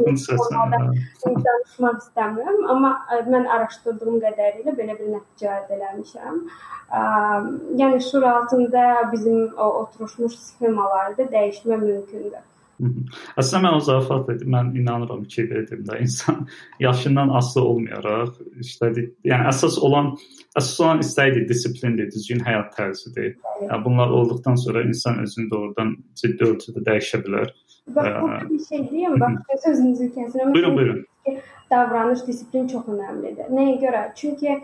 danışmaq 1.46 2.00
istəmirəm, 2.02 2.58
amma 2.74 2.92
mən 3.28 3.48
araşdırdığım 3.58 4.20
qədərilə 4.24 4.76
belə 4.78 4.98
bir 5.00 5.11
nəticə 5.16 5.50
əldə 5.58 5.80
eləmişəm. 5.80 6.40
Yəni 7.82 8.00
şuur 8.12 8.30
altında 8.36 8.86
bizim 9.12 9.44
o 9.58 9.68
oturmuş 9.84 10.40
sxemalarda 10.48 11.30
dəyişmə 11.36 11.78
mümkündür. 11.84 12.42
Əslində 13.38 13.62
mən 13.68 13.76
o 13.78 13.82
zarafat 13.86 14.30
edim. 14.34 14.50
Mən 14.56 14.72
inanıram 14.80 15.22
ki, 15.34 15.46
dedim 15.52 15.84
də 15.86 16.00
insan 16.02 16.48
yaşından 16.88 17.30
asılı 17.40 17.64
olmayaraq 17.74 18.40
işlədi. 18.64 19.06
Yəni 19.30 19.48
əsas 19.52 19.78
olan 19.86 20.16
əsas 20.58 20.80
olan 20.82 21.04
istəyidir, 21.06 21.46
disiplindir, 21.50 22.10
düzgün 22.16 22.42
həyat 22.48 22.74
tərzidir. 22.78 23.36
Yəni 23.62 23.86
bunlar 23.86 24.16
olduqdan 24.20 24.58
sonra 24.64 24.84
insan 24.88 25.22
özünü 25.26 25.52
doğrudan 25.54 25.94
ciddi 26.22 26.50
ölçüdə 26.50 26.86
dəyişə 26.90 27.22
bilər. 27.28 27.54
Bax, 27.96 28.22
bu 28.22 28.54
bir 28.54 28.66
şey 28.66 28.92
deyim, 28.92 29.20
bax 29.20 29.64
sözünüzü 29.66 30.12
kəsirəm. 30.18 30.54
Buyurun, 30.54 30.78
buyurun. 30.78 31.06
Davranış, 31.72 32.28
disiplin 32.28 32.68
çox 32.68 32.90
önəmlidir. 32.92 33.50
Nəyə 33.54 33.78
görə? 33.82 34.02
Çünki 34.16 34.58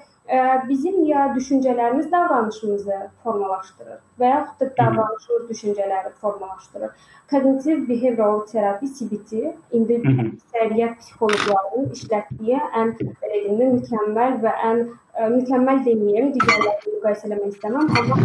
bizim 0.70 1.06
ya 1.06 1.34
düşüncələrimiz 1.36 2.12
davranışımızı 2.12 2.96
formalaşdırır 3.24 4.00
və 4.20 4.32
yaxud 4.32 4.60
da 4.60 4.70
davranışımız 4.78 5.50
düşüncələri 5.50 6.10
formalaşdırır. 6.22 6.90
Kognitiv 7.32 7.90
behavioral 7.90 8.40
terapi 8.52 8.88
CBT 8.98 9.32
indi 9.72 10.00
əksəriyyət 10.04 10.98
psixoloqların 11.00 11.90
işlətdiyi 11.96 12.60
ən 12.82 12.94
belə 13.00 13.42
deyim, 13.46 13.62
mükəmməl 13.78 14.38
və 14.44 14.54
ən 14.70 14.82
ə, 15.16 15.30
mükəmməl 15.36 15.84
deməyim, 15.86 16.32
digərlərini 16.36 16.96
müqayisə 16.98 17.32
etmək 17.32 17.56
istəməm, 17.56 17.86
amma 18.02 18.16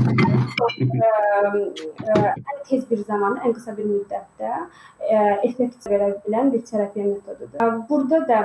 ə, 1.06 1.12
ə, 2.14 2.34
ən 2.34 2.62
tez 2.68 2.86
bir 2.90 3.04
zamanda, 3.06 3.44
ən 3.46 3.54
qısa 3.58 3.76
bir 3.78 3.90
müddətdə 3.90 4.52
ə, 4.54 5.22
effekt 5.50 5.86
verə 5.90 6.12
bilən 6.26 6.50
bir 6.54 6.66
terapiya 6.66 7.06
metodudur. 7.12 7.78
Burada 7.90 8.22
da 8.28 8.42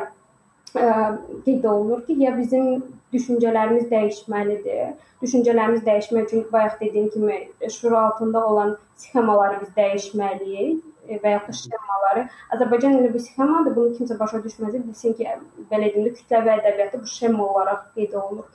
qeyd 1.46 1.64
olunur 1.64 2.06
ki, 2.06 2.14
ya 2.18 2.38
bizim 2.38 2.84
düşüncələrimiz 3.14 3.88
dəyişməlidir. 3.92 4.92
Düşüncələrimiz 5.22 5.86
dəyişmək 5.88 6.28
üçün 6.28 6.46
bayaq 6.52 6.78
dediyim 6.82 7.10
kimi 7.14 7.40
şuur 7.78 7.96
altında 8.02 8.46
olan 8.48 8.76
sxemaları 9.04 9.62
biz 9.62 9.74
dəyişməliyik 9.78 11.18
və 11.24 11.34
ya 11.34 11.42
da 11.48 11.56
sxemaları. 11.62 12.28
Azərbaycan 12.56 12.98
dilində 12.98 13.14
bu 13.14 13.24
sxemadır. 13.24 13.76
Bunu 13.80 13.96
kimsə 13.98 14.20
başa 14.20 14.44
düşməsə 14.44 14.84
bilsin 14.84 15.18
ki, 15.18 15.34
belə 15.72 15.92
deyim 15.94 16.10
də 16.10 16.14
kütləvi 16.20 16.54
ədəbiyyatda 16.58 17.02
bu 17.02 17.12
şema 17.16 17.50
olaraq 17.50 17.90
qeyd 17.96 18.16
olunur. 18.22 18.48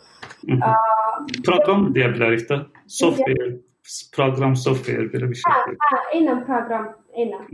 Proqram 1.48 1.90
deyə 1.96 2.12
bilərik 2.16 2.48
də. 2.50 2.64
Software 3.00 3.52
proqram 4.16 4.56
software 4.56 5.08
belə 5.12 5.28
bir 5.30 5.38
şey. 5.40 5.52
Hə, 5.52 5.76
hə, 5.92 6.00
eynən 6.18 6.42
proqram, 6.46 6.88
eynən. 7.12 7.46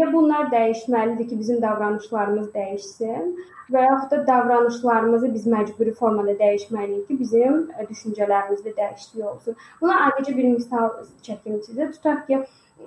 Ya 0.00 0.08
bunlar 0.12 0.50
dəyişməlidir 0.54 1.28
ki, 1.30 1.38
bizim 1.38 1.62
davranışlarımız 1.62 2.50
dəyişsin 2.54 3.32
və 3.72 3.82
yaxud 3.84 4.14
da 4.14 4.26
davranışlarımızı 4.26 5.32
biz 5.34 5.46
məcburi 5.54 5.94
formada 5.94 6.36
dəyişməliyik 6.42 7.06
ki, 7.08 7.18
bizim 7.18 7.58
düşüncələrimizdə 7.90 8.76
dəyişiklik 8.78 9.26
olsun. 9.32 9.58
Buna 9.80 9.98
adicə 10.08 10.36
bir 10.36 10.48
misal 10.54 10.88
çəkim 11.26 11.60
sizə. 11.66 11.90
Tutaq 11.96 12.24
ki, 12.30 12.40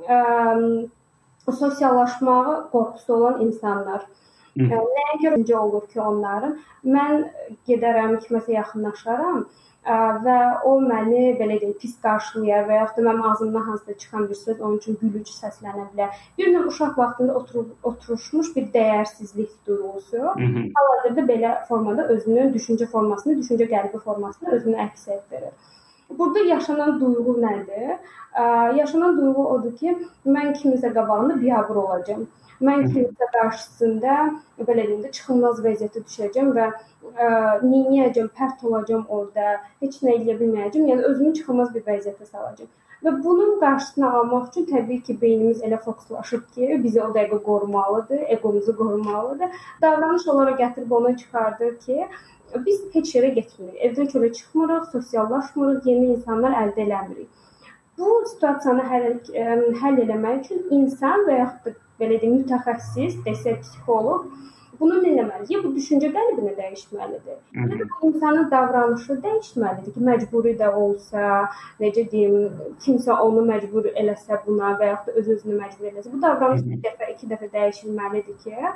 ə, 0.07 0.19
sosiallaşmağa 1.51 2.57
qorxusu 2.73 3.13
olan 3.19 3.45
insanlar 3.47 4.09
Nəyə 4.59 5.13
görə 5.23 5.57
olur 5.57 5.85
ki, 5.87 5.99
onların 6.03 6.57
mən 6.83 7.21
gedərəm 7.69 8.17
kiməsə 8.23 8.51
yaxınlaşaram 8.57 9.45
və 9.85 10.37
o 10.69 10.75
məni 10.81 11.33
belə 11.39 11.57
deyim 11.61 11.73
pis 11.81 11.95
qarşılayar 12.03 12.67
və 12.67 12.75
yaxud 12.75 12.97
da 12.97 13.05
mənim 13.07 13.23
ağzımdan 13.31 13.61
hansısa 13.69 13.93
çıxan 13.97 14.29
bir 14.29 14.35
söz 14.35 14.61
onun 14.61 14.77
üçün 14.77 14.97
gülücü 15.01 15.33
səslənə 15.33 15.87
bilər. 15.93 16.09
Bir 16.37 16.53
növ 16.53 16.67
uşaq 16.67 16.97
vaxtında 16.97 17.33
oturub 17.33 17.69
oturuşmuş 17.83 18.55
bir 18.55 18.67
dəyərsizlik 18.75 19.51
duyğusu 19.67 20.21
hal-hazırda 20.77 21.25
belə 21.33 21.53
formada 21.67 22.07
özünün 22.07 22.53
düşüncə 22.53 22.85
formasını, 22.85 23.39
düşüncə 23.41 23.69
qəlbi 23.73 24.03
formasını 24.05 24.51
özünü 24.59 24.77
əks 24.85 25.09
etdirir. 25.17 25.53
Burada 26.17 26.39
yaşanan 26.39 26.99
duyğu 26.99 27.37
nədir? 27.41 27.97
Yaşanan 28.77 29.17
duyğu 29.17 29.47
odur 29.55 29.75
ki, 29.77 29.97
mən 30.25 30.53
kimisə 30.61 30.93
qabağında 30.93 31.41
biabır 31.41 31.75
olacağam. 31.75 32.27
Mən 32.67 32.83
kimisə 32.91 33.27
qarşısında 33.33 34.15
belə 34.67 34.83
deyim 34.87 35.01
də 35.05 35.11
çıxılmaz 35.17 35.61
vəziyyətə 35.65 36.03
düşəcəm 36.05 36.51
və 36.57 36.67
ə, 36.69 37.29
neyniyəcəm, 37.63 38.27
pərt 38.37 38.61
olacağam 38.69 39.07
orada, 39.09 39.55
heç 39.81 39.97
nə 40.05 40.19
edə 40.19 40.37
bilməyəcəm. 40.41 40.85
Yəni 40.91 41.07
özümü 41.09 41.33
çıxılmaz 41.39 41.73
bir 41.75 41.87
vəziyyətə 41.89 42.29
salacağam. 42.29 42.69
Və 43.05 43.15
bunun 43.23 43.55
qarşısını 43.63 44.11
almaq 44.17 44.49
üçün 44.51 44.67
təbii 44.69 45.01
ki, 45.05 45.15
beynimiz 45.21 45.63
elə 45.65 45.79
fokuslaşıb 45.85 46.43
ki, 46.55 46.67
bizi 46.83 47.01
o 47.01 47.07
dəqiqə 47.15 47.39
qorumalıdır, 47.47 48.21
egomuzu 48.35 48.75
qorumalıdır. 48.77 49.61
Davranış 49.81 50.27
olaraq 50.33 50.61
gətirib 50.61 50.93
ona 50.99 51.15
çıxardır 51.17 51.77
ki, 51.85 52.07
biz 52.65 52.81
heç 52.93 53.15
yerə 53.15 53.33
getmirik. 53.39 53.77
Evdən 53.87 54.11
çölə 54.13 54.33
çıxmırıq, 54.37 54.85
sosiallaşmırıq, 54.91 55.87
yeni 55.89 56.13
insanlar 56.15 56.59
əldə 56.63 56.85
eləmirik. 56.85 57.29
Bu 57.97 58.21
situasiyanı 58.33 58.85
həll, 58.91 59.07
həll 59.81 60.03
etmək 60.05 60.45
üçün 60.45 60.67
insan 60.77 61.25
və 61.27 61.39
yaxud 61.41 61.71
da 61.71 61.79
belə 62.01 62.21
deyim, 62.21 62.41
mütəxəssis, 62.41 63.21
desək 63.27 63.61
psixoloq 63.65 64.29
bunu 64.81 64.97
etməlidir? 64.97 65.49
Ya 65.53 65.59
bu 65.63 65.71
düşüncə 65.75 66.09
qəlbini 66.15 66.53
dəyişməlidir. 66.57 67.37
Ya 67.57 67.65
da 67.69 67.87
bu 67.89 68.07
insanın 68.07 68.47
davranışı 68.51 69.17
dəyişməlidir 69.25 69.93
ki, 69.95 70.03
məcburi 70.09 70.53
də 70.61 70.71
olsa, 70.83 71.25
necə 71.81 72.05
deyim, 72.11 72.37
kimsə 72.85 73.17
onu 73.27 73.45
məcbur 73.51 73.91
eləsə 73.91 74.39
buna 74.45 74.73
və 74.79 74.89
yaxud 74.91 75.11
da 75.11 75.19
öz-özünü 75.21 75.59
məcbur 75.59 75.91
eləsə, 75.91 76.13
bu 76.13 76.21
davranış 76.25 76.65
bir 76.69 76.81
dəfə, 76.87 77.11
iki 77.15 77.29
dəfə 77.33 77.51
dəyişilməlidir 77.57 78.39
ki, 78.45 78.73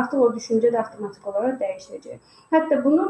artıq 0.00 0.22
o 0.26 0.30
düşüncə 0.36 0.72
də 0.74 0.82
avtomatik 0.84 1.26
olaraq 1.32 1.58
dəyişəcək. 1.64 2.22
Hətta 2.54 2.82
bunu 2.84 3.08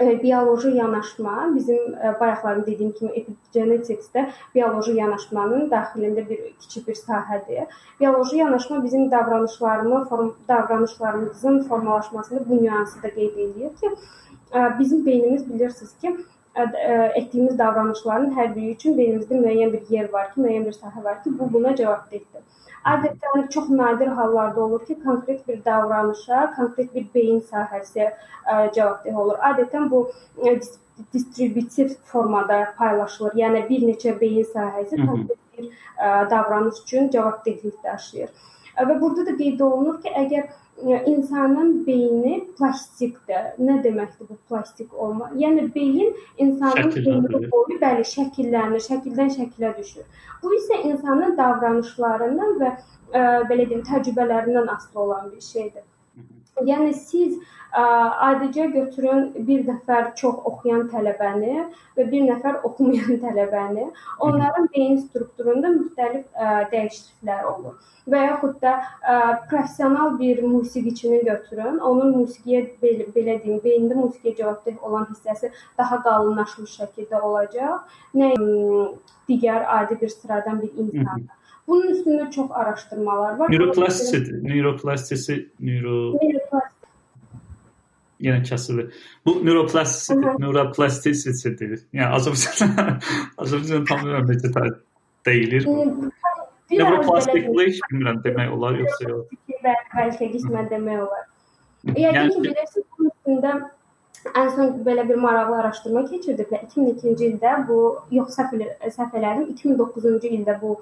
bioloji 0.00 0.68
yanaşma 0.68 1.52
bizim 1.54 1.78
bayaqlar 2.20 2.66
dediyim 2.66 2.92
kimi 2.92 3.10
epigeneticsdə 3.20 4.26
bioloji 4.54 4.92
yanaşmanın 4.98 5.70
daxilində 5.70 6.28
bir 6.28 6.38
kiçik 6.60 6.88
bir 6.88 6.94
sahədir. 6.94 7.66
Bioloji 8.00 8.36
yanaşma 8.36 8.84
bizim 8.84 9.10
davranışlarımı, 9.10 10.04
form, 10.04 10.32
davranışlarımızın 10.48 11.62
formalaşmasında 11.62 12.48
bu 12.48 12.62
nüansı 12.64 13.02
da 13.02 13.14
qeyd 13.14 13.36
edir 13.36 13.76
ki, 13.76 13.90
bizim 14.78 15.06
beynimiz 15.06 15.54
bilirsiniz 15.54 15.98
ki, 15.98 16.16
etdiyimiz 17.14 17.58
davranışların 17.58 18.30
hər 18.36 18.54
biri 18.54 18.70
üçün 18.76 18.94
beynimizdə 18.96 19.40
müəyyən 19.40 19.72
bir 19.72 19.90
yer 19.96 20.12
var 20.12 20.30
ki, 20.34 20.40
müəyyən 20.40 20.64
bir 20.64 20.72
sahə 20.72 21.04
var 21.04 21.22
ki, 21.22 21.38
bu 21.38 21.52
buna 21.52 21.76
cavabdehdir. 21.76 22.42
Adətən 22.86 23.48
çox 23.50 23.68
nadir 23.70 24.06
hallarda 24.18 24.60
olur 24.64 24.84
ki, 24.86 24.96
konkret 25.04 25.48
bir 25.48 25.64
davranışa, 25.64 26.52
konkret 26.56 26.94
bir 26.94 27.06
beyin 27.14 27.40
sahəsi 27.52 28.04
ə, 28.06 28.72
cavabdeh 28.74 29.16
olur. 29.22 29.38
Adətən 29.50 29.88
bu 29.90 30.04
ə, 30.42 30.54
distributiv 31.14 31.96
formada 32.12 32.60
paylaşılır. 32.78 33.34
Yəni 33.42 33.64
bir 33.68 33.88
neçə 33.90 34.14
beyin 34.20 34.46
sahəsi 34.52 35.00
konkret 35.06 35.58
bir 35.58 35.70
ə, 35.70 36.30
davranış 36.30 36.84
üçün 36.84 37.10
cavabdehlik 37.10 37.82
daşıyır. 37.84 38.30
Və 38.76 39.00
burada 39.00 39.26
da 39.26 39.36
qeyd 39.36 39.60
olunur 39.64 40.00
ki, 40.02 40.12
əgər 40.22 40.48
insanın 40.84 41.86
beyni 41.86 42.44
plastikdir. 42.58 43.48
Nə 43.58 43.78
deməkdir 43.84 44.28
bu 44.28 44.36
plastik 44.48 44.94
olma? 44.94 45.30
Yəni 45.34 45.74
beyin 45.74 46.16
insanın 46.38 46.92
ömrü 47.14 47.50
boyu 47.50 47.78
bəli 47.80 48.04
şəkillənir, 48.12 48.84
şəkildən 48.88 49.32
şəkilə 49.38 49.76
düşür. 49.78 50.04
Bu 50.42 50.52
isə 50.58 50.82
insanın 50.90 51.36
davranışlarından 51.36 52.56
və 52.60 52.72
ə, 53.12 53.24
belə 53.50 53.68
deyim, 53.70 53.84
təcrübələrindən 53.88 54.72
asılı 54.76 55.00
olan 55.00 55.32
bir 55.32 55.40
şeydir. 55.40 55.82
Yəni 56.64 56.94
siz 56.96 57.34
ə, 57.36 57.82
adicə 58.28 58.70
götürün 58.72 59.26
bir 59.48 59.66
nəfər 59.66 60.14
çox 60.20 60.38
oxuyan 60.50 60.86
tələbəni 60.92 61.66
və 61.98 62.06
bir 62.12 62.24
nəfər 62.30 62.60
oxumayan 62.68 63.20
tələbəni. 63.24 63.90
Onların 64.24 64.70
beyin 64.76 64.96
strukturunda 65.02 65.74
müxtəlif 65.74 66.24
ə, 66.32 66.64
dəyişikliklər 66.72 67.44
olur 67.52 67.76
və 68.06 68.20
yaxud 68.22 68.58
da 68.62 68.72
ə, 68.78 69.14
professional 69.50 70.12
bir 70.18 70.42
musiqiçini 70.46 71.24
götürün, 71.26 71.80
onun 71.90 72.12
musiqiyə 72.20 72.60
belə, 72.82 73.08
belə 73.16 73.38
deyim, 73.42 73.58
beynində 73.64 73.98
musiqiyə 73.98 74.36
cavabdeh 74.40 74.84
olan 74.86 75.08
hissəsi 75.10 75.50
daha 75.78 75.98
qalınlaşmış 76.06 76.76
şəkildə 76.80 77.20
olacaq. 77.28 77.98
Nə 78.14 78.30
digər 79.28 79.66
adi 79.78 79.98
bir 80.00 80.14
sıradan 80.14 80.62
bir 80.62 80.72
insanda. 80.84 81.34
Bunun 81.66 81.92
üstündə 81.92 82.30
çox 82.30 82.50
araşdırmalar 82.54 83.38
var. 83.38 83.50
Neuroplastisiti, 83.50 84.38
neuroplastisi, 84.42 85.38
neuro 85.60 85.96
yenə 88.22 88.42
kəsilir. 88.46 88.92
Bu 89.26 89.36
neuroplastisiti, 89.44 90.34
neuroplastisitidir. 90.42 91.80
Yəni 91.96 92.08
Azərbaycan 92.18 93.00
Azərbaycan 93.42 93.88
tam 93.90 94.04
məmləkətə 94.06 94.66
deyilir. 95.28 95.66
Nevroplastiklik 96.70 97.80
bilmirəm 97.90 98.22
demək 98.24 98.54
olar 98.56 98.78
yoxsa 98.80 99.10
yox. 99.10 99.40
Bəlkə 99.66 100.30
qismən 100.34 100.70
demək 100.70 101.02
olar. 101.06 101.26
Yəni 101.86 102.30
ki, 102.32 102.42
bilirsiniz, 102.46 102.86
bunun 102.96 103.12
üstündə 103.12 103.52
ən 104.34 104.50
son 104.54 104.72
belə 104.86 105.04
bir 105.08 105.20
maraqlı 105.20 105.58
araşdırma 105.60 106.04
keçirdik 106.10 106.50
və 106.52 106.62
2002-ci 106.66 107.30
ildə 107.30 107.52
bu 107.68 107.78
yox 108.14 108.38
səhv 108.38 108.64
səhv 108.96 109.14
elədim, 109.20 109.52
2009-cu 109.54 110.32
ildə 110.38 110.58
bu 110.62 110.74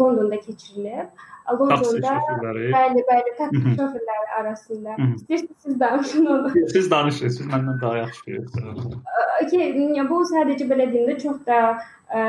Londonda 0.00 0.40
keçirilib. 0.40 1.14
Londonda 1.52 2.12
bəli, 2.40 3.02
bəli, 3.08 3.32
taksi 3.38 3.74
şoferləri 3.76 4.30
arasında. 4.40 4.94
İstəyirsiniz 4.96 5.56
siz 5.66 5.80
danışın 5.80 6.26
onu. 6.26 6.52
Siz 6.72 6.90
danışın, 6.90 7.28
siz 7.28 7.46
məndən 7.46 7.80
daha 7.82 7.96
yaxşı 7.96 8.26
bilirsiniz. 8.26 8.94
Ki, 9.50 10.06
bu 10.10 10.22
sadəcə 10.32 10.68
belə 10.70 10.88
deyim 10.92 11.10
də 11.10 11.18
çox 11.20 11.42
da 11.46 11.58
ə, 12.08 12.22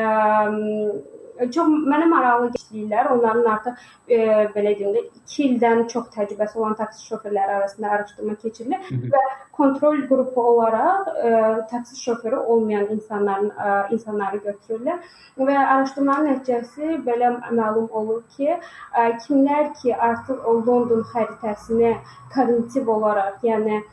çox 1.56 1.72
mənə 1.92 2.08
maraqlı 2.10 2.52
keçdilər. 2.56 3.10
Onların 3.16 3.50
artıq 3.54 3.82
e, 4.08 4.20
belə 4.56 4.74
deyim 4.80 4.94
də 4.96 5.04
2 5.22 5.44
ildən 5.48 5.84
çox 5.92 6.08
təcrübəsi 6.16 6.60
olan 6.60 6.76
taksi 6.80 7.08
şoferləri 7.10 7.58
arasında 7.58 7.90
araşdırma 7.98 8.36
keçirilir 8.44 9.12
və 9.14 9.24
kontrol 9.58 10.02
qrupu 10.10 10.42
olaraq 10.52 11.10
e, 11.28 11.34
taksi 11.72 12.02
şoförü 12.04 12.36
olmayan 12.36 12.88
insanların 12.98 13.50
e, 13.50 13.76
insanları 13.98 14.42
götürürlər 14.48 15.12
və 15.50 15.58
araşdırmanın 15.64 16.32
nəticəsi 16.32 17.02
belə 17.08 17.34
məlum 17.50 17.90
olur 17.92 18.24
ki, 18.38 18.50
e, 18.56 19.10
kimlər 19.28 19.74
ki 19.82 19.96
artıq 19.96 20.48
London 20.68 21.04
xəritəsini 21.14 21.98
kognitiv 22.36 22.90
olaraq, 22.98 23.44
yəni 23.44 23.84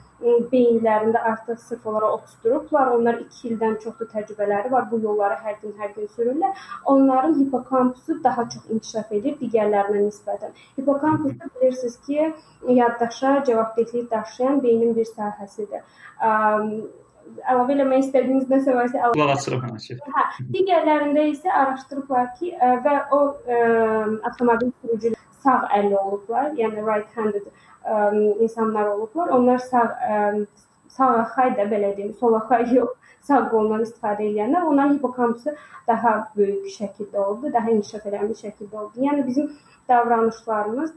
beyinlərində 0.52 1.20
artıq 1.32 1.58
sırf 1.60 1.86
olaraq 1.86 2.16
oturtdurublar. 2.18 2.92
Onlar 2.96 3.18
2 3.24 3.48
ildən 3.50 3.76
çoxdur 3.84 4.08
təcrübələri 4.12 4.70
var. 4.72 4.88
Bu 4.90 5.00
yolları 5.02 5.38
hər 5.44 5.58
gün 5.62 5.74
hər 5.80 5.92
gün 5.96 6.08
sürürlər. 6.16 6.64
Onların 6.94 7.34
hipokampusu 7.40 8.18
daha 8.24 8.48
çox 8.54 8.70
inkişaf 8.70 9.12
edir 9.18 9.36
digərlərinə 9.40 10.06
nisbətən. 10.06 10.56
Hipokampus 10.78 11.38
bilirsiniz 11.56 12.00
ki, 12.06 12.32
yaddaşa 12.80 13.44
cavabdehlik 13.44 14.10
daşıyan 14.10 14.62
beynin 14.62 14.96
bir 14.96 15.08
sahəsidir. 15.16 15.86
Əlavə 17.48 17.74
eləmək 17.76 18.06
istədiyiniz 18.08 18.48
nəsə 18.50 18.74
varsa 18.76 18.98
əlavə. 18.98 19.14
Qulaq 19.14 19.36
asıram 19.36 19.60
həmişə. 19.68 19.98
Hə, 20.14 20.24
digərlərində 20.54 21.26
isə 21.30 21.52
araşdırıblar 21.54 22.32
ki, 22.38 22.50
və 22.86 22.96
o 23.14 23.20
ə, 23.46 23.60
avtomobil 24.26 24.72
sürücüləri 24.82 25.22
sağ 25.42 25.68
əlli 25.78 25.96
olublar, 25.98 26.50
yəni 26.58 26.82
right-handed 26.86 27.46
ə, 27.84 27.98
insanlar 28.44 28.92
olublar. 28.94 29.32
Onlar 29.38 29.58
sağ 29.58 29.84
ə, 30.08 30.46
sağ 30.96 31.12
xay 31.34 31.54
da 31.58 31.68
belə 31.70 31.92
deyim, 31.96 32.14
sol 32.20 32.38
xay 32.48 32.66
yox, 32.76 32.96
sağ 33.28 33.44
qolundan 33.52 33.84
istifadə 33.86 34.26
edənlər 34.30 34.66
onların 34.70 34.98
hipokampusu 34.98 35.54
daha 35.88 36.16
böyük 36.36 36.66
şəkildə 36.78 37.18
oldu, 37.26 37.52
daha 37.52 37.70
inkişaf 37.70 38.06
etmiş 38.06 38.44
şəkildə 38.46 38.82
oldu. 38.84 39.06
Yəni 39.06 39.26
bizim 39.26 39.52
davranışlarımız 39.88 40.92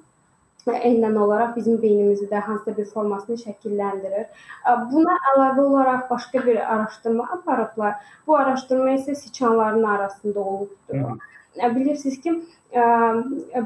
eynən 0.73 1.17
olaraq 1.21 1.55
bizim 1.55 1.81
beynimizi 1.81 2.25
də 2.31 2.39
hansısa 2.41 2.77
bir 2.77 2.85
formasını 2.93 3.37
şəkilləndirir. 3.41 4.25
Buna 4.91 5.17
əlavə 5.31 5.61
olaraq 5.61 6.09
başqa 6.09 6.45
bir 6.45 6.57
araşdırma 6.73 7.27
aparıblar. 7.37 7.95
Bu 8.27 8.37
araşdırma 8.37 8.95
isə 8.97 9.15
siçanların 9.15 9.83
arasında 9.83 10.39
olubdur. 10.39 11.19
Bilirsiniz 11.55 12.19
ki, 12.21 12.31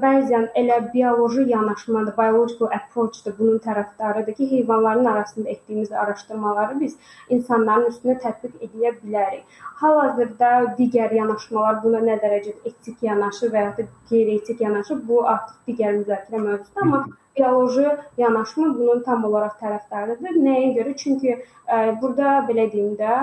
bəzən 0.02 0.43
elə 0.62 0.75
bioloji 0.93 1.45
yanaşmadır, 1.49 2.13
biological 2.17 2.69
approach-da 2.78 3.32
bunun 3.38 3.58
tərəfdarıdır 3.63 4.36
ki, 4.38 4.49
heyvanların 4.52 5.06
arasında 5.06 5.49
etdiyimiz 5.49 5.91
araşdırmaları 5.91 6.80
biz 6.80 6.97
insanların 7.30 7.89
üstünə 7.89 8.19
tətbiq 8.25 8.67
edə 8.67 8.91
bilərik. 8.99 9.43
Hal-hazırda 9.82 10.52
digər 10.82 11.15
yanaşmalar 11.17 11.82
buna 11.84 12.04
nə 12.06 12.19
dərəcədə 12.21 12.73
etik 12.73 13.02
yanaşır 13.10 13.56
və 13.56 13.65
ya 13.65 13.71
da 13.80 13.88
qeyri-etik 14.12 14.62
yanaşır, 14.62 15.02
bu 15.08 15.23
artıq 15.34 15.71
digər 15.71 15.97
müzakirə 16.04 16.43
mövzusudur, 16.45 16.86
amma 16.86 17.04
bioloji 17.39 17.88
yanaşma 18.17 18.73
bunun 18.78 19.04
tam 19.08 19.25
olaraq 19.25 19.58
tərəfdarıdır. 19.63 20.39
Nəyə 20.47 20.73
görə? 20.78 20.95
Çünki 21.04 21.36
ə, 21.36 21.84
burada 22.02 22.39
belə 22.49 22.69
deyim 22.71 22.97
də, 22.99 23.19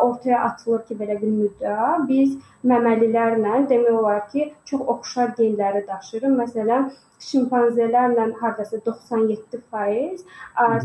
ortaya 0.00 0.40
atılır 0.40 0.82
ki, 0.88 0.94
belə 1.00 1.20
bir 1.20 1.28
müddəa 1.28 2.08
biz 2.08 2.36
məməlilərlə 2.64 3.68
demək 3.68 3.92
olar 3.92 4.26
ki, 4.32 4.52
çox 4.64 4.80
oxşar 4.94 5.34
genləri 5.38 5.86
daşıyırıq. 5.86 6.34
Məsələn, 6.40 6.90
şimpanzelərlə 7.20 8.26
hardasa 8.40 8.80
97%, 8.86 10.24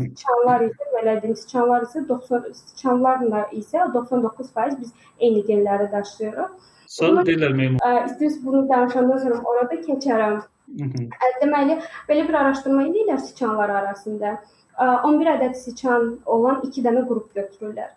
sıçanlar 0.02 0.66
isə 0.68 0.90
belə 0.94 1.16
deyim, 1.22 1.36
sıçanlar 1.36 1.86
isə 1.88 2.04
90 2.08 2.52
sıçanlarla 2.60 3.46
isə 3.52 3.88
99% 3.94 4.80
biz 4.80 4.92
eyni 5.18 5.44
genləri 5.46 5.90
daşıyırıq. 5.92 6.50
Sonra 6.86 7.24
deyirlər 7.26 7.56
meymun. 7.56 7.80
İstəyirsiniz 7.80 8.44
bunu 8.44 8.68
danışandan 8.68 9.18
sonra 9.24 9.40
orada 9.44 9.80
keçərəm. 9.88 10.44
Deməli, 10.66 11.78
belə 12.08 12.26
bir 12.28 12.38
araşdırma 12.42 12.82
edirlər 12.88 13.20
sıçanlar 13.22 13.70
arasında. 13.80 14.36
11 14.78 15.30
ədəd 15.36 15.54
sıçan 15.62 16.08
olan 16.26 16.60
2 16.66 16.82
dənə 16.84 17.06
qrup 17.08 17.30
götürürlər. 17.38 17.92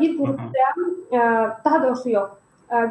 Bir 0.00 0.16
qrupda, 0.18 0.70
daha 1.64 1.82
doğrusu 1.82 2.10
yox, 2.10 2.30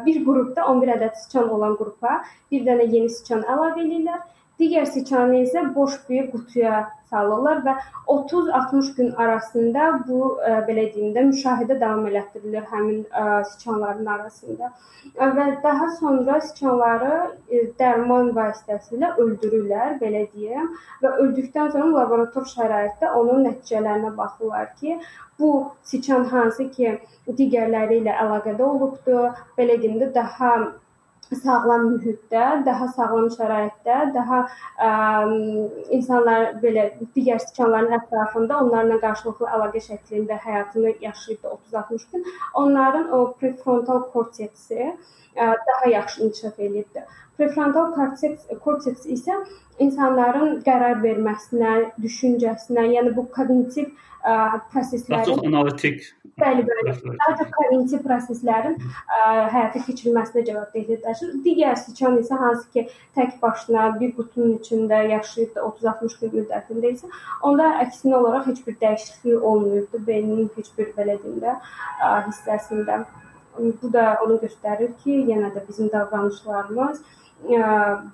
bir 0.06 0.20
qrupda 0.24 0.66
11 0.72 0.94
ədəd 0.96 1.18
sıçan 1.24 1.50
olan 1.56 1.76
qrupa 1.80 2.22
bir 2.52 2.64
dənə 2.68 2.86
yeni 2.94 3.10
sıçan 3.10 3.42
əlavə 3.42 3.84
edirlər. 3.84 4.22
Digər 4.58 4.86
sıçanı 4.90 5.42
isə 5.44 5.60
boş 5.74 5.92
bir 6.08 6.24
qutuya 6.30 6.78
salırlar 7.10 7.60
və 7.66 7.74
30-60 8.14 8.88
gün 8.96 9.12
arasında 9.24 9.84
bu 10.08 10.18
ə, 10.34 10.56
belə 10.68 10.86
deyim 10.94 11.12
də 11.16 11.22
müşahidə 11.28 11.76
davam 11.82 12.08
elətdirilir 12.10 12.64
həmin 12.72 13.04
ə, 13.20 13.44
siçanların 13.52 14.10
arasında. 14.14 14.70
Və 15.38 15.46
daha 15.62 15.88
sonra 16.00 16.40
siçanları 16.48 17.12
ə, 17.20 17.62
dərman 17.78 18.32
vasitəsilə 18.40 19.12
öldürürlər, 19.24 19.94
belə 20.02 20.24
deyim, 20.34 20.74
və 21.04 21.14
öldükdən 21.26 21.72
sonra 21.76 21.92
laborator 22.00 22.50
şəraitdə 22.56 23.12
onun 23.20 23.46
nəticələrinə 23.46 24.12
baxırlar 24.18 24.74
ki, 24.82 24.98
bu 25.38 25.52
siçan 25.92 26.26
hansı 26.34 26.68
ki 26.74 26.98
digərləri 27.38 28.02
ilə 28.02 28.18
əlaqədə 28.26 28.68
olubdu, 28.72 29.24
belə 29.60 29.78
deyim 29.80 30.02
də 30.02 30.12
daha 30.18 30.52
sağlam 31.36 31.86
mühitdə, 31.92 32.44
daha 32.66 32.88
sağlam 32.88 33.28
şəraitdə, 33.34 33.98
daha 34.14 34.40
ə, 34.88 34.90
insanlar 35.98 36.54
belə 36.62 36.88
digər 37.16 37.42
siçanların 37.44 37.98
ətrafında 38.00 38.62
onlarla 38.64 38.98
qarşılıqlı 39.04 39.50
əlaqə 39.58 39.84
şəklində 39.90 40.40
həyatını 40.44 40.94
yaşayıb 41.04 41.44
30-60 41.52 42.10
gün, 42.12 42.26
onların 42.54 43.12
o 43.12 43.32
prefrontal 43.40 44.02
korteksi 44.12 44.92
daha 45.38 45.90
yaxşı 45.90 46.22
inkişaf 46.24 46.60
edibdi. 46.60 47.04
Prefrontal 47.38 47.92
korteks, 47.94 48.46
korteks 48.64 49.06
isə 49.06 49.36
insanların 49.78 50.58
qərar 50.66 50.98
verməsinə, 51.04 51.74
düşüncəsinə, 52.02 52.88
yəni 52.96 53.14
bu 53.16 53.28
kognitiv 53.34 53.92
proseslərin 54.72 55.14
daha 55.14 55.24
çox 55.24 55.44
analitik 55.46 56.00
bəli, 56.40 56.64
bəli, 56.66 56.94
daha 57.06 57.34
çox 57.38 57.50
kognitiv 57.54 58.02
proseslərin 58.06 58.76
ə, 58.78 59.20
həyata 59.52 59.82
keçirilməsinə 59.86 60.44
cavabdehlik 60.48 61.04
daşıyır. 61.04 61.36
Digər 61.44 61.78
siçan 61.80 62.18
isə 62.20 62.38
hansı 62.40 62.66
ki 62.74 62.86
tək 63.16 63.38
başına 63.42 63.88
bir 64.00 64.14
qutunun 64.18 64.58
içində 64.58 65.02
yaşayıb 65.12 65.54
da 65.56 65.66
30-60 65.68 66.18
gün 66.22 66.34
müddətində 66.40 66.92
isə 66.96 67.12
onda 67.42 67.70
əksinə 67.84 68.18
olaraq 68.20 68.50
heç 68.52 68.64
bir 68.66 68.78
dəyişiklik 68.82 69.48
olmayıbdı 69.52 70.02
beyninin 70.10 70.50
heç 70.56 70.74
bir 70.78 70.92
belə 70.98 71.18
deyim 71.22 71.40
də 71.44 71.56
hissəsində. 72.28 73.02
Bu 73.58 73.92
da 73.92 74.18
onu 74.24 74.38
göstərir 74.42 74.92
ki, 75.04 75.22
yenə 75.30 75.52
də 75.54 75.64
bizim 75.68 75.90
davranışlarımız 75.94 77.00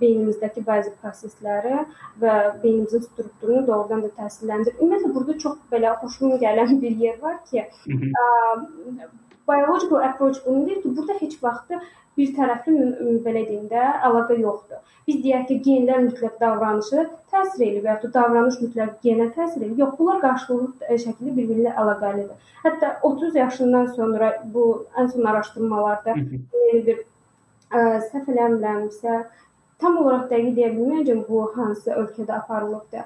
beynimizdəki 0.01 0.63
bəzi 0.67 0.91
prosesləri 1.01 1.79
və 2.21 2.35
beynimizin 2.63 3.05
strukturunu 3.07 3.67
doğrudan 3.67 4.03
da 4.05 4.11
təsirləndirir. 4.19 4.77
Ümumiyyətlə 4.81 5.15
burada 5.15 5.39
çox 5.45 5.59
belə 5.73 5.95
xoşuma 6.03 6.37
gələn 6.43 6.81
bir 6.83 6.97
yer 7.07 7.21
var 7.23 7.39
ki, 7.51 7.65
ə, 7.65 8.27
biological 9.49 10.03
approach 10.09 10.47
bunu 10.47 10.67
deyir 10.67 10.83
ki, 10.83 10.97
burada 10.97 11.15
heç 11.21 11.37
vaxt 11.43 11.77
bir 12.19 12.35
tərəfli 12.37 12.75
belə 13.25 13.43
deyim 13.49 13.65
də 13.71 13.85
əlaqə 14.09 14.37
yoxdur. 14.41 14.83
Biz 15.09 15.17
deyək 15.25 15.47
ki, 15.49 15.57
genlər 15.67 16.05
mütləq 16.07 16.37
davranışı 16.41 17.07
təsir 17.33 17.65
edir 17.67 17.83
və 17.85 17.91
ya 17.93 17.97
da 18.03 18.11
davranış 18.19 18.61
mütləq 18.63 18.93
genə 19.07 19.31
təsir 19.37 19.63
edir. 19.63 19.75
Yox, 19.83 19.97
bunlar 19.99 20.21
qarşılıqlı 20.23 20.99
şəkildə 21.07 21.35
bir-biri 21.39 21.65
ilə 21.65 21.75
əlaqəlidir. 21.83 22.53
Hətta 22.65 22.93
30 23.11 23.41
yaşından 23.41 23.91
sonra 23.97 24.31
bu 24.55 24.69
ən 25.01 25.11
son 25.13 25.27
araşdırmalarda 25.33 26.15
bir 26.21 27.03
ə, 27.75 27.81
səhv 28.13 28.31
eləmirəmsə, 28.37 29.25
tam 29.81 29.97
olaraq 30.03 30.29
dəqiq 30.31 30.53
deyə 30.59 30.69
bilməyəcəm 30.75 31.25
bu 31.29 31.41
hansı 31.57 31.91
ölkədə 32.03 32.37
aparılıbdı. 32.37 33.03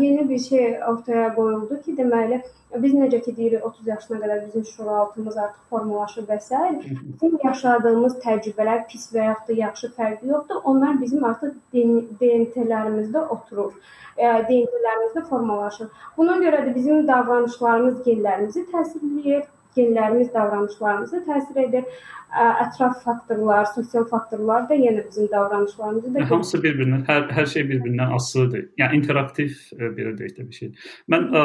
Yeni 0.00 0.28
bir 0.28 0.38
şey 0.48 0.66
ortaya 0.90 1.30
qoyuldu 1.38 1.80
ki, 1.86 1.96
deməli 2.00 2.40
biz 2.84 2.94
necə 2.98 3.20
ki 3.24 3.34
deyirik 3.36 3.66
30 3.66 3.88
yaşına 3.92 4.20
qədər 4.22 4.44
bizim 4.46 4.64
şüuraltımız 4.70 5.36
artıq 5.46 5.66
formalaşır 5.70 6.28
və 6.30 6.38
s. 6.46 6.62
bizim 6.84 7.38
yaşadığımız 7.44 8.16
təcrübələr 8.26 8.86
pis 8.92 9.08
və 9.14 9.26
yaxud 9.28 9.48
da 9.48 9.58
yaxşı 9.60 9.92
fərqi 9.98 10.30
yoxdur. 10.32 10.62
Onlar 10.64 11.00
bizim 11.00 11.24
artıq 11.24 11.54
DNT-lərimizdə 11.74 13.26
oturur. 13.36 13.74
DNT-lərimizdə 14.18 15.26
formalaşır. 15.28 15.90
Buna 16.16 16.38
görə 16.42 16.64
də 16.66 16.74
bizim 16.74 17.06
davranışlarımız 17.08 18.02
genlərimizi 18.08 18.66
təsir 18.72 19.06
edir 19.20 19.44
genlərimiz 19.76 20.32
davranışlarımıza 20.34 21.22
təsir 21.28 21.62
edir. 21.68 21.88
Ətraf 22.34 23.02
faktorlar, 23.04 23.68
sosial 23.76 24.08
faktorlar 24.10 24.64
da 24.70 24.74
yenə 24.74 25.04
bizim 25.06 25.28
davranışlarımızı 25.30 26.14
da 26.14 26.24
hamısı 26.30 26.58
bir-birindən 26.64 27.04
hər 27.06 27.28
hər 27.36 27.46
şey 27.52 27.68
bir-birindən 27.68 28.14
asılıdır. 28.16 28.64
Yəni 28.80 28.98
interaktiv 28.98 29.52
belə 29.78 30.16
deyək 30.18 30.40
də 30.40 30.48
bir 30.48 30.58
şey. 30.62 30.72
Mən 31.14 31.28
ə, 31.30 31.44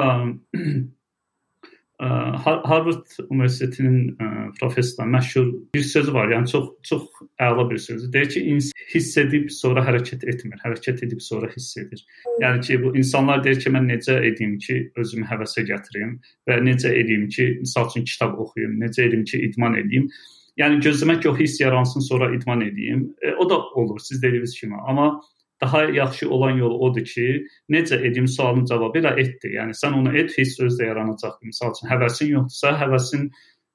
Harvard 1.99 3.05
Universitetinin 3.29 4.17
professoru 4.59 5.09
məşhur 5.09 5.47
bir 5.75 5.83
sözü 5.83 6.13
var. 6.13 6.29
Yəni 6.31 6.47
çox 6.47 6.69
çox 6.83 7.03
əla 7.39 7.69
bir 7.69 7.77
sözdür. 7.77 8.13
Deyir 8.13 8.29
ki, 8.29 8.59
hiss 8.93 9.17
edib 9.17 9.49
sonra 9.51 9.83
hərəkət 9.83 10.23
etmir, 10.31 10.61
hərəkət 10.63 11.03
edib 11.05 11.19
sonra 11.21 11.49
hiss 11.55 11.77
edir. 11.77 12.05
Yəni 12.41 12.61
ki, 12.63 12.79
bu 12.83 12.95
insanlar 12.97 13.43
deyir 13.43 13.59
ki, 13.59 13.73
mən 13.75 13.89
necə 13.91 14.15
edim 14.31 14.57
ki, 14.63 14.79
özümü 14.95 15.27
həvəsə 15.27 15.65
gətirim 15.67 16.15
və 16.47 16.61
necə 16.63 16.93
edim 16.95 17.27
ki, 17.27 17.49
məsəl 17.65 17.91
üçün 17.91 18.07
kitab 18.07 18.39
oxuyum, 18.39 18.79
necə 18.79 19.03
edim 19.09 19.25
ki, 19.27 19.41
idman 19.49 19.75
edeyim. 19.83 20.07
Yəni 20.59 20.79
gözləmək 20.83 21.27
o 21.27 21.35
hiss 21.35 21.59
yaransın, 21.59 22.03
sonra 22.07 22.31
idman 22.35 22.61
edeyim. 22.61 23.09
E, 23.21 23.33
o 23.35 23.49
da 23.49 23.59
olur, 23.59 23.99
siz 23.99 24.23
dediyiniz 24.23 24.55
kimi. 24.59 24.79
Amma 24.87 25.19
daha 25.61 25.83
yaxşı 25.83 26.29
olan 26.29 26.57
yol 26.57 26.79
odur 26.79 27.05
ki, 27.05 27.27
necə 27.69 27.99
edim 28.07 28.27
sualın 28.27 28.65
cavabı 28.65 29.01
ilə 29.01 29.13
etdir. 29.19 29.55
Yəni 29.59 29.75
sən 29.75 29.95
onu 29.99 30.13
et, 30.17 30.31
hiss 30.37 30.59
özdə 30.63 30.87
yaranacaq. 30.91 31.39
Məsəl 31.51 31.73
üçün 31.75 31.91
həvəsin 31.91 32.31
yoxdursa, 32.35 32.75
həvəsin 32.83 33.25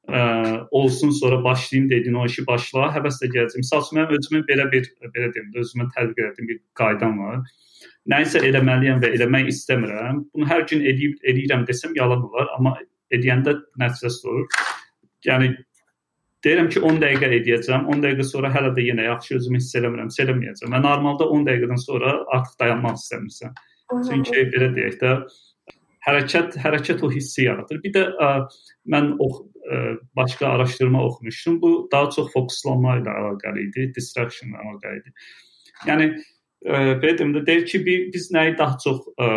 ə, 0.09 0.23
olsun, 0.71 1.11
sonra 1.21 1.43
başlayım 1.45 1.91
dedin, 1.91 2.15
o 2.15 2.25
işi 2.31 2.47
başla, 2.47 2.89
həvəslə 2.97 3.29
gələcək. 3.35 3.61
Məsəl 3.65 3.85
üçün 3.85 4.01
mən 4.01 4.17
özümün 4.19 4.47
belə 4.49 4.71
bir 4.73 4.89
belə 5.05 5.29
deyim, 5.37 5.53
özümə 5.65 5.91
tətbiq 5.97 6.31
etdiyim 6.31 6.51
bir 6.55 6.63
qaydam 6.81 7.21
var. 7.21 7.45
nəyisə 8.13 8.41
eləməliyəm 8.49 8.99
və 9.01 9.15
eləmək 9.17 9.47
istəmirəm. 9.53 10.25
Bunu 10.35 10.49
hər 10.49 10.67
gün 10.69 10.83
edib 10.91 11.15
edirəm 11.31 11.65
desəm 11.69 11.95
yalan 11.97 12.27
olar, 12.27 12.51
amma 12.57 12.75
edəndə 13.17 13.55
nəticəsi 13.81 14.29
olur. 14.29 14.49
Yəni 15.25 15.55
deyirəm 16.45 16.69
ki 16.73 16.83
10 16.85 17.01
dəqiqə 17.03 17.31
edəcəm. 17.39 17.87
10 17.93 18.05
dəqiqə 18.05 18.27
sonra 18.29 18.51
hələ 18.53 18.75
də 18.77 18.85
yenə 18.89 19.09
yaxşı 19.09 19.39
özümü 19.39 19.61
hiss 19.61 19.79
eləmirəm, 19.81 20.11
eləməyəcəm. 20.25 20.75
Və 20.75 20.81
normalda 20.85 21.29
10 21.37 21.47
dəqiqədən 21.49 21.81
sonra 21.85 22.15
artıq 22.37 22.59
dayanmaq 22.61 23.01
istəmirsən. 23.01 23.57
Çünki 24.09 24.47
belə 24.53 24.71
deyək 24.77 25.01
də 25.01 25.15
hərəkət 26.05 26.59
hərəkət 26.61 27.03
o 27.05 27.11
hissi 27.13 27.47
yaradır. 27.49 27.81
Bir 27.85 27.95
də 27.97 28.05
ə, 28.21 28.31
mən 28.93 29.15
o 29.23 29.29
ə, 29.33 29.81
başqa 30.17 30.53
araşdırma 30.57 31.03
oxumuşdum. 31.09 31.61
Bu 31.63 31.73
daha 31.93 32.11
çox 32.17 32.33
fokuslanma 32.35 32.99
ilə 33.01 33.17
əlaqəli 33.23 33.69
idi, 33.69 33.89
distraction 33.97 34.53
ilə 34.53 34.65
əlaqəli 34.65 35.01
idi. 35.01 35.15
Yəni 35.89 36.11
ə, 36.11 36.83
belə 37.01 37.17
deyim 37.21 37.37
də 37.39 37.45
deyir 37.49 37.65
ki, 37.71 37.83
biz 38.13 38.31
nəyi 38.37 38.57
daha 38.61 38.77
çox 38.85 39.01
ə, 39.17 39.31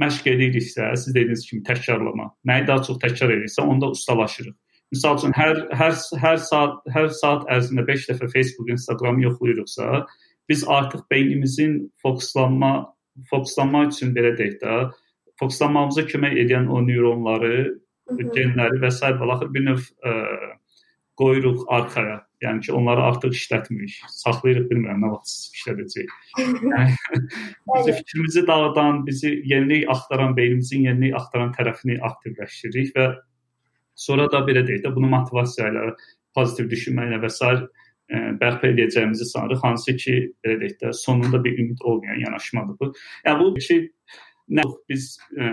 məşq 0.00 0.32
ediriksə, 0.32 0.88
siz 0.96 1.12
dediyiniz 1.14 1.44
kimi 1.48 1.64
təkrarlama, 1.68 2.30
nəyi 2.48 2.66
daha 2.68 2.84
çox 2.88 3.00
təkrar 3.02 3.34
ediriksə, 3.34 3.64
onda 3.64 3.92
ustalaşırıq. 3.92 4.56
Məsəl 4.92 5.18
üçün 5.18 5.32
hər 5.36 5.62
hər 5.72 5.94
hər 6.20 6.40
saat 6.44 6.80
hər 6.94 7.08
saat 7.16 7.46
ərzində 7.52 7.86
5 7.88 8.08
dəfə 8.10 8.28
Facebook, 8.34 8.68
Instagram 8.74 9.22
yoxlayırıqsa, 9.24 10.02
biz 10.48 10.64
artıq 10.68 11.06
beynimizin 11.10 11.78
fokuslanma 12.02 12.72
fokuslanmaq 13.30 13.92
üçün 13.92 14.12
belə 14.16 14.34
deyək 14.36 14.58
də, 14.60 14.74
fokuslanmamıza 15.40 16.04
kömək 16.10 16.36
edən 16.44 16.68
o 16.68 16.80
neyronları, 16.84 17.54
genləri 18.36 18.82
və 18.82 18.90
s. 18.92 19.14
və 19.20 19.30
axır 19.34 19.50
bir 19.54 19.64
növ 19.68 19.88
ə, 20.04 20.12
qoyuruq 21.20 21.64
arxaya. 21.72 22.20
Yəni 22.42 22.64
ki, 22.66 22.72
onları 22.74 23.02
artıq 23.06 23.36
işlətmirik. 23.38 23.98
Saxlayırıq 24.10 24.64
bilmirəm 24.70 25.04
nə 25.04 25.12
vaxt 25.12 25.52
işlədəcəyik. 25.56 26.14
Yəni 26.72 27.20
bizi 27.76 27.92
fikrimizi 28.00 28.46
dağıdan, 28.48 29.04
bizi 29.06 29.36
yenilik 29.46 29.86
axtaran, 29.92 30.34
beynimizin 30.36 30.88
yenilik 30.88 31.14
axtaran 31.20 31.52
tərəfini 31.54 32.00
aktivləşdiririk 32.08 32.96
və 32.96 33.06
sonra 33.94 34.28
da 34.32 34.42
belə 34.46 34.64
deyək 34.66 34.84
də 34.86 34.94
bunu 34.94 35.10
motivasiya 35.12 35.70
ilə, 35.72 35.92
pozitiv 36.36 36.70
düşünməklə 36.72 37.20
və 37.22 37.30
s. 37.30 37.54
bərpa 38.40 38.68
edəcəyimizi 38.68 39.24
sanırıq. 39.24 39.62
Hansı 39.64 39.96
ki, 39.96 40.14
belə 40.44 40.58
deyək 40.60 40.78
də 40.82 40.92
sonunda 40.92 41.44
bir 41.44 41.58
ümid 41.58 41.78
olmayan 41.80 42.20
yanaşmadır 42.26 42.76
bu. 42.80 42.92
Yəni 43.26 43.38
bu 43.40 43.54
ki 43.66 43.78
nə 44.52 44.64
biz 44.90 45.16
ə, 45.38 45.48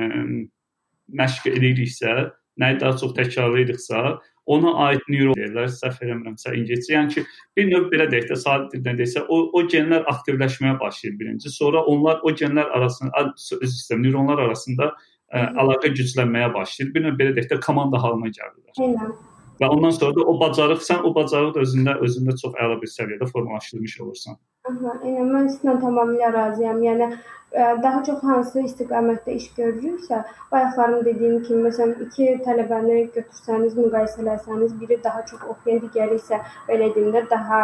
məşq 1.22 1.48
ediriksə, 1.54 2.32
nəyi 2.60 2.80
daha 2.82 2.98
çox 2.98 3.14
təkrarlayırıqsa, 3.16 4.20
ona 4.50 4.74
aid 4.88 5.06
neyron 5.14 5.38
deyirlər, 5.38 5.70
səhv 5.72 6.02
eləmirəmsə 6.06 6.56
ingiliscə. 6.58 6.96
Yəni 6.96 7.14
ki, 7.14 7.24
bir 7.58 7.70
növ 7.70 7.88
belə 7.94 8.10
deyək 8.12 8.32
də, 8.32 8.38
sadə 8.44 8.70
dildə 8.74 8.96
desə, 9.04 9.24
o 9.30 9.38
o 9.56 9.64
genlər 9.74 10.08
aktivləşməyə 10.10 10.80
başlayır 10.82 11.20
birinci. 11.20 11.54
Sonra 11.54 11.84
onlar 11.92 12.24
o 12.26 12.34
genlər 12.42 12.72
arasında 12.76 13.26
öz 13.30 13.72
sistem 13.76 14.04
neyronlar 14.04 14.42
arasında 14.48 14.92
ə, 15.34 15.46
əlaqə 15.64 15.94
güclənməyə 15.98 16.54
başlayır. 16.54 16.94
Bir 16.96 17.06
növ 17.06 17.18
belə 17.20 17.36
deyək 17.38 17.50
də, 17.54 17.60
komanda 17.66 18.02
halına 18.04 18.32
gəlirlər. 18.38 18.78
Eynən. 18.86 19.18
Və 19.60 19.68
ondan 19.68 19.92
sonra 19.92 20.16
da 20.16 20.24
o 20.32 20.38
bacarıq 20.40 20.84
sən 20.86 21.04
o 21.04 21.12
bacarığı 21.16 21.52
da 21.56 21.64
özündə 21.66 21.98
özündə 22.06 22.36
çox 22.40 22.54
əla 22.64 22.78
bir 22.82 22.92
səviyyədə 22.94 23.28
formalaşdırmış 23.34 23.98
olursan. 24.06 24.38
Aha, 24.70 24.94
eynən 25.04 25.34
mən 25.34 25.50
sizinlə 25.52 25.76
tamamilə 25.84 26.32
razıyam. 26.36 26.80
Yəni 26.86 27.10
daha 27.58 28.04
çox 28.04 28.24
hansı 28.24 28.62
istiqamətdə 28.62 29.34
iş 29.34 29.48
görürüksə, 29.58 30.22
bayaqlarım 30.52 31.06
dediyim 31.06 31.44
kimi, 31.44 31.64
məsələn, 31.68 31.96
iki 32.06 32.28
tələbəni 32.46 32.98
götürsəniz, 33.16 33.74
müqayisə 33.78 34.26
etsəniz, 34.36 34.76
biri 34.82 35.00
daha 35.04 35.24
çox 35.26 35.42
oxuyan, 35.54 35.82
digəri 35.86 36.20
isə 36.22 36.42
belə 36.68 36.92
deyim 36.96 37.10
də 37.16 37.24
daha 37.32 37.62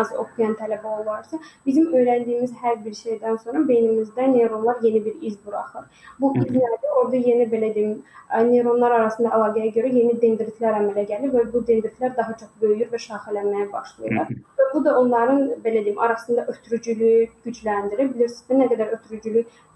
az 0.00 0.10
oxuyan 0.18 0.56
tələbə 0.58 0.94
olarsa, 1.02 1.38
bizim 1.66 1.92
öyrəndiyimiz 1.94 2.56
hər 2.62 2.80
bir 2.84 2.96
şeydən 3.02 3.38
sonra 3.44 3.62
beynimizdə 3.70 4.26
neyronlar 4.32 4.82
yeni 4.82 5.04
bir 5.04 5.14
iz 5.22 5.38
buraxır. 5.46 5.86
Bu 6.20 6.32
iz 6.36 6.50
nədir? 6.50 6.96
Orada 7.00 7.16
yeni 7.16 7.46
belə 7.54 7.74
deyim, 7.74 8.02
neyronlar 8.50 8.92
arasında 8.98 9.30
əlaqəyə 9.36 9.70
görə 9.78 9.94
yeni 9.94 10.18
dendritlər 10.22 10.76
əmələ 10.82 11.06
gəlir 11.06 11.32
və 11.34 11.46
bu 11.52 11.62
dendritlər 11.70 12.16
daha 12.16 12.34
çox 12.42 12.50
böyüyür 12.62 12.90
və 12.90 12.98
şaxələnməyə 13.06 13.70
başlayırlar. 13.72 14.34
Və 14.58 14.68
bu 14.74 14.84
da 14.84 14.98
onların 15.00 15.40
belə 15.64 15.84
deyim, 15.84 15.98
arasında 15.98 16.46
ötürücülüyü 16.52 17.26
gücləndirir. 17.46 18.12
Bilirsiniz, 18.14 18.60
nə 18.60 18.68
qədər 18.70 18.92
ötürücülük 18.98 19.19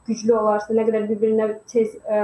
güclü 0.07 0.35
olarsa, 0.37 0.75
nə 0.77 0.87
qədər 0.89 1.07
bir-birinə 1.11 1.51
tez 1.71 1.95
ə, 2.05 2.23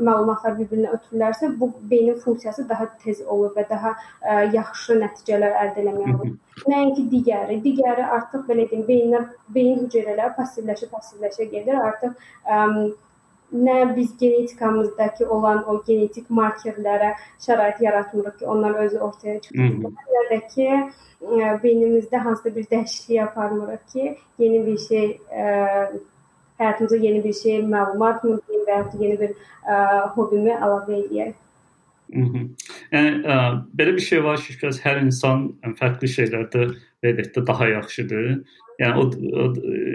məlumatlar 0.00 0.56
bir-birinə 0.58 0.92
ötürülərsə, 0.96 1.52
bu 1.60 1.70
beynin 1.90 2.18
funksiyası 2.20 2.64
daha 2.68 2.88
tez 3.04 3.20
olur 3.26 3.52
və 3.56 3.66
daha 3.70 3.94
ə, 3.94 4.40
yaxşı 4.54 4.98
nəticələr 5.02 5.56
əldə 5.66 5.84
etməyə 5.84 6.16
olur. 6.16 6.34
Nəinki 6.68 7.06
digəri. 7.12 7.60
Digəri 7.64 8.04
artıq 8.18 8.44
belə 8.48 8.68
deyim, 8.70 8.84
beyinlər, 8.88 9.30
beyin 9.54 9.86
hüceyrələri 9.86 10.36
passivləşə, 10.38 10.90
passivləşə 10.92 11.48
gedir. 11.52 11.80
Artıq 11.80 12.12
ə, 12.44 12.60
nə 13.52 13.96
biz 13.96 14.16
genetikamızdakı 14.20 15.28
olan 15.28 15.64
o 15.68 15.78
genetik 15.86 16.30
markerlərə 16.32 17.12
şərait 17.44 17.82
yaratmırıq 17.84 18.38
ki, 18.38 18.46
onlar 18.46 18.78
özü 18.86 18.98
ortaya 18.98 19.40
çıxsın. 19.44 19.92
Nə 20.14 20.22
də 20.30 20.38
ki, 20.54 20.68
beynimizdə 21.62 22.22
hansısa 22.24 22.54
bir 22.56 22.64
dəyişiklik 22.70 23.22
aparmırıq 23.26 23.84
ki, 23.92 24.16
yeni 24.38 24.64
bir 24.66 24.78
şey 24.88 25.06
ə, 25.28 25.44
həyatımıza 26.58 26.96
yeni 26.96 27.24
bir 27.24 27.32
şey, 27.32 27.62
məlumat 27.72 28.22
deyim 28.24 28.66
və 28.66 28.76
ya 28.76 28.82
yeni 29.00 29.20
bir 29.20 29.30
ə, 29.64 29.78
hobimi 30.16 30.52
əlavə 30.56 30.98
edək. 31.04 31.38
Yəni 32.92 33.12
ə, 33.24 33.36
belə 33.78 33.94
bir 33.96 34.04
şey 34.04 34.24
var 34.24 34.40
ki, 34.44 34.72
hər 34.84 35.00
insan 35.00 35.46
fərqli 35.78 36.10
şeylərdə 36.16 36.66
belə 37.02 37.24
də 37.34 37.46
daha 37.46 37.68
yaxşıdır. 37.68 38.42
Yəni 38.80 38.98
o, 38.98 39.04
o 39.42 39.46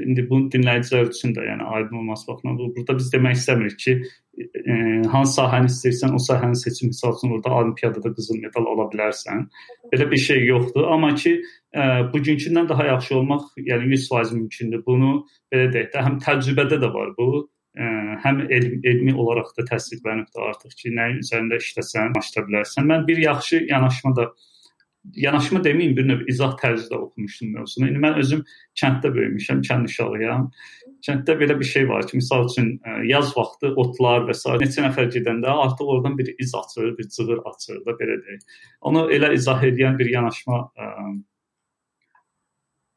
indi 0.06 0.24
bu 0.30 0.40
dinləyicilər 0.54 1.10
üçün 1.10 1.34
də 1.36 1.46
yəni 1.48 1.66
aydın 1.76 1.98
olması 2.02 2.28
baxımından 2.28 2.58
bu 2.60 2.76
burada 2.76 2.98
biz 3.00 3.10
demək 3.14 3.38
istəmirik 3.40 3.78
ki, 3.84 3.96
e, 4.38 4.76
hansı 5.14 5.40
sahəni 5.40 5.72
istəyirsən, 5.72 6.14
o 6.14 6.22
sahəni 6.22 6.60
seçim 6.62 6.92
misal 6.94 7.16
üçün 7.18 7.34
orada 7.38 7.56
olimpiyadada 7.62 8.14
qızıl 8.14 8.40
medal 8.44 8.70
ala 8.74 8.88
bilərsən. 8.94 9.46
Belə 9.94 10.10
bir 10.12 10.24
şey 10.28 10.46
yoxdur, 10.46 10.88
amma 10.94 11.14
ki 11.16 11.34
e, 11.74 11.84
bugünkündən 12.14 12.70
daha 12.70 12.86
yaxşı 12.94 13.16
olmaq, 13.20 13.52
yəni 13.72 13.92
100% 13.96 14.34
mümkündür. 14.40 14.86
Bunu 14.86 15.14
belə 15.54 15.70
deyək 15.74 15.94
də, 15.96 16.08
həm 16.10 16.20
təcrübədə 16.26 16.82
də 16.84 16.92
var 16.94 17.14
bu, 17.18 17.48
ə, 17.78 17.88
həm 18.26 18.44
elm, 18.48 18.78
elmi 18.92 19.16
olaraq 19.16 19.54
da 19.58 19.66
təsdiqlənibdir 19.72 20.50
artıq 20.52 20.76
ki, 20.82 20.94
nəyin 20.98 21.24
üzərində 21.26 21.60
işləsən, 21.64 22.14
başla 22.18 22.46
bilərsən. 22.50 22.88
Mən 22.92 23.08
bir 23.10 23.26
yaxşı 23.26 23.66
yanaşma 23.70 24.16
da 24.18 24.32
yanaşma 25.16 25.62
deməyim, 25.64 25.96
bir 25.98 26.08
növ 26.08 26.26
izah 26.32 26.56
tərzidə 26.62 26.98
oxumuşdum 26.98 27.54
mövzunu. 27.58 27.90
İndi 27.90 28.02
mən 28.04 28.18
özüm 28.22 28.44
kənddə 28.80 29.12
böyümüşəm, 29.16 29.62
kənd 29.68 29.90
uşağıyam. 29.90 30.48
Kənddə 31.08 31.36
belə 31.40 31.58
bir 31.60 31.70
şey 31.70 31.88
var 31.90 32.08
ki, 32.10 32.20
məsəl 32.20 32.48
üçün 32.50 32.70
yaz 33.10 33.32
vaxtı 33.38 33.72
otlar 33.84 34.28
və 34.28 34.36
s. 34.36 34.58
neçə 34.64 34.84
nəfər 34.86 35.12
gedəndə 35.14 35.54
artıq 35.66 35.94
oradan 35.94 36.18
bir 36.18 36.34
iz 36.40 36.56
açır, 36.56 36.94
bir 36.98 37.10
cığır 37.16 37.44
açır 37.52 37.84
da 37.86 37.96
belə 38.02 38.20
deyək. 38.26 38.46
Onu 38.82 39.08
elə 39.18 39.34
izah 39.38 39.64
edən 39.64 39.98
bir 40.00 40.12
yanaşma 40.12 40.62
ə, 40.76 40.90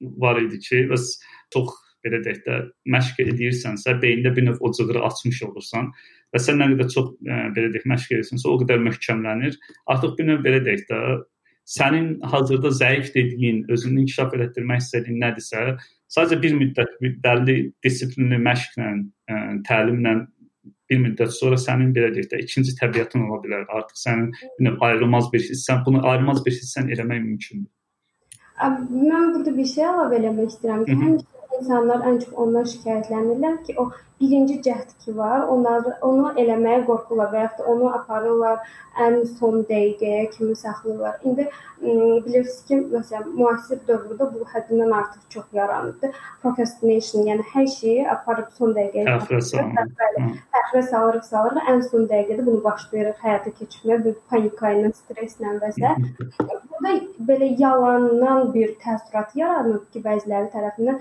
var 0.01 0.41
idi 0.41 0.59
ki, 0.67 0.87
bəs 0.91 1.13
çox 1.55 1.77
belə 2.05 2.23
deyək 2.25 2.45
də 2.47 2.61
məşq 2.95 3.21
edirsənsə, 3.27 3.99
beynində 4.03 4.33
bir 4.37 4.49
növ 4.49 4.63
o 4.65 4.73
cığırı 4.73 5.05
açmış 5.11 5.43
olursan 5.51 5.93
və 6.33 6.41
sən 6.41 6.57
nə 6.63 6.71
qədər 6.73 6.89
çox 6.95 7.13
ə, 7.21 7.43
belə 7.57 7.75
deyək 7.75 7.85
məşq 7.93 8.17
edirsənsə, 8.17 8.49
o 8.49 8.57
qədər 8.63 8.81
möhkəmlənir. 8.87 9.61
Artıq 9.93 10.17
bir 10.19 10.33
növ 10.33 10.41
belə 10.47 10.65
deyək 10.65 10.89
də 10.89 11.01
sənin 11.69 12.21
hazırda 12.21 12.69
zəif 12.75 13.15
dediyin, 13.15 13.65
özünü 13.69 14.05
inkişaf 14.05 14.35
etdirmək 14.35 14.83
istədiyin 14.85 15.23
nədirsə, 15.23 15.65
sadəcə 16.11 16.41
bir 16.43 16.55
müddət 16.59 16.95
bir 17.03 17.17
bəlli 17.25 17.57
dissiplinli 17.85 18.39
məşqlə, 18.43 18.91
ə, 18.91 19.35
e, 19.35 19.41
təlimlə 19.69 20.15
bir 20.91 21.03
müddət 21.05 21.35
sonra 21.37 21.59
sənin 21.61 21.93
belə 21.95 22.11
deyək 22.15 22.31
də 22.33 22.41
ikinci 22.45 22.75
təbiətin 22.81 23.27
ola 23.29 23.39
bilər. 23.45 23.67
Artıq 23.71 24.01
sənin 24.01 24.33
yəni, 24.59 24.77
ayrılmaz 24.87 25.31
bir 25.33 25.45
hissən, 25.47 25.85
bunu 25.87 26.03
ayrılmaz 26.03 26.43
bir 26.47 26.57
hissən 26.57 26.91
eləmək 26.91 27.23
mümkündür. 27.27 27.71
Mən 28.61 29.31
burada 29.35 29.53
bir 29.57 29.69
şey 29.75 29.87
əlavə 29.89 30.19
eləmək 30.19 30.51
istəyirəm 30.51 30.83
ki, 30.89 30.97
həmişə 31.05 31.40
insanlar 31.61 32.07
ən 32.11 32.23
çox 32.25 32.37
ondan 32.45 32.69
şikayətlənirlər 32.75 33.59
ki, 33.67 33.77
o 33.83 33.91
birinci 34.21 34.59
cəhd 34.65 34.91
ki 35.05 35.17
var, 35.17 35.47
onlar 35.49 35.87
onu 36.05 36.33
eləməyə 36.43 36.85
qorxurlar 36.89 37.31
və 37.33 37.45
ya 37.45 37.51
da 37.59 37.67
onu 37.73 37.89
aparırlar 37.97 38.59
ən 39.01 39.23
son 39.39 39.63
dəqiqəyə 39.71 40.27
kimi 40.35 40.57
saxlayırlar. 40.57 41.21
İndi 41.25 41.47
bilirsiniz 42.27 42.59
ki, 42.69 42.79
məsələn, 42.93 43.31
müasir 43.39 43.81
dövrdə 43.89 44.27
bu 44.35 44.45
həddindən 44.53 44.93
artıq 44.99 45.23
çox 45.35 45.47
yaranıbdı. 45.57 46.11
Procrastination, 46.43 47.25
yəni 47.31 47.47
hər 47.55 47.69
şeyi 47.77 48.05
aparıb 48.17 48.51
son 48.59 48.75
dəqiqəyə 48.77 49.17
salırıq. 49.53 50.37
Təxirə 50.57 50.83
salırıq, 50.91 51.25
salırıq, 51.31 51.71
ən 51.73 51.81
son 51.89 52.05
dəqiqədə 52.13 52.45
bunu 52.51 52.61
başlayırıq 52.67 53.25
həyata 53.25 53.55
keçirməyə, 53.63 54.03
bir 54.05 54.19
panika 54.33 54.75
ilə, 54.77 54.93
stresslə 55.01 55.57
və 55.65 55.73
s. 55.73 55.95
Burada 56.43 56.93
belə 57.31 57.49
yalandan 57.61 58.53
bir 58.53 58.77
təəssürat 58.85 59.33
yaranıb 59.41 59.89
ki, 59.95 60.05
bəziləri 60.05 60.53
tərəfindən 60.53 61.01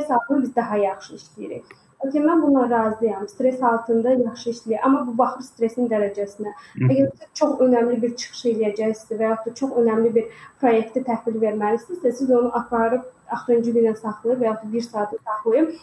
stress 0.00 0.10
altında 0.10 0.42
biz 0.42 0.56
daha 0.56 0.76
yaxşı 0.76 1.14
işləyirik. 1.14 1.64
Okay, 2.00 2.22
mən 2.24 2.42
buna 2.42 2.70
razıyam. 2.70 3.28
Stres 3.28 3.62
altında 3.62 4.10
yaxşı 4.10 4.50
işləyir, 4.50 4.80
amma 4.82 5.02
bu 5.06 5.18
baxır 5.18 5.44
stresin 5.44 5.88
dərəcəsinə. 5.90 6.52
Əgər 6.86 7.10
siz 7.10 7.26
çox 7.40 7.60
önəmli 7.60 7.98
bir 8.02 8.14
çıxış 8.16 8.44
eləyəcəksiniz 8.52 9.18
və 9.20 9.26
ya 9.28 9.36
da 9.44 9.54
çox 9.54 9.74
önəmli 9.82 10.14
bir 10.14 10.30
proyektə 10.62 11.02
təhvil 11.04 11.36
verməlisinizsə, 11.42 12.12
siz 12.22 12.30
onu 12.30 12.48
aparıb 12.56 13.04
axırıncı 13.36 13.74
günə 13.76 13.92
saxlayıb 14.00 14.40
və 14.40 14.48
ya 14.48 14.54
da 14.62 14.72
1 14.72 14.86
saata 14.86 15.18
saxlayıb 15.24 15.74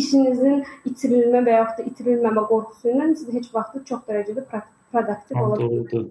işinizin 0.00 0.64
itirilmə 0.88 1.42
və 1.44 1.58
yaxud 1.58 1.82
da 1.82 1.90
itirilməmə 1.90 2.46
qorxusu 2.48 2.94
ilə 2.94 3.10
siz 3.14 3.34
heç 3.34 3.50
vaxt 3.52 3.84
çox 3.90 4.00
dərəcədə 4.08 4.46
produktiv 4.92 5.42
ola 5.42 5.60
bilmərsiniz. 5.60 6.08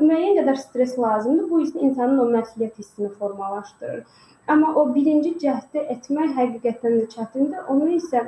Müəyyən 0.00 0.36
qədər 0.40 0.58
stres 0.58 0.98
lazımdır. 0.98 1.46
Bu 1.50 1.62
isə 1.62 1.78
insanın 1.86 2.18
o 2.22 2.26
məsuliyyət 2.34 2.82
hissini 2.82 3.14
formalaşdırır. 3.22 4.02
Amma 4.50 4.74
o 4.80 4.86
birinci 4.94 5.34
cəhdi 5.42 5.82
etmək 5.94 6.36
həqiqətən 6.38 6.96
də 7.00 7.08
çətindir. 7.14 7.66
Onu 7.72 7.90
isə 7.96 8.22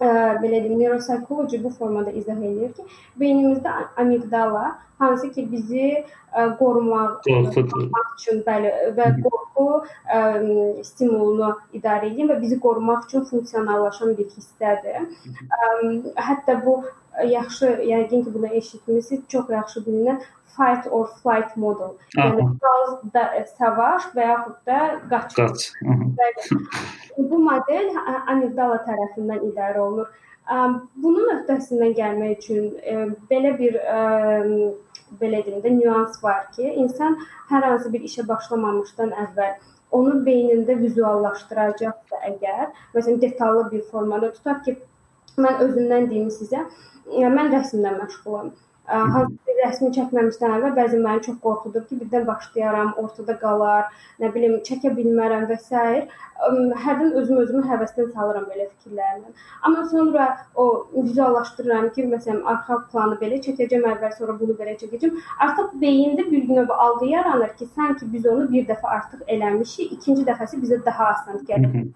ə, 0.00 0.10
belə 0.42 0.62
deyim, 0.64 0.78
neuropsixoloji 0.80 1.60
bu 1.64 1.72
formada 1.78 2.14
izah 2.20 2.38
edir 2.50 2.72
ki, 2.76 2.86
beynimizdə 3.20 3.74
amigdala 4.00 4.70
hansı 5.00 5.30
ki 5.34 5.46
bizi 5.50 5.88
ə, 5.98 6.46
qorumaq, 6.60 7.20
qorumaq 7.26 8.14
üçün 8.16 8.40
bəli 8.46 8.72
və 8.96 9.10
qorxu 9.24 9.66
ə, 10.16 10.22
stimulunu 10.88 11.52
idarə 11.76 12.08
edir 12.12 12.30
və 12.32 12.40
bizi 12.40 12.60
qorumaq 12.64 13.04
üçün 13.08 13.28
funksionallaşan 13.32 14.16
bir 14.18 14.32
hissədir. 14.38 15.10
Ə, 15.60 15.70
hətta 16.30 16.60
bu 16.64 16.80
yaxşı, 17.26 17.66
yəqin 17.92 18.24
ki, 18.24 18.34
bunu 18.34 18.46
eşitmisiniz, 18.46 19.24
çox 19.28 19.50
yaxşı 19.50 19.80
bilinən 19.86 20.20
fight 20.56 20.86
or 20.90 21.08
flight 21.22 21.56
model. 21.56 21.94
Yəni 22.16 22.46
da, 23.14 23.24
savaş 23.58 24.10
və 24.16 24.26
yaxud 24.26 24.58
da 24.66 24.80
qaç. 25.10 25.36
Qaç. 25.36 26.50
Bu 27.18 27.38
model 27.38 27.90
amigdala 28.26 28.80
tərəfindən 28.86 29.46
idarə 29.50 29.82
olunur. 29.84 30.10
Bunun 31.02 31.32
öhdəsindən 31.36 31.94
gəlmək 31.98 32.38
üçün 32.38 32.70
belə 33.30 33.56
bir 33.58 33.78
belə 35.20 35.42
deyim 35.46 35.62
də 35.64 35.74
nüans 35.74 36.22
var 36.22 36.46
ki, 36.54 36.68
insan 36.84 37.18
hər 37.50 37.66
hansı 37.66 37.90
bir 37.92 38.02
işə 38.06 38.26
başlamamışdan 38.28 39.10
əvvəl 39.24 39.56
onu 39.98 40.20
beynində 40.26 40.76
vizuallaşdıracaqsa 40.78 42.20
əgər, 42.28 42.68
məsələn 42.94 43.18
detallı 43.22 43.64
bir 43.72 43.82
formada 43.90 44.30
tutaq 44.36 44.62
ki, 44.66 44.76
mən 45.42 45.62
özümdən 45.66 46.06
deyim 46.10 46.30
sizə, 46.34 46.62
mən 47.38 47.54
rəsmlə 47.56 47.96
məşğulam 48.00 48.50
hansı 48.90 49.36
bir 49.46 49.58
rəsmi 49.60 49.90
çəkməmişdən 49.96 50.54
əvvəl 50.56 50.72
bəzən 50.78 51.02
məni 51.04 51.22
çox 51.26 51.36
qorxudur 51.44 51.84
ki, 51.88 51.98
birdən 52.00 52.26
başlayaram, 52.26 52.90
ortada 53.02 53.36
qalar, 53.42 53.84
nə 54.22 54.30
bilim, 54.34 54.56
çəkə 54.66 54.92
bilmərəm 54.96 55.46
və 55.50 55.58
s. 55.60 55.84
Hərdən 56.84 57.12
özüm 57.20 57.40
özümü 57.44 57.62
həvəsdən 57.68 58.10
salıram 58.16 58.46
belə 58.50 58.66
fikirlərlə. 58.70 59.34
Amma 59.68 59.84
sonra 59.92 60.28
o 60.56 60.66
vizuallaşdırıram 60.94 61.90
ki, 61.96 62.06
məsələn, 62.14 62.42
arxa 62.54 62.80
planı 62.92 63.20
belə 63.22 63.40
çəkəcəm 63.46 63.86
əvvəl, 63.94 64.14
sonra 64.18 64.38
bunu 64.42 64.56
belə 64.60 64.76
çəkəcəm. 64.82 65.18
Artıq 65.46 65.74
beyində 65.84 66.26
bir 66.30 66.48
növ 66.48 66.76
algı 66.86 67.12
yaranır 67.14 67.56
ki, 67.60 67.68
sanki 67.74 68.12
biz 68.12 68.26
onu 68.34 68.48
bir 68.52 68.68
dəfə 68.72 68.94
artıq 68.98 69.26
eləmişik, 69.36 69.98
ikinci 69.98 70.26
dəfəsi 70.32 70.62
bizə 70.64 70.84
daha 70.86 71.12
asan 71.16 71.44
gəlir. 71.52 71.90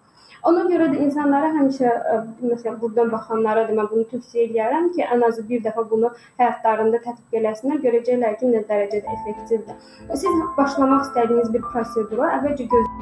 Ona 0.51 0.65
görə 0.69 0.91
də 0.93 0.99
insanlara 1.07 1.51
həmişə 1.55 1.91
ə, 1.91 2.17
məsələn 2.43 2.75
burdan 2.81 3.13
baxanlara 3.13 3.63
da 3.69 3.77
mən 3.79 3.89
bunu 3.93 4.05
tövsiyə 4.11 4.49
edirəm 4.49 4.91
ki, 4.97 5.05
ən 5.15 5.25
azı 5.29 5.47
bir 5.49 5.63
dəfə 5.65 5.87
bunu 5.93 6.11
həyatlarında 6.43 7.01
tətbiq 7.07 7.39
eləsinlər, 7.41 7.81
görəcəklər 7.87 8.37
ki, 8.41 8.53
nə 8.53 8.65
dərəcədə 8.69 9.17
effektivdir. 9.17 9.81
Siz 10.13 10.45
başlamaq 10.59 11.09
istədiyiniz 11.09 11.51
bir 11.57 11.65
prosedura 11.71 12.35
əvvəlcə 12.39 12.69
göz 12.77 12.93